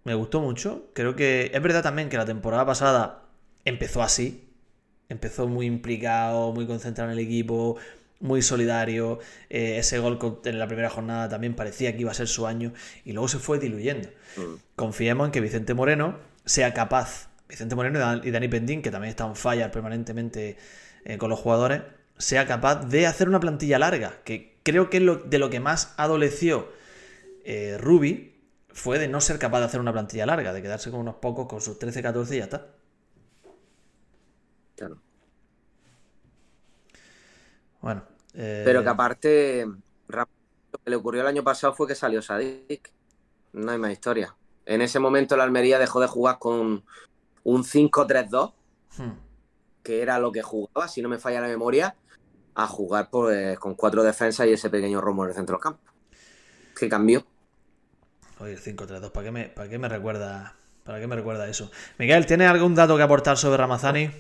me 0.05 0.15
gustó 0.15 0.41
mucho. 0.41 0.91
Creo 0.95 1.17
que 1.17 1.51
es 1.55 1.63
verdad 1.63 1.83
también 1.83 2.09
que 2.09 2.17
la 2.17 2.25
temporada 2.25 2.67
pasada 2.67 3.29
empezó 3.65 4.03
así. 4.03 4.44
Empezó 5.09 5.47
muy 5.49 5.67
implicado, 5.67 6.53
muy 6.53 6.67
concentrado 6.67 7.11
en 7.13 7.19
el 7.19 7.25
equipo, 7.25 7.77
muy 8.21 8.43
solidario. 8.43 9.19
Eh, 9.51 9.79
ese 9.79 9.99
gol 9.99 10.19
en 10.45 10.59
la 10.59 10.67
primera 10.67 10.91
jornada 10.91 11.29
también 11.29 11.55
parecía 11.55 11.93
que 11.95 12.01
iba 12.01 12.11
a 12.11 12.15
ser 12.15 12.27
su 12.29 12.47
año 12.47 12.73
y 13.05 13.13
luego 13.13 13.29
se 13.29 13.39
fue 13.39 13.59
diluyendo. 13.59 14.09
Mm. 14.37 14.55
Confiemos 14.77 15.27
en 15.27 15.33
que 15.33 15.41
Vicente 15.41 15.75
Moreno 15.75 16.19
sea 16.45 16.73
capaz, 16.75 17.29
Vicente 17.49 17.75
Moreno 17.75 17.99
y 17.99 18.01
Dan- 18.03 18.21
y 18.25 18.31
Dani 18.31 18.49
Pendín, 18.49 18.83
que 18.83 18.91
también 18.91 19.11
está 19.11 19.27
en 19.27 19.37
falla 19.37 19.71
permanentemente 19.71 20.57
eh, 21.05 21.19
con 21.19 21.29
los 21.31 21.39
jugadores, 21.39 21.83
sea 22.17 22.47
capaz 22.47 22.87
de 22.87 23.07
hacer 23.07 23.29
una 23.29 23.41
plantilla 23.41 23.79
larga, 23.79 24.21
que 24.25 24.57
creo 24.63 24.89
que 24.89 24.97
es 24.99 25.03
lo, 25.03 25.17
de 25.17 25.39
lo 25.39 25.51
que 25.51 25.61
más 25.61 25.93
adoleció 25.99 26.69
eh, 27.45 27.77
Ruby 27.79 28.33
fue 28.73 28.99
de 28.99 29.09
no 29.09 29.21
ser 29.21 29.39
capaz 29.39 29.61
de 29.61 29.67
hacer 29.67 29.81
una 29.81 29.93
plantilla 29.93 30.25
larga, 30.27 30.53
de 30.53 30.63
quedarse 30.63 30.91
con 30.91 31.01
unos 31.01 31.17
pocos, 31.17 31.47
con 31.47 31.61
sus 31.61 31.79
13, 31.79 32.03
14 32.03 32.35
y 32.35 32.39
ya 32.39 32.45
está. 32.45 32.67
Claro. 34.77 34.99
Bueno. 37.81 38.03
eh, 38.35 38.63
Pero 38.65 38.83
que 38.83 38.89
aparte, 38.89 39.67
lo 40.09 40.27
que 40.85 40.91
le 40.91 40.97
ocurrió 40.97 41.21
el 41.23 41.29
año 41.29 41.45
pasado 41.45 41.75
fue 41.75 41.87
que 41.87 41.95
salió 41.95 42.23
Sadik. 42.23 42.91
No 43.53 43.71
hay 43.73 43.79
más 43.79 43.93
historia. 43.93 44.35
En 44.67 44.81
ese 44.83 44.99
momento 44.99 45.37
la 45.37 45.45
Almería 45.45 45.79
dejó 45.79 46.01
de 46.01 46.07
jugar 46.07 46.39
con 46.39 46.85
un 47.45 47.65
5-3-2, 47.65 48.53
hmm, 48.97 49.11
que 49.83 50.03
era 50.03 50.19
lo 50.19 50.33
que 50.33 50.43
jugaba, 50.43 50.89
si 50.89 51.03
no 51.03 51.09
me 51.09 51.19
falla 51.19 51.41
la 51.43 51.49
memoria, 51.49 51.95
a 52.55 52.67
jugar 52.67 53.11
pues, 53.11 53.59
con 53.59 53.75
cuatro 53.75 54.03
defensas 54.03 54.47
y 54.47 54.53
ese 54.53 54.71
pequeño 54.71 55.01
romo 55.01 55.25
en 55.25 55.31
el 55.31 55.37
centro 55.37 55.57
del 55.57 55.63
campo. 55.63 55.81
Que 56.79 56.89
cambió. 56.89 57.25
Oye, 58.41 58.53
el 58.55 58.59
5-3-2, 58.59 59.11
¿para 59.13 59.25
qué 59.25 59.31
me, 59.31 59.45
para 59.49 59.69
qué 59.69 59.79
me 59.79 59.89
recuerda? 59.89 60.55
¿Para 60.85 60.99
qué 61.01 61.07
me 61.07 61.17
recuerda 61.17 61.47
eso? 61.49 61.71
Miguel, 61.99 62.27
¿tienes 62.27 62.49
algún 62.49 62.75
dato 62.75 62.97
que 62.97 63.03
aportar 63.03 63.37
sobre 63.37 63.59
Ramazani? 63.59 64.11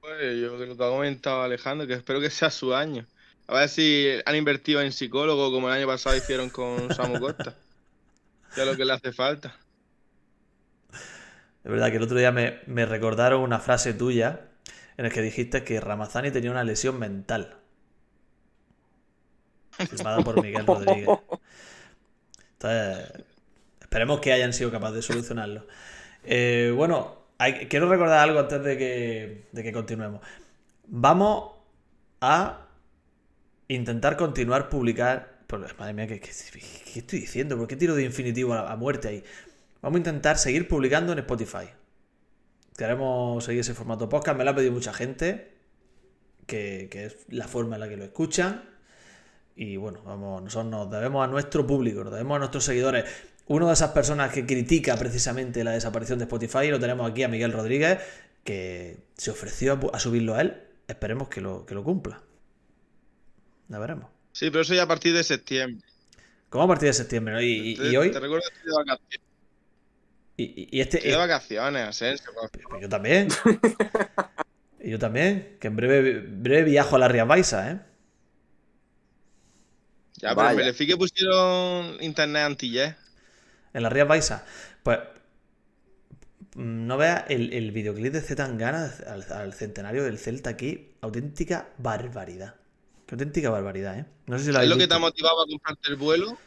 Pues 0.00 0.01
yo 0.20 0.56
creo 0.56 0.76
que 0.76 0.84
ha 0.84 0.88
comentado 0.88 1.42
Alejandro, 1.42 1.86
que 1.86 1.94
espero 1.94 2.20
que 2.20 2.30
sea 2.30 2.50
su 2.50 2.74
año. 2.74 3.06
A 3.46 3.54
ver 3.54 3.68
si 3.68 4.08
han 4.24 4.36
invertido 4.36 4.80
en 4.80 4.92
psicólogo 4.92 5.50
como 5.50 5.68
el 5.68 5.74
año 5.74 5.86
pasado 5.86 6.16
hicieron 6.16 6.50
con 6.50 6.94
Samu 6.94 7.18
Costa. 7.18 7.54
Es 8.56 8.66
lo 8.66 8.76
que 8.76 8.84
le 8.84 8.92
hace 8.92 9.12
falta. 9.12 9.56
Es 10.92 11.70
verdad 11.70 11.90
que 11.90 11.96
el 11.96 12.02
otro 12.02 12.18
día 12.18 12.32
me, 12.32 12.60
me 12.66 12.86
recordaron 12.86 13.40
una 13.40 13.60
frase 13.60 13.94
tuya 13.94 14.40
en 14.96 15.06
el 15.06 15.12
que 15.12 15.22
dijiste 15.22 15.64
que 15.64 15.80
Ramazani 15.80 16.30
tenía 16.30 16.50
una 16.50 16.64
lesión 16.64 16.98
mental. 16.98 17.56
Firmada 19.78 20.22
por 20.22 20.42
Miguel 20.42 20.66
Rodríguez. 20.66 21.08
Entonces, 22.52 23.24
esperemos 23.80 24.20
que 24.20 24.32
hayan 24.32 24.52
sido 24.52 24.70
capaces 24.70 24.96
de 24.96 25.02
solucionarlo. 25.02 25.66
Eh, 26.24 26.72
bueno, 26.76 27.21
quiero 27.68 27.88
recordar 27.88 28.18
algo 28.18 28.40
antes 28.40 28.62
de 28.62 28.78
que, 28.78 29.48
de 29.52 29.62
que 29.62 29.72
continuemos. 29.72 30.20
Vamos 30.86 31.52
a 32.20 32.66
intentar 33.68 34.16
continuar 34.16 34.68
publicar. 34.68 35.40
madre 35.78 35.94
mía, 35.94 36.06
¿qué, 36.06 36.20
estoy 36.24 37.20
diciendo? 37.20 37.56
¿Por 37.56 37.66
qué 37.66 37.76
tiro 37.76 37.94
de 37.94 38.04
infinitivo 38.04 38.54
a, 38.54 38.70
a 38.70 38.76
muerte 38.76 39.08
ahí? 39.08 39.24
Vamos 39.80 39.96
a 39.96 39.98
intentar 39.98 40.38
seguir 40.38 40.68
publicando 40.68 41.12
en 41.12 41.18
Spotify. 41.20 41.68
Queremos 42.76 43.44
seguir 43.44 43.60
ese 43.60 43.74
formato 43.74 44.08
podcast. 44.08 44.36
Me 44.38 44.44
lo 44.44 44.50
ha 44.50 44.54
pedido 44.54 44.72
mucha 44.72 44.92
gente. 44.92 45.52
Que, 46.46 46.88
que 46.90 47.06
es 47.06 47.16
la 47.28 47.46
forma 47.48 47.76
en 47.76 47.80
la 47.80 47.88
que 47.88 47.96
lo 47.96 48.04
escuchan. 48.04 48.72
Y 49.54 49.76
bueno, 49.76 50.00
vamos, 50.04 50.42
nosotros 50.42 50.70
nos 50.70 50.90
debemos 50.90 51.22
a 51.24 51.30
nuestro 51.30 51.66
público, 51.66 52.02
nos 52.02 52.12
debemos 52.12 52.36
a 52.36 52.38
nuestros 52.38 52.64
seguidores. 52.64 53.04
Una 53.46 53.66
de 53.66 53.72
esas 53.72 53.90
personas 53.90 54.32
que 54.32 54.46
critica 54.46 54.96
precisamente 54.96 55.64
la 55.64 55.72
desaparición 55.72 56.18
de 56.18 56.24
Spotify, 56.24 56.68
lo 56.68 56.78
tenemos 56.80 57.10
aquí 57.10 57.22
a 57.22 57.28
Miguel 57.28 57.52
Rodríguez, 57.52 57.98
que 58.44 58.98
se 59.16 59.30
ofreció 59.30 59.78
a, 59.92 59.98
subirlo 59.98 60.34
a 60.34 60.40
él. 60.42 60.62
Esperemos 60.88 61.28
que 61.28 61.40
lo, 61.40 61.66
que 61.66 61.74
lo 61.74 61.82
cumpla. 61.84 62.22
Ya 63.68 63.78
veremos. 63.78 64.10
Sí, 64.32 64.50
pero 64.50 64.62
eso 64.62 64.74
ya 64.74 64.84
a 64.84 64.88
partir 64.88 65.12
de 65.14 65.22
septiembre. 65.24 65.84
¿Cómo 66.48 66.64
a 66.64 66.68
partir 66.68 66.88
de 66.88 66.92
septiembre? 66.94 67.34
¿no? 67.34 67.40
Y, 67.42 67.46
y- 67.72 67.76
Te- 67.76 67.88
y 67.90 67.96
hoy. 67.96 68.10
Te 68.10 68.20
recuerdo 68.20 68.44
que 68.48 68.54
estoy 68.56 68.70
de 68.70 68.76
vacaciones. 68.78 69.20
Y, 70.36 70.42
y- 70.44 70.68
y 70.70 70.80
este, 70.80 70.96
Estoy 70.98 71.10
de 71.12 71.16
vacaciones, 71.18 71.88
Asensio. 71.88 72.30
Pues 72.68 72.82
yo 72.82 72.88
también. 72.88 73.28
y 74.80 74.90
yo 74.90 74.98
también. 74.98 75.56
Que 75.60 75.66
en 75.68 75.76
breve, 75.76 76.20
breve 76.20 76.64
viajo 76.64 76.96
a 76.96 76.98
la 76.98 77.08
Rías 77.08 77.26
Baixas, 77.26 77.72
¿eh? 77.74 77.78
Ya, 80.16 80.28
pero 80.30 80.36
Vaya. 80.36 80.50
en 80.52 80.56
Belefique 80.58 80.96
pusieron 80.96 81.96
internet 82.02 82.42
antillés. 82.44 82.94
En 83.74 83.82
la 83.82 83.88
Rías 83.90 84.08
Baixas. 84.08 84.42
Pues. 84.82 84.98
mm, 86.54 86.86
No 86.86 86.96
veas 86.98 87.24
el, 87.28 87.52
el 87.52 87.70
videoclip 87.72 88.12
de 88.12 88.20
Zetangana 88.20 88.92
al, 89.06 89.24
al 89.32 89.52
centenario 89.54 90.04
del 90.04 90.18
Celta 90.18 90.50
aquí. 90.50 90.94
Auténtica 91.00 91.68
barbaridad. 91.78 92.54
Qué 93.06 93.14
auténtica 93.14 93.50
barbaridad, 93.50 93.98
¿eh? 93.98 94.06
No 94.26 94.38
sé 94.38 94.46
si 94.46 94.52
lo 94.52 94.60
¿Es 94.60 94.68
lo 94.68 94.76
que 94.78 94.88
te 94.88 94.94
ha 94.94 94.98
motivado 94.98 95.42
a 95.42 95.46
comprarte 95.46 95.90
el 95.90 95.96
vuelo? 95.96 96.38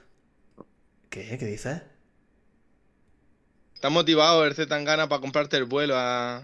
¿Qué? 1.10 1.38
¿Qué 1.38 1.46
dices? 1.46 1.82
Te 3.80 3.88
ha 3.88 3.90
motivado 3.90 4.44
el 4.46 4.54
Zetangana 4.54 5.08
para 5.08 5.22
comprarte 5.22 5.56
el 5.56 5.64
vuelo 5.64 5.96
a, 5.98 6.44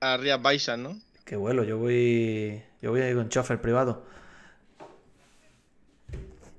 a 0.00 0.16
Rías 0.16 0.42
Baixas, 0.42 0.76
¿no? 0.78 1.00
Qué 1.24 1.36
vuelo. 1.36 1.64
Yo 1.64 1.78
voy. 1.78 2.62
Yo 2.82 2.90
voy 2.90 3.00
ahí 3.02 3.14
con 3.14 3.28
chofer 3.28 3.60
privado. 3.60 4.04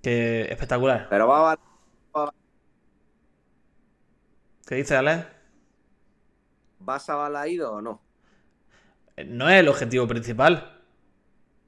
Qué 0.01 0.47
espectacular. 0.51 1.09
Pero 1.09 1.27
va 1.27 1.51
a 1.53 1.57
¿Qué 4.69 4.75
dices, 4.75 4.91
Alex? 4.91 5.25
¿Vas 6.77 7.09
a 7.09 7.15
Balaído 7.15 7.73
o 7.73 7.81
no? 7.81 7.99
No 9.25 9.49
es 9.49 9.59
el 9.61 9.67
objetivo 9.67 10.07
principal. 10.07 10.79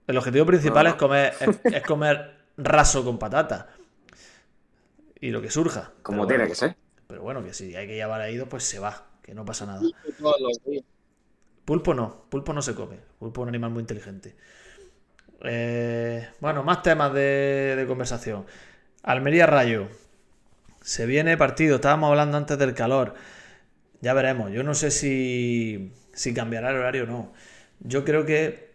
El 0.05 0.19
objetivo 0.19 0.45
principal 0.45 0.83
No. 0.83 0.89
es 0.91 0.95
comer 0.97 1.33
es, 1.39 1.59
es 1.63 1.81
comer 1.81 2.37
raso 2.57 3.03
con 3.03 3.17
patata. 3.17 3.69
Y 5.19 5.31
lo 5.31 5.41
que 5.41 5.49
surja. 5.49 5.93
Como 6.03 6.27
tiene 6.27 6.43
bueno, 6.43 6.51
que 6.51 6.55
ser. 6.55 6.77
Pero 7.07 7.23
bueno, 7.23 7.43
que 7.43 7.55
si 7.55 7.75
hay 7.75 7.87
que 7.87 7.95
llevar 7.95 8.21
a 8.21 8.29
ido, 8.29 8.47
pues 8.47 8.65
se 8.65 8.77
va. 8.77 9.07
Que 9.23 9.33
no 9.33 9.45
pasa 9.45 9.65
nada. 9.65 9.81
Pulpo 11.65 11.95
no. 11.95 12.25
Pulpo 12.29 12.53
no 12.53 12.61
se 12.61 12.75
come. 12.75 12.99
Pulpo 13.17 13.41
es 13.41 13.43
un 13.43 13.49
animal 13.49 13.71
muy 13.71 13.81
inteligente. 13.81 14.35
Eh, 15.43 16.29
bueno, 16.39 16.61
más 16.61 16.83
temas 16.83 17.11
de, 17.13 17.73
de 17.75 17.87
conversación. 17.87 18.45
Almería 19.01 19.47
Rayo. 19.47 19.87
Se 20.81 21.05
viene 21.05 21.37
partido. 21.37 21.75
Estábamos 21.75 22.09
hablando 22.09 22.37
antes 22.37 22.57
del 22.57 22.73
calor. 22.73 23.15
Ya 24.01 24.13
veremos. 24.13 24.51
Yo 24.51 24.63
no 24.63 24.73
sé 24.73 24.91
si, 24.91 25.93
si 26.13 26.33
cambiará 26.33 26.71
el 26.71 26.77
horario 26.77 27.03
o 27.03 27.07
no. 27.07 27.33
Yo 27.79 28.03
creo 28.03 28.25
que 28.25 28.71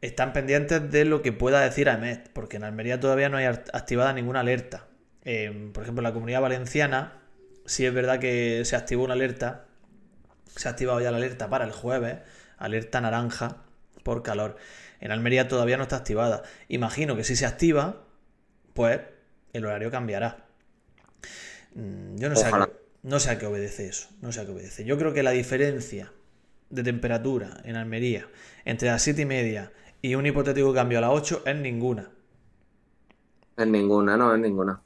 están 0.00 0.32
pendientes 0.32 0.90
de 0.90 1.04
lo 1.04 1.22
que 1.22 1.32
pueda 1.32 1.60
decir 1.60 1.88
Ahmed, 1.88 2.20
porque 2.32 2.56
en 2.56 2.64
Almería 2.64 3.00
todavía 3.00 3.28
no 3.28 3.36
hay 3.36 3.46
activada 3.46 4.12
ninguna 4.12 4.40
alerta. 4.40 4.86
Eh, 5.24 5.70
por 5.72 5.82
ejemplo, 5.82 6.00
en 6.00 6.04
la 6.04 6.12
comunidad 6.12 6.40
valenciana, 6.40 7.20
sí 7.66 7.84
es 7.84 7.92
verdad 7.92 8.20
que 8.20 8.64
se 8.64 8.76
activó 8.76 9.04
una 9.04 9.14
alerta, 9.14 9.66
se 10.46 10.68
ha 10.68 10.70
activado 10.70 11.00
ya 11.00 11.10
la 11.10 11.16
alerta 11.18 11.50
para 11.50 11.64
el 11.64 11.72
jueves, 11.72 12.18
alerta 12.58 13.00
naranja, 13.00 13.64
por 14.04 14.22
calor. 14.22 14.56
En 15.00 15.10
Almería 15.10 15.48
todavía 15.48 15.76
no 15.76 15.82
está 15.84 15.96
activada. 15.96 16.42
Imagino 16.68 17.16
que 17.16 17.24
si 17.24 17.36
se 17.36 17.46
activa, 17.46 18.04
pues 18.74 19.00
el 19.52 19.64
horario 19.66 19.90
cambiará. 19.90 20.47
Mm, 21.74 22.16
Yo 22.16 22.28
no 22.28 22.36
sé, 22.36 22.48
a 22.48 22.68
no 23.02 23.20
sé 23.20 23.30
a 23.30 23.38
qué 23.38 23.46
obedece 23.46 23.88
eso. 23.88 24.08
No 24.20 24.32
sé 24.32 24.40
a 24.40 24.46
qué 24.46 24.52
obedece. 24.52 24.84
Yo 24.84 24.98
creo 24.98 25.12
que 25.12 25.22
la 25.22 25.30
diferencia 25.30 26.12
de 26.70 26.82
temperatura 26.82 27.60
en 27.64 27.76
Almería 27.76 28.28
entre 28.64 28.88
las 28.88 29.02
7 29.02 29.22
y 29.22 29.26
media 29.26 29.72
y 30.02 30.14
un 30.14 30.26
hipotético 30.26 30.74
cambio 30.74 30.98
a 30.98 31.02
las 31.02 31.10
8 31.10 31.42
es 31.46 31.56
ninguna. 31.56 32.10
En 33.58 33.72
ninguna, 33.72 34.16
no, 34.16 34.34
en 34.34 34.40
ninguna. 34.40 34.82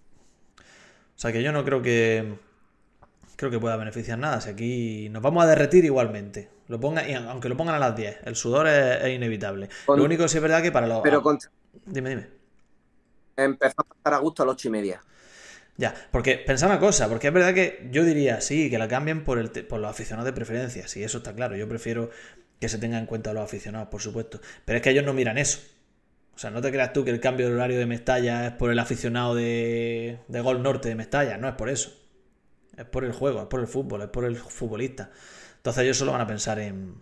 O 1.17 1.19
sea 1.23 1.33
que 1.33 1.43
yo 1.43 1.53
no 1.53 1.65
creo 1.65 1.83
que 1.83 2.35
creo 3.37 3.51
que 3.51 3.59
pueda 3.59 3.77
beneficiar 3.77 4.19
nada. 4.19 4.41
Si 4.41 4.51
aquí 4.51 5.09
nos 5.11 5.23
vamos 5.23 5.45
a 5.45 5.47
derretir 5.47 5.85
igualmente. 5.85 6.51
Lo 6.69 6.81
ponga, 6.81 7.09
y 7.09 7.15
aunque 7.15 7.49
lo 7.49 7.57
pongan 7.57 7.75
a 7.75 7.79
las 7.79 7.97
10, 7.97 8.19
el 8.25 8.37
sudor 8.37 8.67
es, 8.69 9.03
es 9.05 9.15
inevitable. 9.15 9.69
Con- 9.85 9.99
Lo 9.99 10.05
único 10.05 10.27
sí 10.29 10.39
es 10.39 10.43
verdad 10.43 10.63
que 10.63 10.73
para 10.73 10.87
los. 10.87 11.03
Pero 11.03 11.23
con... 11.23 11.39
Dime, 11.87 12.11
dime. 12.11 12.27
empezó 13.37 13.75
a 13.83 13.95
estar 13.95 14.15
a 14.15 14.19
gusto 14.19 14.43
a 14.43 14.47
las 14.47 14.55
ocho 14.55 14.69
y 14.69 14.71
media. 14.71 15.03
Ya, 15.77 15.95
porque 16.11 16.37
pensad 16.37 16.69
una 16.69 16.79
cosa, 16.79 17.09
porque 17.09 17.29
es 17.29 17.33
verdad 17.33 17.55
que 17.55 17.89
yo 17.91 18.05
diría, 18.05 18.41
sí, 18.41 18.69
que 18.69 18.79
la 18.79 18.89
cambien 18.89 19.25
por, 19.25 19.39
el 19.39 19.51
por 19.51 19.81
los 19.81 19.91
aficionados 19.91 20.27
de 20.27 20.33
preferencia, 20.35 20.87
sí, 20.87 21.03
eso 21.03 21.19
está 21.19 21.35
claro, 21.35 21.57
yo 21.57 21.67
prefiero 21.69 22.11
que 22.61 22.69
se 22.69 22.79
tenga 22.79 22.99
en 22.99 23.07
cuenta 23.07 23.33
los 23.33 23.43
aficionados, 23.43 23.89
por 23.89 24.03
supuesto, 24.03 24.41
pero 24.65 24.77
es 24.77 24.83
que 24.83 24.91
ellos 24.91 25.05
no 25.05 25.15
miran 25.15 25.39
eso. 25.39 25.61
O 26.35 26.39
sea, 26.39 26.51
no 26.51 26.61
te 26.63 26.71
creas 26.71 26.93
tú 26.93 27.05
que 27.05 27.11
el 27.11 27.21
cambio 27.21 27.49
de 27.49 27.55
horario 27.55 27.79
de 27.79 27.87
Mestalla 27.87 28.47
es 28.47 28.53
por 28.53 28.71
el 28.71 28.79
aficionado 28.79 29.35
de, 29.35 30.19
Gol 30.29 30.63
Norte 30.63 30.89
de 30.89 30.95
Mestalla, 30.95 31.37
no 31.37 31.49
es 31.49 31.55
por 31.55 31.69
eso. 31.69 31.93
Es 32.77 32.87
por 32.87 33.05
el 33.05 33.13
juego, 33.13 33.43
es 33.43 33.49
por 33.49 33.61
el 33.61 33.67
fútbol, 33.67 34.03
es 34.03 34.09
por 34.09 34.25
el 34.25 34.37
futbolista. 34.37 35.11
Entonces 35.57 35.85
ellos 35.85 35.97
solo 35.99 36.13
van 36.13 36.23
a 36.23 36.27
pensar 36.27 36.59
en, 36.59 36.95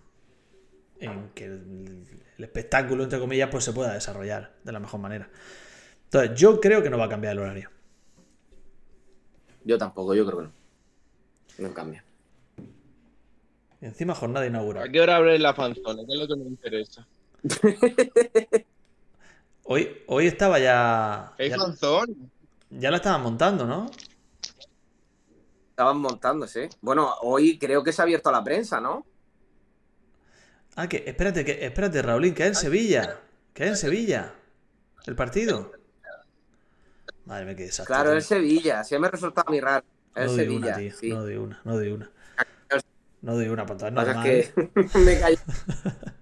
en 0.99 1.31
que 1.35 1.45
el, 1.45 2.07
el 2.39 2.45
espectáculo, 2.45 3.05
entre 3.05 3.21
comillas, 3.21 3.49
pues 3.51 3.65
se 3.65 3.73
pueda 3.73 3.93
desarrollar 3.93 4.53
de 4.65 4.73
la 4.73 4.81
mejor 4.81 4.99
manera. 4.99 5.29
Entonces 6.05 6.33
yo 6.35 6.61
creo 6.61 6.83
que 6.83 6.91
no 6.91 6.99
va 6.99 7.05
a 7.05 7.09
cambiar 7.09 7.35
el 7.35 7.39
horario. 7.39 7.71
Yo 9.65 9.79
tampoco, 9.79 10.15
yo 10.15 10.25
creo 10.27 10.39
que 10.39 10.45
no. 10.45 10.53
No 11.69 11.75
cambia. 11.75 12.05
Y 13.81 13.87
encima 13.87 14.15
jornada 14.15 14.47
inaugural. 14.47 14.89
¿A 14.89 14.91
qué 14.93 15.01
hora 15.01 15.17
abre 15.17 15.39
la 15.39 15.55
fanzona? 15.55 16.03
¿Qué 16.07 16.13
es 16.15 16.19
lo 16.21 16.29
que 16.29 16.37
me 16.37 16.49
interesa? 16.49 17.07
Hoy, 19.65 19.89
hoy 20.09 20.27
estaba 20.27 20.59
ya. 20.59 21.33
¿Hay 21.39 21.49
Ya, 21.51 21.57
fanzón? 21.57 22.31
ya 22.71 22.91
la 22.91 22.97
estaban 22.97 23.23
montando, 23.23 23.67
¿no? 23.67 23.89
Estaban 25.71 25.99
montándose. 25.99 26.69
Bueno, 26.81 27.15
hoy 27.23 27.57
creo 27.59 27.85
que 27.85 27.93
se 27.93 28.03
ha 28.03 28.05
abierto 28.05 28.29
a 28.31 28.33
la 28.33 28.43
prensa, 28.43 28.81
¿no? 28.81 29.07
Ah, 30.75 30.89
que 30.89 31.05
espérate, 31.07 31.45
que 31.45 31.65
espérate, 31.65 32.03
Raulín, 32.03 32.35
que 32.35 32.43
es 32.43 32.49
en 32.49 32.55
Sevilla. 32.57 33.21
Que 33.55 33.65
es 33.65 33.71
en 33.71 33.77
Sevilla. 33.77 34.35
El 35.07 35.15
partido. 35.15 35.71
Madre 37.27 37.45
mía, 37.47 37.57
qué 37.57 37.63
desastre. 37.65 37.95
Claro, 37.95 38.13
es 38.13 38.27
Sevilla. 38.27 38.85
Sí 38.85 38.99
me 38.99 39.09
resulta 39.11 39.45
muy 39.49 39.61
raro. 39.61 39.85
Es 40.15 40.31
No 40.31 40.37
Sevilla. 40.37 40.67
una, 40.69 40.77
tío. 40.77 40.93
sí. 40.97 41.09
No 41.11 41.23
doy 41.23 41.37
una, 41.37 41.61
no 41.65 41.75
doy 41.77 41.89
una. 41.93 42.11
No 43.23 43.35
doy 43.35 43.49
una, 43.49 43.67
pues 43.67 43.83
que 43.83 43.91
normal. 43.91 44.07
pasa 44.07 44.29
es 44.29 44.49
que 44.49 44.99
me 44.99 45.21
callo. 45.21 45.37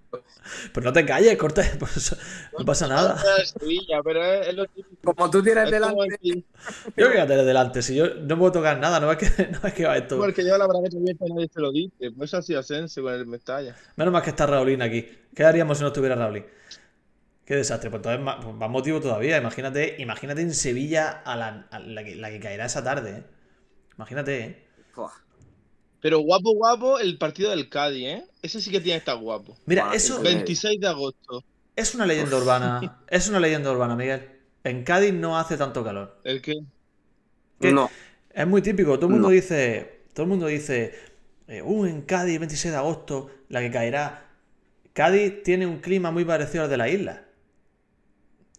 Pero 0.72 0.84
no 0.84 0.92
te 0.92 1.04
calles, 1.04 1.36
corta. 1.36 1.62
pues, 1.78 2.16
no 2.58 2.64
pasa 2.64 2.88
nada. 2.88 3.18
Sevilla, 3.44 4.02
pero 4.02 4.24
es, 4.24 4.54
lo 4.54 4.66
típico. 4.66 5.14
Como 5.14 5.30
tú 5.30 5.42
tienes 5.42 5.64
Es 5.64 5.70
delante. 5.70 6.44
Yo 6.96 7.10
que 7.10 7.16
tener 7.18 7.44
delante. 7.44 7.82
Si 7.82 7.94
yo 7.94 8.14
no 8.14 8.38
puedo 8.38 8.52
tocar 8.52 8.78
nada, 8.78 9.00
no 9.00 9.10
es 9.12 9.18
que, 9.18 9.48
no 9.62 9.68
es 9.68 9.74
que 9.74 9.86
va 9.86 9.96
esto. 9.96 10.16
Porque 10.16 10.46
yo 10.46 10.56
la 10.56 10.66
verdad 10.66 10.80
que 10.90 10.96
y 10.96 11.30
nadie 11.30 11.48
te 11.48 11.60
lo 11.60 11.72
dice. 11.72 12.10
Pues 12.16 12.34
así 12.34 12.54
Asense 12.54 13.00
con 13.02 13.12
el 13.12 13.26
Mestalla. 13.26 13.76
Menos 13.96 14.12
mal 14.12 14.22
que 14.22 14.30
está 14.30 14.46
Raulín 14.46 14.82
aquí. 14.82 15.06
¿Qué 15.34 15.44
haríamos 15.44 15.78
si 15.78 15.82
no 15.82 15.88
estuviera 15.88 16.14
Raulín? 16.14 16.46
Qué 17.48 17.56
desastre. 17.56 17.88
Pues 17.90 18.00
entonces 18.00 18.20
más, 18.20 18.44
pues 18.44 18.54
más 18.54 18.68
motivo 18.70 19.00
todavía. 19.00 19.38
Imagínate, 19.38 19.96
imagínate 19.98 20.42
en 20.42 20.52
Sevilla 20.54 21.08
a 21.24 21.34
la, 21.34 21.66
a 21.70 21.78
la 21.80 22.04
que, 22.04 22.14
la 22.14 22.28
que 22.30 22.40
caerá 22.40 22.66
esa 22.66 22.84
tarde. 22.84 23.10
¿eh? 23.18 23.24
Imagínate, 23.96 24.40
¿eh? 24.44 24.68
Pero 26.00 26.20
guapo, 26.20 26.52
guapo, 26.52 26.98
el 26.98 27.18
partido 27.18 27.50
del 27.50 27.68
Cádiz, 27.68 28.06
¿eh? 28.06 28.24
Ese 28.42 28.60
sí 28.60 28.70
que 28.70 28.80
tiene 28.80 28.96
que 28.98 29.10
estar 29.10 29.16
guapo. 29.18 29.56
Mira, 29.66 29.84
Buah, 29.86 29.94
eso 29.94 30.18
sí. 30.18 30.22
26 30.22 30.80
de 30.80 30.88
agosto. 30.88 31.44
es 31.76 31.94
una 31.94 32.06
leyenda 32.06 32.36
urbana. 32.36 33.02
Es 33.08 33.28
una 33.28 33.40
leyenda 33.40 33.72
urbana, 33.72 33.96
Miguel. 33.96 34.28
En 34.64 34.84
Cádiz 34.84 35.12
no 35.14 35.38
hace 35.38 35.56
tanto 35.56 35.82
calor. 35.84 36.20
¿El 36.24 36.42
qué? 36.42 36.54
¿Qué? 37.60 37.72
No. 37.72 37.90
Es 38.30 38.46
muy 38.46 38.62
típico. 38.62 38.96
Todo 38.96 39.06
el 39.06 39.12
mundo 39.12 39.28
No. 39.28 39.34
dice. 39.34 40.04
Todo 40.12 40.24
el 40.24 40.28
mundo 40.30 40.46
dice. 40.46 40.94
eh, 41.48 41.62
uh, 41.62 41.86
en 41.86 42.02
Cádiz, 42.02 42.38
26 42.38 42.72
de 42.72 42.78
agosto, 42.78 43.30
la 43.48 43.60
que 43.60 43.70
caerá. 43.70 44.26
Cádiz 44.92 45.42
tiene 45.42 45.66
un 45.66 45.80
clima 45.80 46.10
muy 46.10 46.24
parecido 46.24 46.64
al 46.64 46.70
de 46.70 46.76
la 46.76 46.88
isla. 46.88 47.24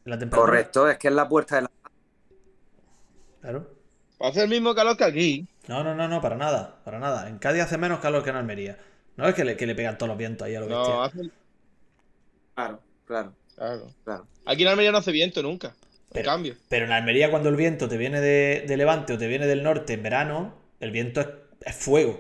La 0.05 0.17
temperatura. 0.17 0.51
Correcto, 0.51 0.89
es 0.89 0.97
que 0.97 1.07
es 1.09 1.13
la 1.13 1.27
puerta 1.29 1.55
de 1.57 1.61
la. 1.63 1.71
Claro. 3.41 3.69
Hace 4.19 4.43
el 4.43 4.49
mismo 4.49 4.75
calor 4.75 4.97
que 4.97 5.03
aquí. 5.03 5.47
No, 5.67 5.83
no, 5.83 5.95
no, 5.95 6.07
no, 6.07 6.21
para 6.21 6.35
nada, 6.35 6.79
para 6.83 6.99
nada. 6.99 7.29
En 7.29 7.37
Cádiz 7.37 7.63
hace 7.63 7.77
menos 7.77 7.99
calor 7.99 8.23
que 8.23 8.31
en 8.31 8.35
Almería. 8.35 8.77
No 9.15 9.27
es 9.27 9.35
que 9.35 9.45
le, 9.45 9.55
que 9.55 9.65
le 9.65 9.75
pegan 9.75 9.97
todos 9.97 10.09
los 10.09 10.17
vientos 10.17 10.45
ahí 10.45 10.55
a 10.55 10.61
lo 10.61 10.67
No, 10.67 10.79
bestia. 10.79 11.03
hace. 11.03 11.31
Claro, 12.55 12.79
claro, 13.05 13.33
Claro. 13.55 13.87
claro. 14.03 14.27
Aquí 14.45 14.63
en 14.63 14.67
Almería 14.69 14.91
no 14.91 14.97
hace 14.97 15.11
viento 15.11 15.41
nunca. 15.43 15.67
En 15.67 15.73
Pero- 16.13 16.25
cambio. 16.25 16.55
Pero 16.69 16.85
en 16.85 16.91
Almería 16.91 17.29
cuando 17.29 17.49
el 17.49 17.55
viento 17.55 17.87
te 17.87 17.97
viene 17.97 18.19
de, 18.19 18.65
de 18.67 18.77
levante 18.77 19.13
o 19.13 19.17
te 19.17 19.27
viene 19.27 19.45
del 19.47 19.63
norte 19.63 19.93
en 19.93 20.03
verano, 20.03 20.53
el 20.79 20.91
viento 20.91 21.21
es, 21.21 21.27
es 21.61 21.75
fuego. 21.75 22.19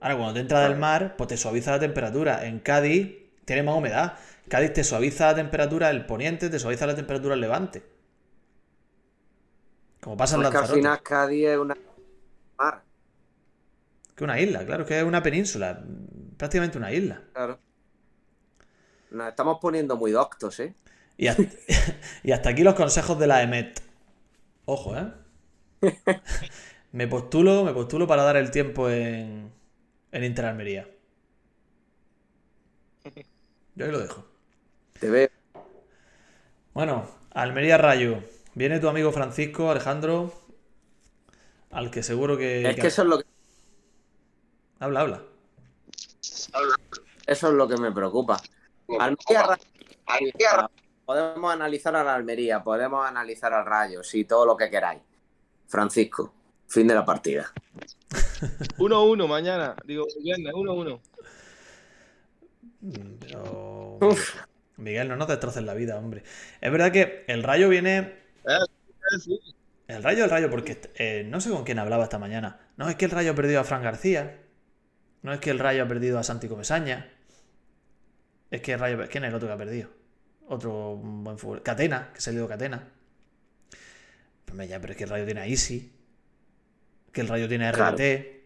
Ahora, 0.00 0.16
cuando 0.16 0.34
te 0.34 0.40
entra 0.40 0.60
del 0.60 0.78
mar, 0.78 1.14
pues 1.18 1.28
te 1.28 1.36
suaviza 1.36 1.72
la 1.72 1.80
temperatura. 1.80 2.46
En 2.46 2.60
Cádiz 2.60 3.16
tiene 3.44 3.62
más 3.62 3.74
humedad. 3.76 4.14
Cádiz 4.50 4.74
te 4.74 4.84
suaviza 4.84 5.28
la 5.28 5.34
temperatura 5.36 5.88
el 5.88 6.04
poniente, 6.04 6.50
te 6.50 6.58
suaviza 6.58 6.86
la 6.86 6.94
temperatura 6.94 7.34
el 7.34 7.40
levante. 7.40 7.82
Como 10.00 10.16
pasa 10.16 10.36
en 10.36 10.42
al 10.42 10.42
Lanzarote. 10.42 10.72
final 10.72 11.02
Cádiz 11.02 11.46
es 11.48 11.58
una 11.58 11.76
mar, 12.58 12.84
Que 14.14 14.22
una 14.24 14.38
isla, 14.40 14.64
claro, 14.64 14.86
que 14.86 14.98
es 15.00 15.04
una 15.04 15.22
península. 15.22 15.82
Prácticamente 16.36 16.78
una 16.78 16.92
isla. 16.92 17.22
claro. 17.32 17.60
Nos 19.10 19.28
estamos 19.28 19.58
poniendo 19.60 19.96
muy 19.96 20.10
doctos, 20.12 20.58
¿eh? 20.60 20.74
Y 21.16 21.28
hasta, 21.28 21.44
y 22.22 22.32
hasta 22.32 22.50
aquí 22.50 22.62
los 22.62 22.74
consejos 22.74 23.18
de 23.18 23.26
la 23.26 23.42
EMET. 23.42 23.80
Ojo, 24.66 24.96
¿eh? 24.96 25.12
Me 26.92 27.06
postulo, 27.08 27.64
me 27.64 27.72
postulo 27.72 28.06
para 28.06 28.22
dar 28.24 28.36
el 28.36 28.50
tiempo 28.50 28.88
en, 28.90 29.52
en 30.12 30.24
Inter 30.24 30.46
Almería. 30.46 30.88
Yo 33.74 33.86
ahí 33.86 33.92
lo 33.92 33.98
dejo. 34.00 34.29
Te 35.00 35.10
veo. 35.10 35.28
Bueno, 36.74 37.08
Almería 37.32 37.78
Rayo. 37.78 38.22
Viene 38.54 38.80
tu 38.80 38.88
amigo 38.88 39.12
Francisco, 39.12 39.70
Alejandro, 39.70 40.32
al 41.70 41.90
que 41.90 42.02
seguro 42.02 42.36
que... 42.36 42.68
Es 42.68 42.76
que 42.76 42.88
eso 42.88 43.02
es 43.02 43.08
lo 43.08 43.18
que, 43.18 43.24
Habla, 44.80 45.00
habla. 45.00 45.22
eso 47.26 47.48
es 47.48 47.54
lo 47.54 47.68
que 47.68 47.76
me 47.76 47.92
preocupa. 47.92 48.40
Almería, 48.98 49.56
Ra- 50.56 50.70
podemos 51.04 51.52
analizar 51.52 51.94
a 51.94 52.02
la 52.02 52.14
Almería, 52.14 52.62
podemos 52.62 53.06
analizar 53.06 53.52
al 53.52 53.64
Rayo, 53.66 54.02
sí, 54.02 54.24
todo 54.24 54.44
lo 54.44 54.56
que 54.56 54.68
queráis. 54.68 55.00
Francisco, 55.68 56.34
fin 56.66 56.88
de 56.88 56.94
la 56.94 57.04
partida. 57.04 57.52
1-1 58.78 59.28
mañana. 59.28 59.76
Digo, 59.84 60.06
viernes, 60.20 60.52
1-1. 60.52 61.00
Mm, 62.80 63.14
Pero... 63.20 63.98
Uf. 64.00 64.34
Miguel, 64.80 65.08
no 65.08 65.16
nos 65.16 65.28
destroces 65.28 65.62
la 65.62 65.74
vida, 65.74 65.98
hombre. 65.98 66.22
Es 66.60 66.72
verdad 66.72 66.90
que 66.92 67.24
el 67.28 67.42
Rayo 67.42 67.68
viene... 67.68 67.98
Eh, 68.44 69.18
sí. 69.20 69.38
El 69.86 70.02
Rayo, 70.02 70.24
el 70.24 70.30
Rayo, 70.30 70.50
porque 70.50 70.80
eh, 70.94 71.24
no 71.26 71.40
sé 71.40 71.50
con 71.50 71.64
quién 71.64 71.78
hablaba 71.78 72.04
esta 72.04 72.18
mañana. 72.18 72.60
No 72.76 72.88
es 72.88 72.94
que 72.96 73.06
el 73.06 73.10
Rayo 73.10 73.32
ha 73.32 73.34
perdido 73.34 73.60
a 73.60 73.64
Fran 73.64 73.82
García. 73.82 74.38
No 75.22 75.32
es 75.32 75.40
que 75.40 75.50
el 75.50 75.58
Rayo 75.58 75.82
ha 75.82 75.88
perdido 75.88 76.18
a 76.18 76.22
Santi 76.22 76.46
Comesaña. 76.48 77.10
Es 78.50 78.60
que 78.62 78.72
el 78.74 78.78
Rayo. 78.78 78.98
¿Quién 79.10 79.24
es 79.24 79.28
el 79.30 79.34
otro 79.34 79.48
que 79.48 79.54
ha 79.54 79.58
perdido? 79.58 79.90
Otro 80.46 80.96
buen 80.96 81.38
fútbol. 81.38 81.62
Catena, 81.62 82.10
que 82.14 82.20
se 82.20 82.30
ha 82.30 82.32
ido 82.32 82.46
Catena. 82.48 82.88
Pues 84.44 84.68
ya, 84.68 84.80
pero 84.80 84.92
es 84.92 84.96
que 84.96 85.04
el 85.04 85.10
Rayo 85.10 85.24
tiene 85.24 85.40
a 85.40 85.46
Easy. 85.46 85.92
Que 87.12 87.20
el 87.22 87.28
Rayo 87.28 87.48
tiene 87.48 87.66
a 87.66 87.72
Claro. 87.72 87.96
RBT. 87.96 88.40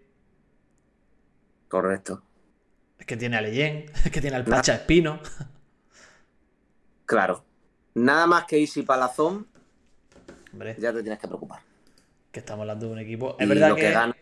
Correcto. 1.69 2.23
Es 2.99 3.07
que 3.07 3.17
tiene 3.17 3.37
a 3.37 3.41
Leyen. 3.43 3.87
Es 4.05 4.11
que 4.11 4.21
tiene 4.21 4.37
al 4.37 4.45
Pacha 4.45 4.75
Espino. 4.75 5.21
Claro. 7.07 7.45
Nada 7.95 8.27
más 8.27 8.45
que 8.47 8.59
Isi 8.59 8.83
Palazón, 8.83 9.47
Hombre, 10.53 10.77
ya 10.79 10.93
te 10.93 11.03
tienes 11.03 11.19
que 11.19 11.27
preocupar. 11.29 11.61
que 12.33 12.41
estamos 12.41 12.63
hablando 12.63 12.87
de 12.87 12.93
un 12.93 12.99
equipo. 12.99 13.37
Y 13.39 13.43
Es 13.43 13.49
verdad 13.49 13.69
lo 13.71 13.77
que. 13.77 13.83
que 13.83 13.91
gana 13.91 14.15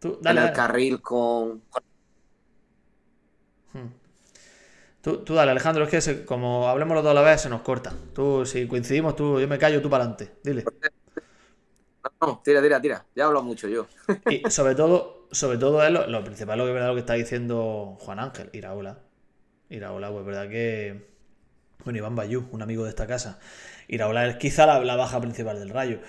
Tú, 0.00 0.18
en 0.22 0.22
dale, 0.22 0.40
el 0.40 0.46
dale. 0.46 0.56
carril 0.56 1.00
con. 1.02 1.62
Hmm. 3.72 3.88
Tú, 5.02 5.24
tú 5.24 5.34
dale, 5.34 5.50
Alejandro, 5.52 5.84
es 5.84 5.90
que 5.90 6.00
se- 6.00 6.24
como 6.26 6.68
hablemos 6.68 6.94
los 6.94 7.02
dos 7.04 7.12
a 7.12 7.14
la 7.14 7.22
vez 7.22 7.40
se 7.40 7.48
nos 7.48 7.62
corta. 7.62 7.92
Tú, 8.14 8.44
si 8.44 8.66
coincidimos, 8.68 9.16
tú, 9.16 9.40
yo 9.40 9.48
me 9.48 9.58
callo, 9.58 9.80
tú 9.80 9.88
para 9.88 10.04
adelante. 10.04 10.36
Dile. 10.44 10.64
No, 12.20 12.26
no, 12.28 12.40
tira, 12.44 12.62
tira, 12.62 12.80
tira. 12.80 13.06
Ya 13.14 13.26
hablo 13.26 13.42
mucho 13.42 13.68
yo. 13.68 13.86
Y 14.26 14.48
sobre 14.50 14.74
todo, 14.74 15.26
sobre 15.32 15.58
todo 15.58 15.82
es 15.84 15.90
lo, 15.90 16.06
lo 16.06 16.24
principal, 16.24 16.58
lo 16.58 16.64
que 16.64 16.70
es 16.70 16.74
verdad 16.74 16.88
lo 16.88 16.94
que 16.94 17.00
está 17.00 17.14
diciendo 17.14 17.96
Juan 18.00 18.18
Ángel, 18.18 18.50
Iraola. 18.52 18.98
Iraola, 19.68 20.10
pues 20.10 20.24
verdad 20.24 20.48
que. 20.48 21.09
Bueno, 21.84 21.98
Iván 21.98 22.16
Bayú, 22.16 22.48
un 22.52 22.62
amigo 22.62 22.84
de 22.84 22.90
esta 22.90 23.06
casa. 23.06 23.38
Iraola 23.88 24.26
es 24.26 24.36
quizá 24.36 24.66
la, 24.66 24.96
baja 24.96 25.20
principal 25.20 25.58
del 25.58 25.70
Rayo. 25.70 26.00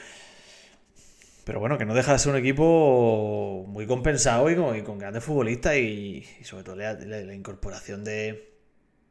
Pero 1.46 1.60
bueno, 1.60 1.78
que 1.78 1.86
no 1.86 1.94
deja 1.94 2.14
de 2.14 2.20
ser 2.20 2.32
un 2.32 2.38
equipo 2.38 3.66
muy 3.68 3.88
compensado 3.88 4.50
y 4.50 4.84
con, 4.84 5.00
grandes 5.00 5.24
futbolistas 5.24 5.76
y, 5.76 6.24
sobre 6.44 6.64
todo 6.64 6.76
la, 6.76 7.34
incorporación 7.34 8.04
de, 8.04 8.54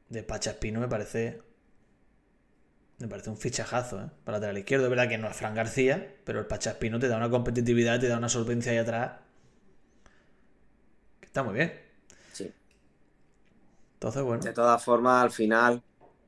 de 0.08 0.22
Pacha 0.22 0.50
Espino 0.50 0.80
me 0.80 0.88
parece 0.88 1.40
me 3.00 3.08
parece 3.08 3.30
un 3.30 3.38
fichajazo, 3.38 3.98
¿eh? 4.02 4.10
Para 4.24 4.36
lateral 4.36 4.58
izquierdo. 4.58 4.84
Es 4.84 4.90
verdad 4.90 5.08
que 5.08 5.16
no 5.16 5.26
es 5.26 5.34
Fran 5.34 5.54
García, 5.54 6.16
pero 6.24 6.38
el 6.38 6.46
Pachaspino 6.46 6.98
te 6.98 7.08
da 7.08 7.16
una 7.16 7.30
competitividad, 7.30 7.98
te 7.98 8.08
da 8.08 8.18
una 8.18 8.28
solvencia 8.28 8.72
ahí 8.72 8.78
atrás. 8.78 9.12
Que 11.18 11.26
está 11.26 11.42
muy 11.42 11.54
bien. 11.54 11.72
Sí. 12.32 12.52
Entonces, 13.94 14.22
bueno. 14.22 14.42
De 14.42 14.52
todas 14.52 14.84
formas, 14.84 15.24
al 15.24 15.30
final, 15.30 15.82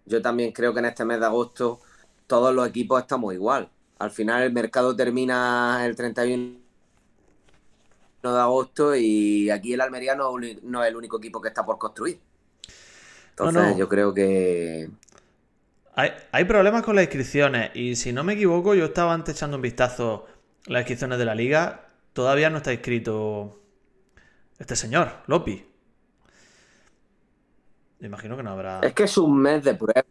yo 0.07 0.23
también 0.23 0.53
creo 0.53 0.73
que 0.73 0.81
en 0.81 0.87
este 0.87 1.05
mes 1.05 1.21
de 1.21 1.27
agosto 1.27 1.81
todos 2.27 2.55
los 2.55 2.67
equipos 2.67 3.01
estamos 3.01 3.35
igual. 3.35 3.69
Al 3.99 4.11
final 4.11 4.43
el 4.43 4.53
mercado 4.53 4.97
termina 4.97 5.85
el 5.85 5.95
31 5.95 6.57
de 8.23 8.29
agosto 8.29 8.97
y 8.97 9.51
aquí 9.51 9.75
el 9.75 9.81
Almería 9.81 10.15
no, 10.15 10.39
es 10.39 10.89
el 10.89 10.97
único 10.97 11.19
equipo 11.19 11.41
que 11.41 11.49
está 11.49 11.65
por 11.65 11.79
construir. 11.79 12.19
Entonces, 13.31 13.77
yo 13.77 13.89
creo 13.89 14.13
que 14.13 14.91
hay, 15.95 16.45
problemas 16.47 16.83
con 16.83 16.97
las 16.97 17.05
inscripciones 17.05 17.71
y 17.75 17.97
si 17.97 18.13
no 18.13 18.25
me 18.25 18.33
equivoco, 18.33 18.75
yo 18.75 18.87
estaba 18.87 19.13
antes 19.13 19.37
echando 19.37 19.57
un 19.57 19.63
vistazo 19.63 20.27
a 20.67 20.73
las 20.73 20.81
inscripciones 20.81 21.19
de 21.19 21.25
la 21.27 21.35
liga. 21.35 21.89
Todavía 22.15 22.49
no 22.49 22.59
está 22.59 22.73
inscrito 22.73 23.61
este 24.59 24.75
señor, 24.75 25.13
Lopi. 25.27 25.67
Me 28.03 28.09
imagino 28.09 28.37
que 28.37 28.43
no 28.43 28.51
habrá. 28.51 28.81
Es 28.81 28.95
que 28.95 29.05
es 29.05 29.17
un 29.17 29.41
mes 29.41 29.63
de 29.63 29.77
prueba. 29.77 30.05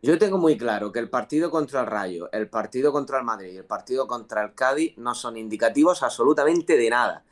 Yo 0.00 0.18
tengo 0.18 0.38
muy 0.38 0.56
claro 0.56 0.90
que 0.90 0.98
el 0.98 1.10
partido 1.10 1.50
contra 1.50 1.82
el 1.82 1.86
Rayo, 1.86 2.30
el 2.32 2.48
partido 2.48 2.90
contra 2.90 3.18
el 3.18 3.24
Madrid 3.24 3.52
y 3.52 3.56
el 3.58 3.66
partido 3.66 4.06
contra 4.06 4.42
el 4.42 4.54
Cádiz 4.54 4.96
no 4.96 5.14
son 5.14 5.36
indicativos 5.36 6.02
absolutamente 6.02 6.78
de 6.78 6.88
nada. 6.88 7.24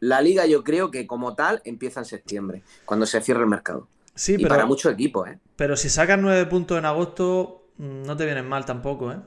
La 0.00 0.20
liga 0.20 0.44
yo 0.44 0.62
creo 0.62 0.90
que 0.90 1.06
como 1.06 1.34
tal 1.34 1.62
empieza 1.64 2.00
en 2.00 2.04
septiembre, 2.04 2.62
cuando 2.84 3.06
se 3.06 3.22
cierre 3.22 3.40
el 3.40 3.48
mercado. 3.48 3.88
Sí, 4.14 4.36
y 4.38 4.44
para 4.44 4.66
muchos 4.66 4.92
equipos, 4.92 5.26
¿eh? 5.26 5.38
Pero 5.56 5.74
si 5.78 5.88
sacas 5.88 6.18
nueve 6.20 6.44
puntos 6.44 6.76
en 6.76 6.84
agosto, 6.84 7.70
mm, 7.78 8.02
no 8.02 8.14
te 8.14 8.26
vienen 8.26 8.46
mal 8.46 8.66
tampoco, 8.66 9.10
¿eh? 9.10 9.22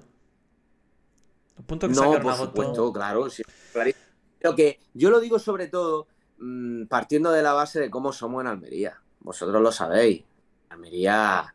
Los 1.57 1.65
puntos 1.65 1.89
que 1.89 1.95
no, 1.95 2.21
por 2.21 2.35
supuesto, 2.35 2.93
claro. 2.93 3.27
Pero 3.73 4.55
que 4.55 4.79
yo 4.93 5.09
lo 5.09 5.19
digo 5.19 5.39
sobre 5.39 5.69
todo 5.69 6.05
mm, 6.37 6.85
partiendo 6.85 7.31
de 7.31 7.41
la 7.41 7.53
base 7.53 7.79
de 7.79 7.89
cómo 7.89 8.13
somos 8.13 8.41
en 8.41 8.47
Almería. 8.47 9.01
Vosotros 9.21 9.61
lo 9.61 9.71
sabéis. 9.71 10.23
Almería. 10.69 11.53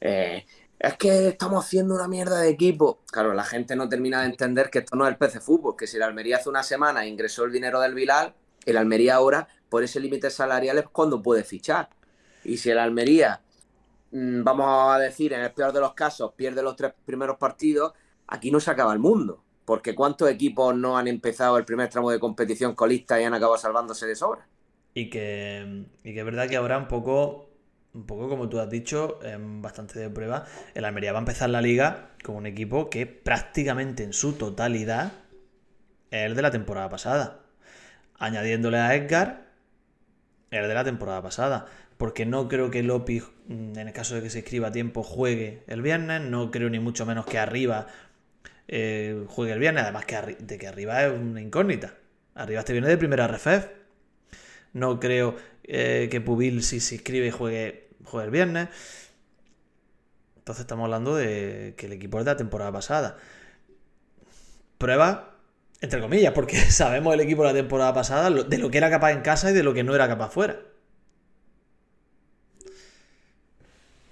Eh, 0.00 0.44
es 0.78 0.96
que 0.98 1.28
estamos 1.28 1.64
haciendo 1.64 1.94
una 1.94 2.08
mierda 2.08 2.40
de 2.40 2.50
equipo. 2.50 3.00
Claro, 3.10 3.32
la 3.32 3.44
gente 3.44 3.76
no 3.76 3.88
termina 3.88 4.20
de 4.20 4.26
entender 4.26 4.70
que 4.70 4.80
esto 4.80 4.96
no 4.96 5.06
es 5.06 5.12
el 5.12 5.16
PC 5.16 5.40
Fútbol, 5.40 5.76
que 5.76 5.86
si 5.86 5.98
la 5.98 6.06
Almería 6.06 6.36
hace 6.36 6.48
una 6.48 6.62
semana 6.62 7.06
ingresó 7.06 7.44
el 7.44 7.52
dinero 7.52 7.80
del 7.80 7.94
Vilal, 7.94 8.34
el 8.66 8.76
Almería 8.76 9.16
ahora, 9.16 9.48
por 9.68 9.82
ese 9.82 10.00
límite 10.00 10.30
salarial, 10.30 10.78
es 10.78 10.88
cuando 10.88 11.22
puede 11.22 11.44
fichar. 11.44 11.88
Y 12.44 12.58
si 12.58 12.70
el 12.70 12.78
Almería, 12.78 13.40
mm, 14.10 14.42
vamos 14.44 14.94
a 14.94 14.98
decir, 14.98 15.32
en 15.32 15.40
el 15.40 15.52
peor 15.52 15.72
de 15.72 15.80
los 15.80 15.94
casos, 15.94 16.32
pierde 16.36 16.62
los 16.62 16.76
tres 16.76 16.92
primeros 17.04 17.38
partidos, 17.38 17.92
aquí 18.26 18.50
no 18.50 18.60
se 18.60 18.70
acaba 18.70 18.92
el 18.92 18.98
mundo. 18.98 19.42
Porque 19.64 19.94
¿cuántos 19.94 20.28
equipos 20.28 20.76
no 20.76 20.98
han 20.98 21.08
empezado 21.08 21.56
el 21.56 21.64
primer 21.64 21.88
tramo 21.88 22.10
de 22.10 22.20
competición 22.20 22.74
colista 22.74 23.18
y 23.20 23.24
han 23.24 23.32
acabado 23.32 23.56
salvándose 23.56 24.06
de 24.06 24.16
sobra? 24.16 24.46
Y 24.94 25.10
que, 25.10 25.84
y 26.04 26.14
que 26.14 26.18
es 26.18 26.24
verdad 26.24 26.48
que 26.48 26.56
habrá 26.56 26.78
un 26.78 26.88
poco, 26.88 27.50
un 27.92 28.06
poco 28.06 28.28
como 28.28 28.48
tú 28.48 28.60
has 28.60 28.70
dicho, 28.70 29.18
bastante 29.60 29.98
de 29.98 30.08
prueba. 30.08 30.46
El 30.74 30.84
Almería 30.84 31.12
va 31.12 31.18
a 31.18 31.22
empezar 31.22 31.50
la 31.50 31.60
liga 31.60 32.10
con 32.22 32.36
un 32.36 32.46
equipo 32.46 32.88
que 32.90 33.06
prácticamente 33.06 34.04
en 34.04 34.12
su 34.12 34.34
totalidad 34.34 35.12
es 36.10 36.26
el 36.26 36.36
de 36.36 36.42
la 36.42 36.50
temporada 36.50 36.88
pasada. 36.88 37.40
Añadiéndole 38.18 38.78
a 38.78 38.94
Edgar, 38.94 39.48
el 40.52 40.68
de 40.68 40.74
la 40.74 40.84
temporada 40.84 41.20
pasada 41.20 41.66
porque 41.96 42.26
no 42.26 42.48
creo 42.48 42.70
que 42.70 42.82
Lopi, 42.82 43.20
mm, 43.20 43.78
en 43.78 43.88
el 43.88 43.92
caso 43.92 44.14
de 44.14 44.22
que 44.22 44.30
se 44.30 44.40
escriba 44.40 44.68
a 44.68 44.72
tiempo, 44.72 45.02
juegue 45.02 45.62
el 45.66 45.82
viernes, 45.82 46.22
no 46.22 46.50
creo 46.50 46.70
ni 46.70 46.78
mucho 46.78 47.06
menos 47.06 47.26
que 47.26 47.38
arriba 47.38 47.86
eh, 48.68 49.24
juegue 49.28 49.52
el 49.52 49.58
viernes, 49.58 49.84
además 49.84 50.06
que 50.06 50.36
de 50.38 50.58
que 50.58 50.66
arriba 50.66 51.04
es 51.04 51.12
una 51.12 51.40
incógnita. 51.40 51.94
Arriba 52.34 52.60
este 52.60 52.72
viene 52.72 52.88
de 52.88 52.96
primera 52.96 53.26
refef. 53.28 53.68
No 54.74 55.00
creo 55.00 55.36
eh, 55.62 56.08
que 56.10 56.20
Pubil, 56.20 56.62
si 56.62 56.80
se 56.80 56.96
inscribe, 56.96 57.30
juegue, 57.30 57.88
juegue 58.04 58.26
el 58.26 58.30
viernes. 58.30 58.68
Entonces 60.36 60.60
estamos 60.62 60.84
hablando 60.84 61.16
de 61.16 61.74
que 61.78 61.86
el 61.86 61.92
equipo 61.92 62.18
es 62.18 62.26
de 62.26 62.32
la 62.32 62.36
temporada 62.36 62.70
pasada. 62.70 63.16
Prueba, 64.76 65.36
entre 65.80 66.00
comillas, 66.02 66.34
porque 66.34 66.56
sabemos 66.70 67.14
el 67.14 67.20
equipo 67.20 67.42
de 67.42 67.48
la 67.48 67.54
temporada 67.54 67.94
pasada 67.94 68.28
de 68.28 68.58
lo 68.58 68.70
que 68.70 68.78
era 68.78 68.90
capaz 68.90 69.12
en 69.12 69.22
casa 69.22 69.50
y 69.50 69.54
de 69.54 69.62
lo 69.62 69.72
que 69.72 69.84
no 69.84 69.94
era 69.94 70.06
capaz 70.06 70.30
fuera. 70.30 70.60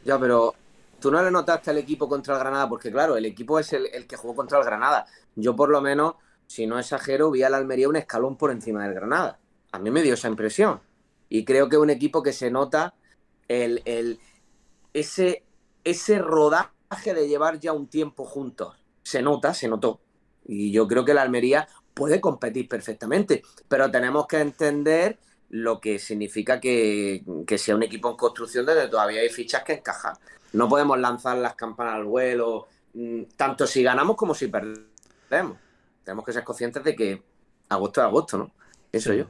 Ya, 0.05 0.19
pero 0.19 0.55
tú 1.01 1.11
no 1.11 1.23
le 1.23 1.31
notaste 1.31 1.71
al 1.71 1.79
equipo 1.79 2.09
contra 2.09 2.35
el 2.35 2.41
Granada, 2.41 2.69
porque 2.69 2.91
claro, 2.91 3.17
el 3.17 3.25
equipo 3.27 3.59
es 3.59 3.73
el, 3.73 4.07
que 4.07 4.17
jugó 4.17 4.35
contra 4.35 4.59
el 4.59 4.65
Granada. 4.65 5.07
Yo 5.37 5.55
por 5.55 5.69
lo 5.69 5.81
menos, 5.81 6.15
si 6.47 6.67
no 6.67 6.79
exagero, 6.79 7.31
vi 7.31 7.43
al 7.43 7.55
Almería 7.55 7.89
un 7.89 7.97
escalón 7.97 8.37
por 8.37 8.51
encima 8.51 8.85
del 8.85 8.95
Granada. 8.95 9.39
A 9.73 9.79
mí 9.79 9.91
me 9.91 10.03
dio 10.03 10.15
esa 10.15 10.29
impresión. 10.29 10.81
Y 11.29 11.45
creo 11.45 11.69
que 11.69 11.77
es 11.77 11.83
un 11.83 11.91
equipo 11.91 12.23
que 12.23 12.33
se 12.33 12.51
nota 12.51 12.95
el, 13.49 13.83
el, 13.85 14.21
ese, 14.93 15.45
ese 15.85 16.19
rodaje 16.19 17.15
de 17.15 17.29
llevar 17.29 17.59
ya 17.59 17.73
un 17.73 17.89
tiempo 17.89 18.25
juntos. 18.25 18.77
Se 19.03 19.23
nota, 19.23 19.55
se 19.55 19.69
notó. 19.69 20.01
Y 20.45 20.73
yo 20.73 20.87
creo 20.87 21.05
que 21.05 21.15
la 21.15 21.23
Almería 21.23 21.69
puede 21.95 22.21
competir 22.21 22.69
perfectamente, 22.69 23.43
pero 23.69 23.91
tenemos 23.91 24.27
que 24.27 24.41
entender 24.41 25.19
lo 25.51 25.81
que 25.81 25.99
significa 25.99 26.61
que, 26.61 27.23
sea 27.57 27.77
un 27.77 27.83
equipo 27.83 28.11
en 28.11 28.17
construcción 28.17 28.65
donde 28.65 28.89
todavía 28.89 29.21
hay 29.21 29.29
fichas 29.29 29.63
que 29.65 29.75
encajan. 29.75 30.15
No 30.55 30.69
podemos 30.69 30.99
lanzar 30.99 31.37
las 31.37 31.55
campanas 31.55 31.95
al 31.95 32.05
vuelo, 32.05 32.69
mm, 32.95 33.25
tanto 33.37 33.67
si 33.67 33.83
ganamos 33.83 34.17
como 34.17 34.35
si 34.35 34.49
perdemos. 34.49 35.59
Tenemos 36.05 36.25
que 36.25 36.33
ser 36.33 36.45
conscientes 36.45 36.83
de 36.83 36.97
que 36.97 37.23
agosto 37.69 38.01
es 38.01 38.07
agosto, 38.07 38.39
¿no? 38.39 38.51
Eso 38.91 39.13
yo. 39.13 39.27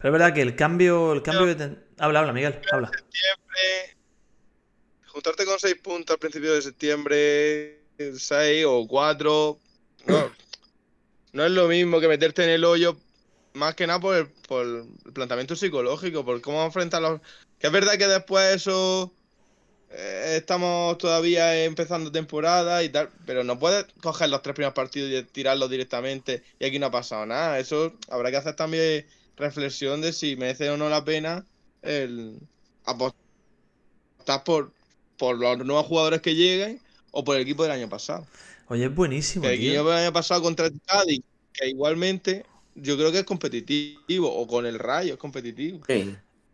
Pero 0.00 0.14
es 0.14 0.18
verdad 0.18 0.34
que 0.34 0.40
el 0.40 0.56
cambio, 0.56 1.12
el 1.12 1.22
cambio 1.22 1.54
Habla, 1.98 2.20
habla, 2.20 2.32
Miguel, 2.32 2.58
habla. 2.72 2.90
juntarte 5.06 5.44
con 5.44 5.58
seis 5.60 5.76
puntos 5.82 6.14
al 6.14 6.18
principio 6.18 6.54
de 6.54 6.62
septiembre, 6.62 7.80
seis 8.16 8.64
o 8.66 8.86
cuatro, 8.88 9.58
no, 10.06 10.32
no 11.34 11.44
es 11.44 11.50
lo 11.50 11.68
mismo 11.68 12.00
que 12.00 12.08
meterte 12.08 12.44
en 12.44 12.50
el 12.50 12.64
hoyo 12.64 12.96
más 13.52 13.74
que 13.74 13.86
nada 13.86 14.00
por 14.00 14.16
el, 14.16 14.28
por 14.48 14.64
el 14.64 15.12
planteamiento 15.12 15.54
psicológico, 15.54 16.24
por 16.24 16.40
cómo 16.40 16.64
enfrentar 16.64 17.02
los... 17.02 17.20
Que 17.58 17.66
es 17.66 17.72
verdad 17.72 17.98
que 17.98 18.06
después 18.06 18.54
eso... 18.54 19.12
Eh, 19.90 20.36
estamos 20.36 20.96
todavía 20.98 21.64
empezando 21.64 22.12
temporada 22.12 22.82
y 22.84 22.90
tal, 22.90 23.10
pero 23.26 23.42
no 23.42 23.58
puedes 23.58 23.86
coger 24.00 24.30
los 24.30 24.40
tres 24.40 24.54
primeros 24.54 24.72
partidos 24.72 25.10
y 25.10 25.24
tirarlos 25.24 25.68
directamente 25.68 26.44
y 26.60 26.64
aquí 26.64 26.78
no 26.78 26.86
ha 26.86 26.90
pasado 26.92 27.26
nada. 27.26 27.58
Eso 27.58 27.92
habrá 28.08 28.30
que 28.30 28.36
hacer 28.36 28.54
también 28.54 29.04
reflexión 29.40 30.00
de 30.00 30.12
si 30.12 30.36
merece 30.36 30.70
o 30.70 30.76
no 30.76 30.88
la 30.88 31.04
pena 31.04 31.44
el 31.82 32.38
apostar 32.84 34.44
por, 34.44 34.72
por 35.18 35.38
los 35.38 35.58
nuevos 35.64 35.86
jugadores 35.86 36.20
que 36.20 36.34
lleguen 36.34 36.80
o 37.10 37.24
por 37.24 37.36
el 37.36 37.42
equipo 37.42 37.62
del 37.62 37.72
año 37.72 37.88
pasado. 37.88 38.26
Oye, 38.68 38.84
es 38.84 38.94
buenísimo. 38.94 39.46
el 39.46 39.54
equipo 39.54 39.88
del 39.88 40.04
año 40.04 40.12
pasado 40.12 40.42
contra 40.42 40.66
el 40.66 40.80
Cádiz, 40.86 41.22
que 41.52 41.68
igualmente 41.68 42.44
yo 42.74 42.96
creo 42.96 43.10
que 43.10 43.18
es 43.18 43.24
competitivo, 43.24 44.32
o 44.32 44.46
con 44.46 44.66
el 44.66 44.78
Rayo 44.78 45.14
es 45.14 45.18
competitivo. 45.18 45.80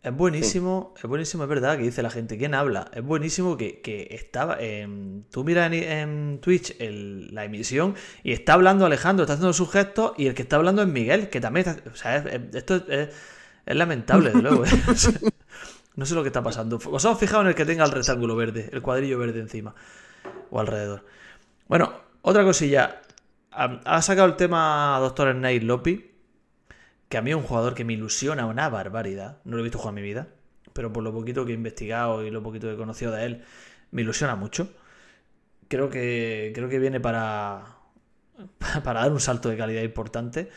Es 0.07 0.15
buenísimo, 0.15 0.95
es 0.97 1.03
buenísimo, 1.03 1.43
es 1.43 1.49
verdad 1.49 1.77
que 1.77 1.83
dice 1.83 2.01
la 2.01 2.11
gente, 2.11 2.39
¿quién 2.39 2.55
habla? 2.55 2.93
Es 2.95 3.03
buenísimo 3.03 3.57
que, 3.57 4.07
estaba, 4.13 4.57
tú 5.33 5.43
miras 5.43 5.73
en, 5.73 6.39
Twitch 6.41 6.77
la 6.79 7.45
emisión 7.45 7.97
y 8.23 8.31
está 8.31 8.53
hablando 8.53 8.87
Alejandro, 8.87 9.25
está 9.25 9.33
haciendo 9.33 9.53
sus 9.53 9.69
gestos 9.69 10.13
y 10.17 10.29
el 10.29 10.35
que 10.35 10.43
está 10.43 10.55
hablando 10.55 10.83
es 10.83 10.87
Miguel, 10.87 11.29
que 11.29 11.41
también 11.41 11.67
está, 11.67 11.91
o 11.91 11.97
sea, 11.97 12.19
esto 12.19 12.85
es, 12.87 13.09
lamentable, 13.67 14.31
de 14.31 14.43
luego. 14.43 14.65
¿eh? 14.65 14.69
no 15.97 16.07
sé 16.07 16.15
lo 16.15 16.23
que 16.23 16.29
está 16.29 16.41
pasando. 16.41 16.79
¿Os 16.89 17.05
habéis 17.05 17.19
fijado 17.19 17.43
en 17.43 17.49
el 17.49 17.57
que 17.57 17.65
tenga 17.65 17.85
el 17.85 17.91
rectángulo 17.91 18.37
verde, 18.37 18.71
el 18.73 18.83
cuadrillo 18.83 19.19
verde 19.19 19.41
encima 19.41 19.75
o 20.51 20.61
alrededor? 20.61 21.05
Bueno, 21.67 21.93
otra 22.23 22.45
cosilla, 22.45 23.03
ha 23.51 24.03
sacado 24.03 24.29
el 24.29 24.37
tema 24.37 24.99
Doctor 25.01 25.33
Snake 25.33 25.63
Lopi, 25.63 26.16
que 27.09 27.19
a 27.19 27.23
mí 27.23 27.31
es 27.31 27.37
un 27.37 27.43
jugador 27.43 27.75
que 27.75 27.85
me 27.85 27.93
ilusiona 27.93 28.47
una 28.47 28.69
barbaridad. 28.69 29.39
No 29.45 29.57
lo 29.57 29.61
he 29.61 29.63
visto 29.63 29.79
jugar 29.79 29.93
en 29.93 29.95
mi 29.97 30.03
vida, 30.03 30.29
pero 30.73 30.93
por 30.93 31.03
lo 31.05 31.13
poquito 31.13 31.45
que 31.45 31.53
he 31.53 31.55
investigado 31.55 32.25
y 32.25 32.31
lo 32.31 32.43
poquito 32.43 32.67
que 32.67 32.75
he 32.75 32.77
conocido 32.77 33.13
de 33.13 33.25
él, 33.25 33.45
me 33.91 34.03
ilusiona 34.03 34.37
mucho. 34.37 34.73
Creo 35.69 35.91
que, 35.91 36.53
creo 36.55 36.69
que 36.69 36.79
viene 36.79 37.01
para, 37.01 37.79
para 38.85 39.01
dar 39.01 39.13
un 39.13 39.21
salto 39.21 39.49
de 39.49 39.57
calidad 39.57 39.83
importante. 39.83 40.51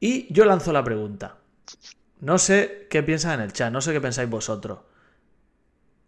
Y 0.00 0.32
yo 0.32 0.44
lanzo 0.44 0.72
la 0.72 0.84
pregunta. 0.84 1.38
No 2.20 2.38
sé 2.38 2.86
qué 2.90 3.02
piensan 3.02 3.34
en 3.34 3.40
el 3.42 3.52
chat, 3.52 3.72
no 3.72 3.80
sé 3.80 3.92
qué 3.92 4.00
pensáis 4.00 4.28
vosotros. 4.28 4.80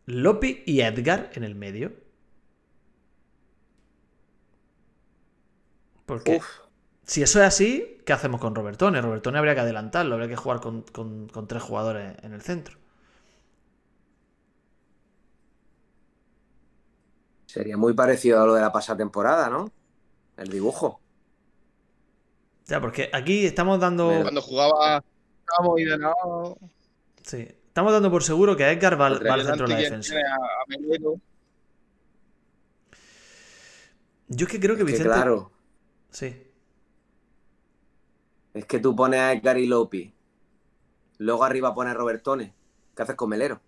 Lopi 0.07 0.63
y 0.67 0.81
Edgar 0.81 1.31
en 1.35 1.45
el 1.45 1.55
medio. 1.55 1.93
Porque 6.07 6.37
Uf, 6.37 6.47
si 7.09 7.23
eso 7.23 7.41
es 7.41 7.47
así, 7.49 7.99
¿qué 8.07 8.13
hacemos 8.13 8.41
con 8.41 8.55
Robertone? 8.55 9.01
Robertone 9.03 9.39
habría 9.39 9.55
que 9.57 9.63
adelantarlo, 9.63 10.15
habría 10.15 10.29
que 10.29 10.37
jugar 10.37 10.61
con, 10.61 10.83
con- 10.83 11.29
con 11.29 11.49
tres 11.49 11.63
jugadores 11.63 12.17
en 12.23 12.33
el 12.35 12.43
centro. 12.43 12.79
sería 17.47 17.77
muy 17.79 17.95
parecido 17.95 18.43
a 18.43 18.47
lo 18.47 18.55
de 18.55 18.61
la 18.61 18.71
pasada 18.71 18.99
temporada, 18.99 19.49
¿no? 19.49 19.73
El 20.37 20.49
dibujo. 20.51 21.01
Ya, 22.67 22.81
porque 22.81 23.09
aquí 23.13 23.47
estamos 23.47 23.81
dando. 23.81 24.21
Cuando 24.23 24.43
jugaba 24.43 25.03
Ramos 25.59 25.81
y 25.81 25.85
de 25.85 25.97
lado. 25.97 26.59
Sí. 27.23 27.49
Estamos 27.69 27.93
dando 27.93 28.11
por 28.11 28.23
seguro 28.23 28.55
que 28.57 28.71
Edgar 28.71 29.01
va, 29.01 29.07
al- 29.07 29.27
va 29.27 29.35
al 29.35 29.47
centro 29.47 29.67
de 29.67 29.75
la 29.75 29.81
defensa. 29.81 30.15
Yo 34.29 34.47
es 34.47 34.53
que 34.53 34.61
creo 34.61 34.77
que 34.77 34.83
Es 34.83 34.87
que 34.87 34.93
Vicente. 34.93 35.11
claro, 35.15 35.51
Sí. 36.11 36.43
Es 38.59 38.65
que 38.67 38.79
tú 38.81 38.95
pones 38.97 39.21
a 39.21 39.33
Edgar 39.33 39.59
y 39.59 39.67
Lopi. 39.67 40.13
Luego 41.19 41.45
arriba 41.45 41.75
pones 41.75 41.93
a 41.93 41.97
Robertone. 41.97 42.55
¿Qué 42.95 43.03
haces 43.03 43.17
con 43.17 43.31
Melero? 43.31 43.61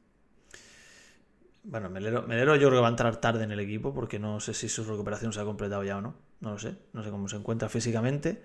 Bueno, 1.62 1.90
Melero, 1.90 2.22
Melero 2.22 2.56
yo 2.56 2.68
creo 2.68 2.78
que 2.78 2.82
va 2.82 2.88
a 2.88 2.90
entrar 2.90 3.20
tarde 3.20 3.44
en 3.44 3.52
el 3.52 3.60
equipo 3.60 3.92
porque 3.92 4.18
no 4.18 4.40
sé 4.40 4.54
si 4.54 4.68
su 4.68 4.84
recuperación 4.84 5.32
se 5.32 5.40
ha 5.40 5.44
completado 5.44 5.84
ya 5.84 5.98
o 5.98 6.00
no. 6.00 6.14
No 6.40 6.52
lo 6.52 6.58
sé. 6.58 6.76
No 6.92 7.02
sé 7.04 7.10
cómo 7.10 7.28
se 7.28 7.36
encuentra 7.36 7.68
físicamente. 7.68 8.42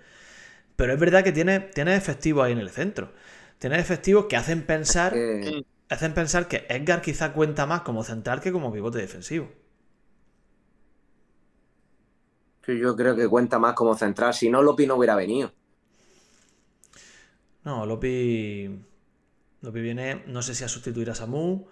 Pero 0.76 0.94
es 0.94 1.00
verdad 1.00 1.24
que 1.24 1.32
tiene, 1.32 1.60
tiene 1.62 1.96
efectivos 1.96 2.46
ahí 2.46 2.54
en 2.54 2.60
el 2.60 2.70
centro. 2.70 3.12
Tiene 3.60 3.80
efectivos 3.80 4.26
que 4.28 4.38
hacen 4.38 4.66
pensar, 4.66 5.14
Que- 5.14 5.66
hacen 5.90 6.14
pensar 6.14 6.48
que 6.48 6.66
Edgar 6.70 7.02
quizá 7.02 7.34
cuenta 7.34 7.66
más 7.66 7.82
como 7.82 8.04
central 8.04 8.42
que 8.42 8.52
como 8.52 8.72
pivote 8.74 9.00
defensivo. 9.00 9.50
yo 12.68 12.96
creo 12.96 13.16
que 13.16 13.28
cuenta 13.30 13.60
más 13.60 13.74
como 13.76 13.96
central. 13.96 14.34
Si 14.34 14.50
no, 14.50 14.62
Lopi 14.62 14.86
no 14.88 14.96
hubiera 14.96 15.16
venido. 15.16 15.54
No, 17.66 17.86
Lopi. 17.86 18.70
Lopi 19.62 19.80
viene, 19.82 20.24
no 20.28 20.42
sé 20.42 20.54
si 20.56 20.64
a 20.64 20.68
sustituir 20.70 21.10
a 21.10 21.16
Samu. 21.16 21.66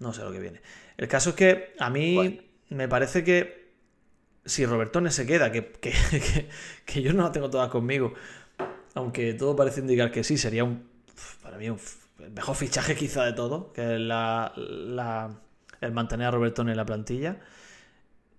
No 0.00 0.12
sé 0.12 0.22
lo 0.22 0.32
que 0.32 0.40
viene. 0.40 0.60
El 0.98 1.08
caso 1.08 1.30
es 1.30 1.36
que 1.36 1.74
a 1.78 1.88
mí 1.88 2.14
Bueno. 2.14 2.36
me 2.70 2.88
parece 2.88 3.24
que 3.24 3.66
si 4.44 4.66
Robertone 4.66 5.10
se 5.10 5.26
queda, 5.26 5.50
que, 5.50 5.72
que, 5.72 5.90
que- 6.10 6.48
que 6.84 7.02
yo 7.02 7.12
no 7.12 7.22
la 7.22 7.32
tengo 7.32 7.48
todas 7.50 7.70
conmigo, 7.70 8.12
aunque 8.94 9.32
todo 9.34 9.56
parece 9.56 9.80
indicar 9.80 10.10
que 10.10 10.22
sí, 10.24 10.36
sería 10.36 10.64
un. 10.64 10.86
Para 11.42 11.56
mí, 11.58 11.70
un, 11.70 11.78
el 12.18 12.30
mejor 12.32 12.56
fichaje 12.56 12.94
quizá 12.94 13.24
de 13.24 13.32
todo, 13.32 13.72
que 13.72 13.94
es 13.94 14.00
la, 14.00 14.52
la- 14.56 15.40
el 15.80 15.92
mantener 15.92 16.26
a 16.28 16.30
Robertone 16.32 16.72
en 16.72 16.76
la 16.76 16.84
plantilla. 16.86 17.40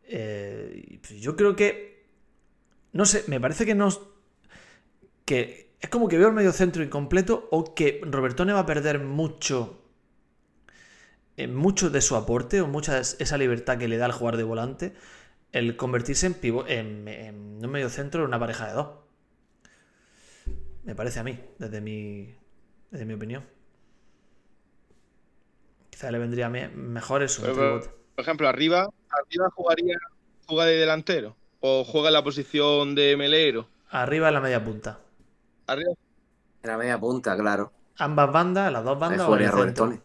Eh, 0.03 0.99
pues 1.01 1.19
yo 1.21 1.35
creo 1.35 1.55
que. 1.55 2.05
No 2.93 3.05
sé, 3.05 3.23
me 3.27 3.39
parece 3.39 3.65
que 3.65 3.75
no 3.75 3.89
que 5.25 5.66
es 5.79 5.89
como 5.89 6.07
que 6.07 6.17
veo 6.17 6.27
el 6.29 6.33
medio 6.33 6.51
centro 6.53 6.83
incompleto 6.83 7.47
o 7.51 7.73
que 7.75 8.01
Robertone 8.03 8.53
va 8.53 8.59
a 8.61 8.65
perder 8.65 8.99
mucho 8.99 9.81
eh, 11.37 11.47
mucho 11.47 11.89
de 11.89 12.01
su 12.01 12.15
aporte 12.15 12.61
o 12.61 12.67
mucha 12.67 12.95
de 12.95 13.01
esa 13.01 13.37
libertad 13.37 13.77
que 13.77 13.87
le 13.87 13.97
da 13.97 14.05
al 14.05 14.11
jugar 14.11 14.37
de 14.37 14.43
volante 14.43 14.93
el 15.51 15.77
convertirse 15.77 16.25
en 16.27 16.33
pivo 16.35 16.65
en, 16.67 17.07
en 17.07 17.35
un 17.65 17.71
medio 17.71 17.89
centro 17.89 18.21
en 18.21 18.27
una 18.27 18.39
pareja 18.39 18.67
de 18.67 18.73
dos 18.73 18.87
me 20.83 20.95
parece 20.95 21.19
a 21.19 21.23
mí 21.23 21.39
desde 21.59 21.81
mi 21.81 22.35
desde 22.91 23.05
mi 23.05 23.13
opinión 23.13 23.43
quizá 25.89 26.11
le 26.11 26.19
vendría 26.19 26.49
me- 26.49 26.69
mejor 26.69 27.23
eso 27.23 27.41
Pero, 27.41 27.79
por 28.15 28.23
ejemplo, 28.23 28.47
arriba, 28.47 28.89
arriba 29.09 29.49
jugaría, 29.55 29.97
juega 30.45 30.65
de 30.65 30.77
delantero. 30.77 31.35
O 31.59 31.83
juega 31.83 32.09
en 32.09 32.13
la 32.13 32.23
posición 32.23 32.95
de 32.95 33.17
Melero. 33.17 33.67
arriba 33.89 34.27
en 34.29 34.33
la 34.35 34.39
media 34.41 34.63
punta 34.63 34.99
Arriba. 35.67 35.91
En 36.63 36.69
la 36.71 36.77
media 36.77 36.99
punta, 36.99 37.37
claro. 37.37 37.71
ambas 37.97 38.31
bandas 38.31 38.71
las 38.71 38.83
dos 38.83 38.95
Ahí 38.95 38.99
bandas 38.99 39.19
o 39.19 39.23
en 39.23 39.27
jugaría 39.27 39.51
Robertone. 39.51 40.01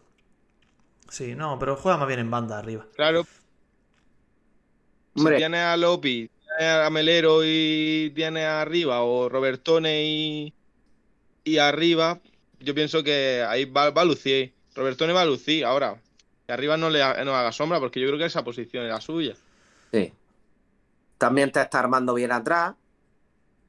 sí 1.09 1.35
no 1.35 1.57
pero 1.59 1.75
juega 1.75 1.97
más 1.97 2.07
bien 2.07 2.19
en 2.21 2.31
banda 2.31 2.57
arriba 2.59 2.85
Claro, 2.95 3.23
si 5.15 5.21
Hombre, 5.21 5.37
tiene 5.37 5.59
a 5.61 5.77
Lopi, 5.77 6.29
tiene 6.57 6.71
a 6.71 6.89
Melero 6.89 7.41
y 7.43 8.11
tiene 8.15 8.45
arriba, 8.45 9.01
o 9.03 9.29
Robertone 9.29 10.03
y, 10.05 10.53
y 11.43 11.57
arriba, 11.59 12.19
yo 12.59 12.73
pienso 12.73 13.03
que 13.03 13.43
ahí 13.47 13.65
va, 13.65 13.91
va 13.91 14.01
a 14.01 14.05
lucir. 14.05 14.53
Robertone 14.75 15.13
va 15.13 15.21
a 15.21 15.25
lucir 15.25 15.65
ahora. 15.65 16.01
Que 16.47 16.53
arriba 16.53 16.77
no 16.77 16.89
le 16.89 17.03
ha- 17.03 17.23
no 17.25 17.35
haga 17.35 17.51
sombra, 17.51 17.79
porque 17.79 17.99
yo 17.99 18.07
creo 18.07 18.17
que 18.17 18.25
esa 18.25 18.43
posición 18.43 18.85
es 18.85 18.89
la 18.91 19.01
suya. 19.01 19.35
sí. 19.91 20.11
También 21.19 21.51
te 21.51 21.61
está 21.61 21.79
armando 21.79 22.15
bien 22.15 22.31
atrás, 22.31 22.73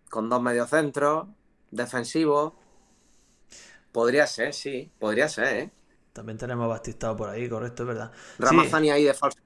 con 0.09 0.28
dos 0.30 0.40
mediocentros, 0.42 1.28
defensivos. 1.75 2.55
Podría 3.93 4.27
ser, 4.27 4.53
sí, 4.53 4.91
podría 4.99 5.29
ser, 5.29 5.57
¿eh? 5.57 5.70
También 6.14 6.39
tenemos 6.39 6.64
a 6.64 6.68
Bastistao 6.68 7.14
por 7.16 7.29
ahí, 7.29 7.49
correcto, 7.49 7.83
es 7.83 7.87
verdad. 7.89 8.12
Sí. 8.43 8.47
Ramazani 8.47 8.91
ahí 8.93 9.05
de 9.05 9.14
falso. 9.14 9.39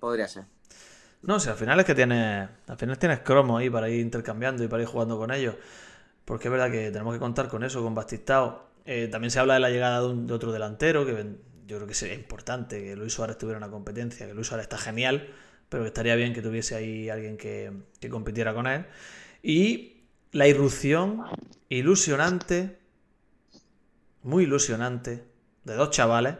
Podría 0.00 0.26
ser. 0.28 0.46
No, 1.22 1.38
si 1.38 1.48
al 1.50 1.56
final 1.56 1.78
es 1.80 1.86
que 1.86 1.94
tienes. 1.94 2.48
Al 2.66 2.76
final 2.78 2.98
tienes 2.98 3.20
cromos 3.20 3.60
ahí 3.60 3.68
para 3.70 3.88
ir 3.88 4.00
intercambiando 4.00 4.64
y 4.64 4.68
para 4.68 4.82
ir 4.82 4.88
jugando 4.88 5.18
con 5.18 5.30
ellos. 5.32 5.54
Porque 6.24 6.48
es 6.48 6.52
verdad 6.52 6.70
que 6.70 6.90
tenemos 6.90 7.14
que 7.14 7.20
contar 7.20 7.48
con 7.48 7.64
eso, 7.64 7.82
con 7.82 7.94
Bastistao. 7.94 8.70
Eh, 8.86 9.08
también 9.10 9.30
se 9.30 9.40
habla 9.40 9.54
de 9.54 9.60
la 9.60 9.70
llegada 9.70 10.00
de, 10.02 10.08
un- 10.08 10.26
de 10.26 10.34
otro 10.34 10.52
delantero, 10.52 11.06
que 11.06 11.12
yo 11.66 11.76
creo 11.76 11.86
que 11.88 11.94
sería 11.94 12.14
importante 12.14 12.82
que 12.84 12.96
Luis 12.96 13.12
Suárez 13.14 13.38
tuviera 13.38 13.58
una 13.58 13.70
competencia, 13.70 14.26
que 14.26 14.34
Luis 14.34 14.48
Suárez 14.48 14.64
está 14.64 14.78
genial, 14.78 15.28
pero 15.68 15.84
que 15.84 15.88
estaría 15.88 16.16
bien 16.16 16.34
que 16.34 16.42
tuviese 16.42 16.74
ahí 16.76 17.10
alguien 17.10 17.36
que, 17.38 17.72
que 18.00 18.10
compitiera 18.10 18.54
con 18.54 18.66
él. 18.66 18.86
Y 19.42 20.04
la 20.32 20.46
irrupción 20.46 21.24
ilusionante, 21.68 22.78
muy 24.22 24.44
ilusionante, 24.44 25.24
de 25.64 25.74
dos 25.74 25.90
chavales. 25.90 26.36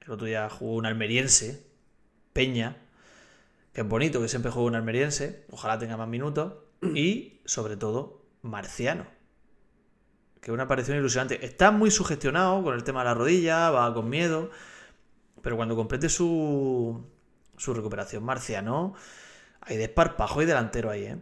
El 0.00 0.12
otro 0.12 0.26
día 0.26 0.48
jugó 0.48 0.74
un 0.74 0.86
almeriense, 0.86 1.66
Peña, 2.32 2.76
que 3.72 3.80
es 3.82 3.88
bonito 3.88 4.20
que 4.20 4.28
siempre 4.28 4.50
juegue 4.50 4.68
un 4.68 4.76
almeriense, 4.76 5.44
ojalá 5.50 5.78
tenga 5.78 5.96
más 5.96 6.08
minutos, 6.08 6.54
y 6.94 7.40
sobre 7.44 7.76
todo 7.76 8.22
Marciano, 8.42 9.06
que 10.40 10.52
una 10.52 10.64
aparición 10.64 10.96
ilusionante. 10.98 11.44
Está 11.44 11.70
muy 11.70 11.90
sugestionado 11.90 12.62
con 12.62 12.74
el 12.74 12.84
tema 12.84 13.00
de 13.00 13.06
la 13.06 13.14
rodilla, 13.14 13.70
va 13.70 13.92
con 13.92 14.08
miedo, 14.08 14.50
pero 15.42 15.56
cuando 15.56 15.76
complete 15.76 16.08
su, 16.08 17.04
su 17.56 17.74
recuperación 17.74 18.24
Marciano, 18.24 18.94
hay 19.60 19.76
desparpajo 19.76 20.42
y 20.42 20.46
delantero 20.46 20.90
ahí, 20.90 21.04
¿eh? 21.04 21.18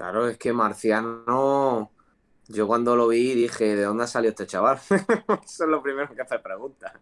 Claro, 0.00 0.28
es 0.28 0.38
que 0.38 0.54
Marciano. 0.54 1.92
Yo 2.48 2.66
cuando 2.66 2.96
lo 2.96 3.08
vi 3.08 3.34
dije, 3.34 3.76
¿de 3.76 3.82
dónde 3.82 4.04
ha 4.04 4.06
salido 4.06 4.30
este 4.30 4.46
chaval? 4.46 4.78
Eso 4.88 5.64
es 5.64 5.68
lo 5.68 5.82
primero 5.82 6.14
que 6.14 6.22
hace 6.22 6.38
preguntas. 6.38 6.94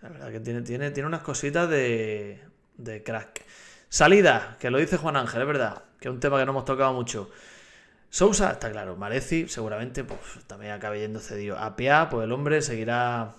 La 0.00 0.08
verdad 0.08 0.32
que 0.32 0.40
tiene, 0.40 0.62
tiene, 0.62 0.90
tiene 0.90 1.06
unas 1.06 1.20
cositas 1.20 1.68
de, 1.68 2.40
de 2.78 3.02
crack. 3.02 3.44
Salida, 3.90 4.56
que 4.58 4.70
lo 4.70 4.78
dice 4.78 4.96
Juan 4.96 5.16
Ángel, 5.16 5.42
es 5.42 5.46
verdad, 5.46 5.84
que 6.00 6.08
es 6.08 6.14
un 6.14 6.20
tema 6.20 6.38
que 6.38 6.46
no 6.46 6.52
hemos 6.52 6.64
tocado 6.64 6.94
mucho. 6.94 7.28
Sousa, 8.10 8.52
está 8.52 8.70
claro, 8.72 8.96
Mareci 8.96 9.48
seguramente 9.48 10.04
pues, 10.04 10.20
también 10.46 10.72
acabe 10.72 11.00
yendo 11.00 11.20
cedido. 11.20 11.58
A 11.58 11.76
Pia, 11.76 12.08
pues 12.10 12.24
el 12.24 12.32
hombre 12.32 12.62
seguirá, 12.62 13.34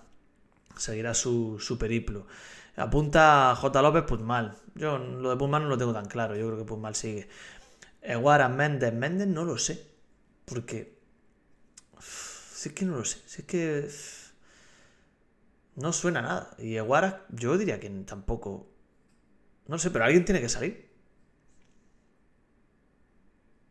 seguirá 0.78 1.16
su, 1.16 1.60
su 1.60 1.80
periplo. 1.80 2.28
Apunta 2.76 3.56
J. 3.56 3.82
López 3.82 4.04
Puzmal. 4.04 4.58
Yo 4.76 4.98
lo 4.98 5.30
de 5.30 5.38
Puzmal 5.38 5.64
no 5.64 5.70
lo 5.70 5.78
tengo 5.78 5.94
tan 5.94 6.06
claro, 6.08 6.36
yo 6.36 6.48
creo 6.48 6.58
que 6.58 6.66
Puzmal 6.66 6.96
sigue. 6.96 7.28
Eguara, 8.02 8.50
Méndez, 8.50 8.94
Méndez 8.94 9.28
no 9.28 9.46
lo 9.46 9.58
sé, 9.58 9.88
porque... 10.46 11.00
Si 12.00 12.70
es 12.70 12.76
que 12.76 12.86
no 12.86 12.98
lo 12.98 13.06
sé, 13.06 13.20
si 13.26 13.42
es 13.42 13.48
que... 13.48 13.90
No 15.76 15.94
suena 15.94 16.22
nada. 16.22 16.56
Y 16.58 16.76
Eguara, 16.76 17.26
yo 17.30 17.58
diría 17.58 17.80
que 17.80 17.90
tampoco. 17.90 18.70
No 19.68 19.80
sé, 19.80 19.90
pero 19.90 20.06
alguien 20.06 20.26
tiene 20.26 20.42
que 20.42 20.50
salir. 20.50 20.90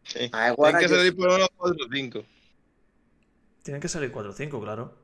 Sí. 0.05 0.31
A 0.33 0.49
Eguara 0.49 0.79
Tienen 0.79 0.91
que 0.91 0.97
salir 0.97 1.17
por 1.17 1.29
unos 1.29 1.49
4 1.57 1.85
o 1.85 1.89
5. 1.93 2.25
Tienen 3.63 3.81
que 3.81 3.89
salir 3.89 4.11
4 4.11 4.31
o 4.31 4.35
5, 4.35 4.61
claro. 4.61 5.00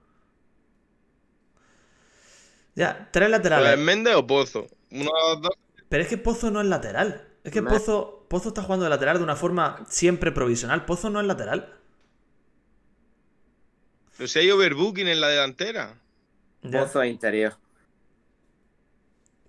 Ya, 2.76 3.08
tres 3.10 3.28
¿Pues 3.28 3.30
laterales. 3.30 3.78
Méndez 3.78 4.14
o 4.16 4.26
Pozo? 4.26 4.66
Uno 4.92 5.10
dos. 5.42 5.50
Pero 5.88 6.02
es 6.02 6.08
que 6.08 6.18
Pozo 6.18 6.50
no 6.50 6.60
es 6.60 6.66
lateral. 6.68 7.28
Es 7.44 7.52
que 7.52 7.62
Pozo, 7.62 8.26
Pozo 8.28 8.48
está 8.50 8.62
jugando 8.62 8.84
de 8.84 8.90
lateral 8.90 9.18
de 9.18 9.24
una 9.24 9.36
forma 9.36 9.84
siempre 9.88 10.32
provisional. 10.32 10.84
Pozo 10.84 11.10
no 11.10 11.20
es 11.20 11.26
lateral. 11.26 11.72
Pero 14.16 14.28
si 14.28 14.38
hay 14.40 14.50
overbooking 14.50 15.08
en 15.08 15.20
la 15.20 15.28
delantera. 15.28 16.02
Ya, 16.62 16.82
Pozo 16.82 17.02
interior. 17.04 17.54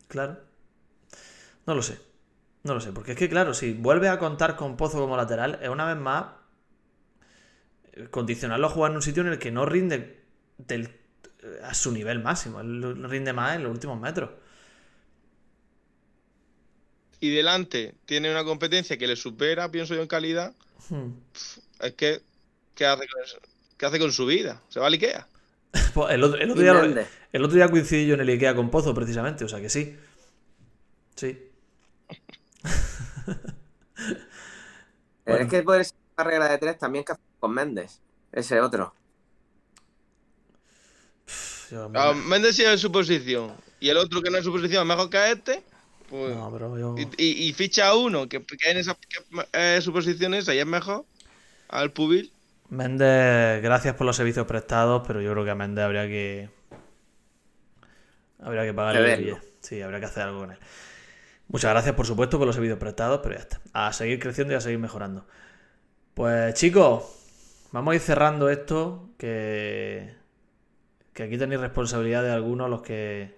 claro. 0.07 0.37
No 1.65 1.75
lo 1.75 1.81
sé. 1.83 1.99
No 2.63 2.73
lo 2.73 2.79
sé. 2.81 2.91
Porque 2.93 3.11
es 3.13 3.17
que, 3.17 3.29
claro, 3.29 3.53
si 3.53 3.73
vuelve 3.73 4.09
a 4.09 4.19
contar 4.19 4.55
con 4.55 4.77
Pozo 4.77 4.99
como 4.99 5.17
lateral, 5.17 5.59
es 5.61 5.69
una 5.69 5.85
vez 5.85 5.97
más. 5.97 6.27
condicionarlo 8.11 8.67
a 8.67 8.69
jugar 8.69 8.91
en 8.91 8.97
un 8.97 9.01
sitio 9.01 9.21
en 9.23 9.29
el 9.29 9.39
que 9.39 9.51
no 9.51 9.65
rinde 9.65 10.23
del, 10.57 10.89
a 11.63 11.73
su 11.73 11.91
nivel 11.91 12.19
máximo. 12.21 12.61
Él 12.61 13.03
rinde 13.09 13.33
más 13.33 13.55
en 13.55 13.63
los 13.63 13.71
últimos 13.71 13.99
metros. 13.99 14.29
Y 17.19 17.29
delante 17.33 17.95
tiene 18.05 18.29
una 18.31 18.43
competencia 18.43 18.97
que 18.97 19.07
le 19.07 19.15
supera, 19.15 19.71
pienso 19.71 19.95
yo, 19.95 20.01
en 20.01 20.07
calidad. 20.07 20.53
Hmm. 20.89 21.11
Es 21.79 21.93
que, 21.93 22.21
¿qué 22.75 22.85
hace 22.85 23.07
con, 23.07 23.23
eso? 23.23 23.37
¿Qué 23.77 23.85
hace 23.85 23.99
con 23.99 24.11
su 24.11 24.25
vida? 24.25 24.61
¿Se 24.69 24.79
va 24.79 24.87
al 24.87 24.93
Ikea? 24.93 25.27
Pues 25.93 26.13
el, 26.13 26.23
otro, 26.23 26.39
el 26.39 26.51
otro 26.51 26.61
Y 26.61 26.65
día, 26.65 27.07
el 27.33 27.43
otro 27.43 27.55
día 27.55 27.69
coincidí 27.69 28.07
yo 28.07 28.13
en 28.13 28.21
el 28.21 28.29
Ikea 28.29 28.55
con 28.55 28.69
Pozo, 28.69 28.93
precisamente, 28.93 29.43
o 29.45 29.49
sea 29.49 29.59
que 29.59 29.69
sí. 29.69 29.97
Sí. 31.15 31.49
Bueno. 35.25 35.43
Es 35.43 35.49
que 35.49 35.61
puede 35.61 35.83
ser 35.83 35.97
una 36.17 36.23
regla 36.23 36.47
de 36.47 36.57
tres 36.57 36.77
también 36.77 37.03
que 37.03 37.11
hace 37.11 37.21
con 37.41 37.51
Méndez. 37.51 37.99
Ese 38.31 38.61
otro. 38.61 38.93
Yo- 41.71 41.89
Ah, 41.93 42.13
Méndez 42.13 42.55
sigue 42.55 42.71
en 42.71 42.77
su 42.79 42.91
posición. 42.91 43.53
Y 43.79 43.89
el 43.89 43.97
otro 43.97 44.21
que 44.21 44.29
no 44.29 44.37
es 44.37 44.43
su 44.45 44.51
posición 44.51 44.81
es 44.83 44.87
mejor 44.87 45.09
que 45.09 45.31
este. 45.31 45.63
Pues, 46.09 46.35
no, 46.35 46.49
pero 46.51 46.77
yo... 46.79 46.95
y, 46.97 47.01
y- 47.21 47.49
y 47.49 47.53
ficha 47.53 47.89
a 47.89 47.95
uno 47.95 48.29
que, 48.29 48.41
que 48.43 48.71
en 48.71 48.77
esa 48.77 48.95
que, 48.95 49.19
eh, 49.53 49.79
su 49.81 49.91
posición 49.91 50.33
esa 50.33 50.53
y 50.55 50.59
es 50.59 50.65
mejor. 50.65 51.05
Al 51.69 51.91
Pubil. 51.91 52.31
Méndez, 52.69 53.61
gracias 53.61 53.95
por 53.95 54.05
los 54.05 54.15
servicios 54.15 54.45
prestados, 54.47 55.03
pero 55.05 55.21
yo 55.21 55.31
creo 55.33 55.43
que 55.45 55.51
a 55.51 55.55
Méndez 55.55 55.83
habría 55.85 56.07
que. 56.07 56.49
Habría 58.41 58.63
que 58.63 58.73
pagarle 58.73 59.13
el 59.13 59.23
billete. 59.23 59.47
Sí, 59.61 59.81
habría 59.81 59.99
que 59.99 60.05
hacer 60.05 60.23
algo 60.23 60.39
con 60.39 60.51
él. 60.51 60.57
Muchas 61.49 61.71
gracias, 61.71 61.95
por 61.95 62.05
supuesto, 62.05 62.37
por 62.37 62.45
los 62.47 62.55
servicios 62.55 62.79
prestados, 62.79 63.19
pero 63.23 63.35
ya 63.35 63.41
está. 63.41 63.61
A 63.73 63.93
seguir 63.93 64.19
creciendo 64.19 64.53
y 64.53 64.57
a 64.57 64.61
seguir 64.61 64.79
mejorando. 64.79 65.25
Pues 66.13 66.53
chicos, 66.55 67.03
vamos 67.71 67.91
a 67.91 67.95
ir 67.95 68.01
cerrando 68.01 68.49
esto. 68.49 69.09
Que. 69.17 70.13
Que 71.17 71.23
aquí 71.23 71.35
tenéis 71.35 71.59
responsabilidad 71.59 72.21
de 72.21 72.29
algunos 72.29 72.69
los 72.69 72.83
que. 72.83 73.35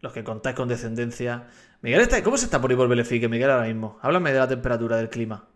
Los 0.00 0.12
que 0.12 0.22
contáis 0.22 0.54
con 0.54 0.68
descendencia. 0.68 1.48
Miguel, 1.80 2.02
está- 2.02 2.22
¿cómo 2.22 2.36
se 2.36 2.44
está 2.44 2.60
por 2.60 2.70
ahí 2.70 2.76
por 2.76 2.88
Belefique, 2.88 3.26
Miguel, 3.26 3.50
ahora 3.50 3.66
mismo? 3.66 3.98
Háblame 4.02 4.34
de 4.34 4.38
la 4.38 4.46
temperatura 4.46 4.98
del 4.98 5.08
clima. 5.08 5.48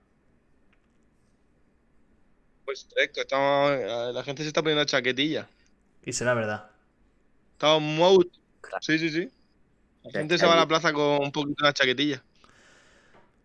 Pues 2.65 2.87
fresco, 2.91 3.21
estamos, 3.21 3.73
eh, 3.73 4.11
la 4.15 4.25
gente 4.25 4.43
se 4.43 4.49
está 4.49 4.63
poniendo 4.63 4.85
chaquetilla. 4.87 5.49
Y 6.03 6.15
será 6.15 6.33
verdad. 6.33 6.71
Estamos 7.53 7.83
muy. 7.83 8.31
Sí, 8.81 8.99
sí, 8.99 9.11
sí. 9.11 9.31
La 10.05 10.13
gente 10.13 10.39
se 10.39 10.47
va 10.47 10.55
a 10.55 10.57
la 10.57 10.67
plaza 10.67 10.95
con 10.95 11.23
un 11.23 11.31
poquito 11.31 11.67
de 11.67 11.75
chaquetilla. 11.75 12.23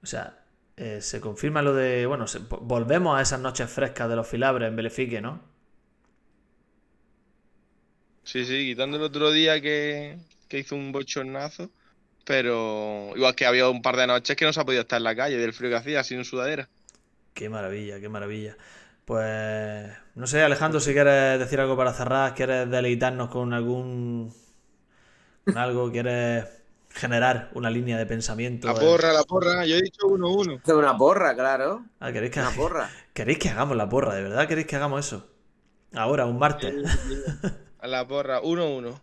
O 0.02 0.06
sea, 0.06 0.42
eh, 0.78 1.02
se 1.02 1.20
confirma 1.20 1.62
lo 1.62 1.74
de. 1.74 2.06
Bueno, 2.06 2.28
se- 2.28 2.40
volvemos 2.40 3.20
a 3.20 3.22
esas 3.22 3.42
noches 3.42 3.70
frescas 3.70 4.08
de 4.08 4.16
los 4.16 4.26
filabres 4.26 4.70
en 4.70 4.78
Belefique, 4.78 5.20
¿no? 5.20 5.42
Sí, 8.26 8.44
sí, 8.46 8.66
quitando 8.66 8.98
el 8.98 9.04
otro 9.04 9.32
día 9.32 9.62
que, 9.62 10.18
que 10.50 10.60
hizo 10.60 10.76
un 10.76 10.92
bochornazo. 10.92 11.70
Pero 12.26 13.12
igual 13.16 13.36
que 13.36 13.46
había 13.46 13.70
un 13.70 13.84
par 13.84 13.96
de 13.98 14.08
noches 14.08 14.36
que 14.36 14.46
no 14.46 14.52
se 14.52 14.60
ha 14.60 14.66
podido 14.66 14.82
estar 14.82 14.98
en 14.98 15.04
la 15.04 15.16
calle 15.16 15.38
del 15.38 15.54
frío 15.54 15.70
que 15.70 15.76
hacía, 15.76 16.04
sin 16.04 16.26
sudadera. 16.26 16.68
Qué 17.36 17.50
maravilla, 17.50 18.00
qué 18.00 18.10
maravilla. 18.10 18.58
Pues. 19.06 19.92
No 20.16 20.26
sé, 20.26 20.42
Alejandro, 20.42 20.80
si 20.80 20.94
quieres 20.94 21.38
decir 21.38 21.60
algo 21.60 21.78
para 21.78 21.94
cerrar, 21.94 22.34
quieres 22.34 22.70
deleitarnos 22.70 23.30
con 23.30 23.54
algún. 23.54 24.34
con 25.46 25.58
algo, 25.58 25.92
quieres 25.92 26.46
generar 26.90 27.52
una 27.54 27.70
línea 27.70 27.98
de 28.00 28.08
pensamiento. 28.08 28.68
La 28.68 28.74
porra, 28.74 29.14
la 29.14 29.24
porra. 29.24 29.66
Yo 29.66 29.76
he 29.76 29.82
dicho 29.84 30.08
1-1. 30.08 30.62
Hace 30.64 30.74
una 30.74 30.98
porra, 30.98 31.36
claro. 31.36 31.86
Ah, 32.00 32.12
¿queréis 32.12 32.32
que, 32.32 32.40
Una 32.40 32.52
porra. 32.52 32.90
¿Queréis 33.14 33.38
que 33.38 33.50
hagamos 33.50 33.78
la 33.78 33.88
porra? 33.88 34.16
¿De 34.16 34.24
verdad 34.24 34.48
queréis 34.48 34.66
que 34.66 34.78
hagamos 34.78 35.06
eso? 35.06 35.28
Ahora, 35.94 36.26
un 36.26 36.40
martes. 36.40 36.74
A 37.86 37.88
la 37.88 38.08
porra, 38.08 38.42
1-1. 38.42 39.00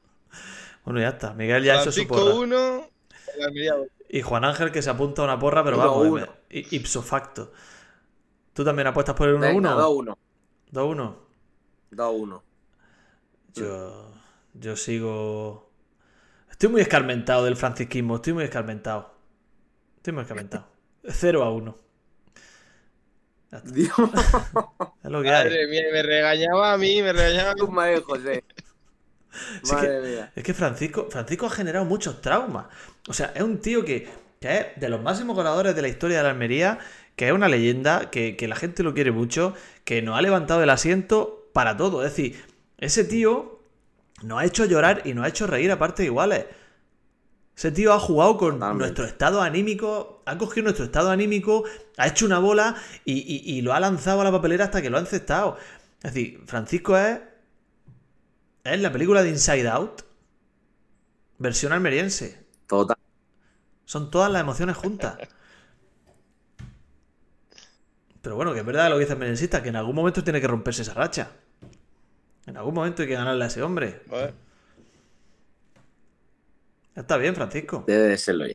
Bueno, 0.85 1.01
ya 1.01 1.11
está. 1.11 1.35
Miguel 1.35 1.63
ya 1.63 1.79
ha 1.79 1.83
hecho 1.83 1.93
su 1.93 2.05
porra. 2.05 2.35
1. 2.35 2.91
la 3.39 3.47
Almería 3.47 3.75
dos. 3.75 3.87
Y 4.09 4.23
Juan 4.23 4.45
Ángel 4.45 4.73
que 4.73 4.83
se 4.83 4.91
apunta 4.91 5.23
a 5.23 5.25
una 5.27 5.39
porra, 5.39 5.63
pero 5.63 5.77
Uno, 5.77 5.87
vamos, 5.87 6.07
uno. 6.09 6.27
ipso 6.51 7.01
facto. 7.01 7.53
¿Tú 8.53 8.65
también 8.65 8.89
apuestas 8.89 9.15
por 9.15 9.29
el 9.29 9.37
1-1? 9.37 9.41
Venga, 9.41 9.71
2-1. 9.77 10.17
2-1. 10.73 11.15
2-1. 11.93 12.43
Yo, 13.55 14.11
yo 14.55 14.75
sigo. 14.75 15.71
Estoy 16.51 16.69
muy 16.69 16.81
escarmentado 16.81 17.45
del 17.45 17.55
francisquismo, 17.55 18.17
estoy 18.17 18.33
muy 18.33 18.43
escarmentado. 18.43 19.15
Estoy 19.99 20.13
muy 20.13 20.23
escarmentado. 20.23 20.67
0 21.09 21.45
a 21.45 21.53
1. 21.53 21.77
Dios, 23.65 23.93
Es 25.05 25.11
lo 25.11 25.23
que 25.23 25.29
hay. 25.29 25.45
Madre 25.45 25.67
mía, 25.69 25.83
me 25.93 26.03
regañaba 26.03 26.73
a 26.73 26.79
mí, 26.79 27.03
me 27.03 27.13
regañaba 27.13 27.51
a 27.51 27.55
tu 27.55 27.69
madre, 27.69 28.01
José. 28.01 28.43
Sí 29.63 29.75
Madre 29.75 30.01
mía. 30.01 30.33
Es 30.35 30.43
que 30.45 30.55
Francisco, 30.55 31.09
Francisco 31.11 31.47
ha 31.47 31.51
generado 31.51 31.85
muchos 31.85 32.21
traumas. 32.21 32.67
O 33.09 33.13
sea, 33.13 33.33
es 33.35 33.43
un 33.43 33.59
tío 33.59 33.85
que, 33.85 34.09
que 34.41 34.57
es 34.57 34.67
de 34.77 34.89
los 34.89 35.03
máximos 35.03 35.35
goleadores 35.37 35.75
de 35.75 35.83
la 35.83 35.89
historia 35.89 36.19
de 36.19 36.23
la 36.25 36.31
Almería, 36.31 36.79
que 37.17 37.27
es 37.29 37.33
una 37.33 37.49
leyenda, 37.49 38.11
que, 38.11 38.37
que 38.37 38.49
la 38.49 38.57
gente 38.57 38.83
lo 38.83 38.95
quiere 38.95 39.11
mucho, 39.13 39.55
que 39.85 40.03
nos 40.03 40.19
ha 40.19 40.23
levantado 40.23 40.63
el 40.63 40.71
asiento 40.71 41.49
para 41.53 41.77
todo. 41.77 42.05
Es 42.05 42.11
decir, 42.17 42.43
ese 42.79 43.05
tío 43.05 43.61
nos 44.23 44.41
ha 44.41 44.45
hecho 44.45 44.65
llorar 44.65 45.03
y 45.05 45.15
nos 45.15 45.25
ha 45.25 45.29
hecho 45.29 45.47
reír 45.47 45.71
a 45.73 45.79
partes 45.79 46.07
iguales. 46.07 46.47
Ese 47.57 47.71
tío 47.71 47.93
ha 47.93 47.99
jugado 47.99 48.39
con 48.39 48.55
Totalmente. 48.55 48.79
nuestro 48.85 49.05
estado 49.05 49.43
anímico, 49.43 50.23
ha 50.25 50.39
cogido 50.39 50.65
nuestro 50.65 50.85
estado 50.87 51.11
anímico, 51.11 51.65
ha 51.99 52.07
hecho 52.09 52.25
una 52.25 52.39
bola 52.39 52.75
y, 53.05 53.13
y- 53.15 53.59
y 53.59 53.61
lo 53.63 53.75
ha 53.75 53.81
lanzado 53.81 54.23
a 54.23 54.25
la 54.25 54.33
papelera 54.33 54.65
hasta 54.65 54.81
que 54.81 54.89
lo 54.91 54.97
ha 54.97 55.01
encestado. 55.01 55.59
Es 56.03 56.15
decir, 56.15 56.41
Francisco 56.47 56.97
es. 56.97 57.19
Es 58.65 58.81
la 58.81 58.93
película 58.93 59.23
de 59.23 59.31
Inside 59.31 59.69
Out, 59.69 60.03
versión 61.39 61.73
almeriense. 61.73 62.47
Total. 62.67 62.97
Son 63.85 64.11
todas 64.11 64.31
las 64.31 64.43
emociones 64.43 64.77
juntas. 64.77 65.19
Pero 68.23 68.37
bueno, 68.37 68.53
que 68.55 68.61
es 68.61 68.65
verdad 68.67 68.89
lo 68.89 68.95
que 68.95 69.01
dice 69.01 69.13
el 69.13 69.17
almeriensista, 69.17 69.63
que 69.63 69.71
en 69.71 69.77
algún 69.77 69.97
momento 69.97 70.23
tiene 70.23 70.41
que 70.41 70.47
romperse 70.47 70.83
esa 70.83 70.95
racha. 70.95 71.33
En 72.47 72.57
algún 72.57 72.75
momento 72.75 73.03
hay 73.03 73.09
que 73.09 73.15
ganarle 73.15 73.45
a 73.45 73.49
ese 73.49 73.63
hombre. 73.63 74.03
Vale. 74.07 74.33
Está 76.95 77.17
bien, 77.17 77.35
Francisco. 77.35 77.85
Debe 77.87 78.09
de 78.09 78.19
serlo 78.19 78.47
ya. 78.47 78.55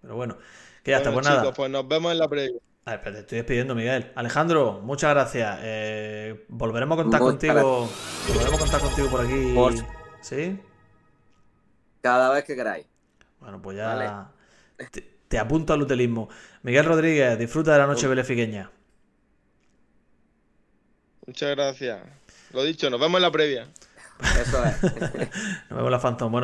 Pero 0.00 0.16
bueno, 0.16 0.36
que 0.82 0.90
ya 0.90 0.96
está, 0.98 1.10
Bueno, 1.10 1.22
pues 1.22 1.26
nada. 1.30 1.42
chicos, 1.42 1.56
pues 1.56 1.70
nos 1.70 1.86
vemos 1.86 2.10
en 2.12 2.18
la 2.18 2.28
previa. 2.28 2.58
A 2.84 2.90
ver, 2.92 3.00
pero 3.02 3.14
te 3.14 3.20
estoy 3.20 3.38
despidiendo, 3.38 3.74
Miguel. 3.76 4.10
Alejandro, 4.16 4.80
muchas 4.82 5.10
gracias. 5.10 5.58
Eh, 5.62 6.44
volveremos 6.48 6.98
a 6.98 7.02
contar 7.02 7.20
contigo. 7.20 7.88
Volveremos 8.28 8.54
a 8.54 8.58
contar 8.58 8.80
contigo 8.80 9.08
por 9.08 9.20
aquí. 9.24 9.52
Por- 9.54 9.74
¿Sí? 10.20 10.58
Cada 12.00 12.32
vez 12.32 12.44
que 12.44 12.56
queráis. 12.56 12.86
Bueno, 13.38 13.62
pues 13.62 13.76
ya. 13.76 13.94
Vale. 13.94 14.86
Te, 14.90 15.00
te 15.28 15.38
apunto 15.38 15.72
al 15.72 15.82
utilismo. 15.82 16.28
Miguel 16.62 16.84
Rodríguez, 16.84 17.38
disfruta 17.38 17.72
de 17.72 17.78
la 17.78 17.86
noche 17.86 18.08
belefiqueña. 18.08 18.70
Muchas 21.26 21.50
gracias. 21.50 22.00
Lo 22.52 22.64
dicho, 22.64 22.90
nos 22.90 23.00
vemos 23.00 23.18
en 23.18 23.22
la 23.22 23.30
previa. 23.30 23.68
Eso 24.40 24.64
es. 24.64 24.82
Nos 25.70 25.70
vemos 25.70 25.84
en 25.86 25.90
la 25.90 25.98
Phantom. 26.00 26.30
Bueno, 26.30 26.40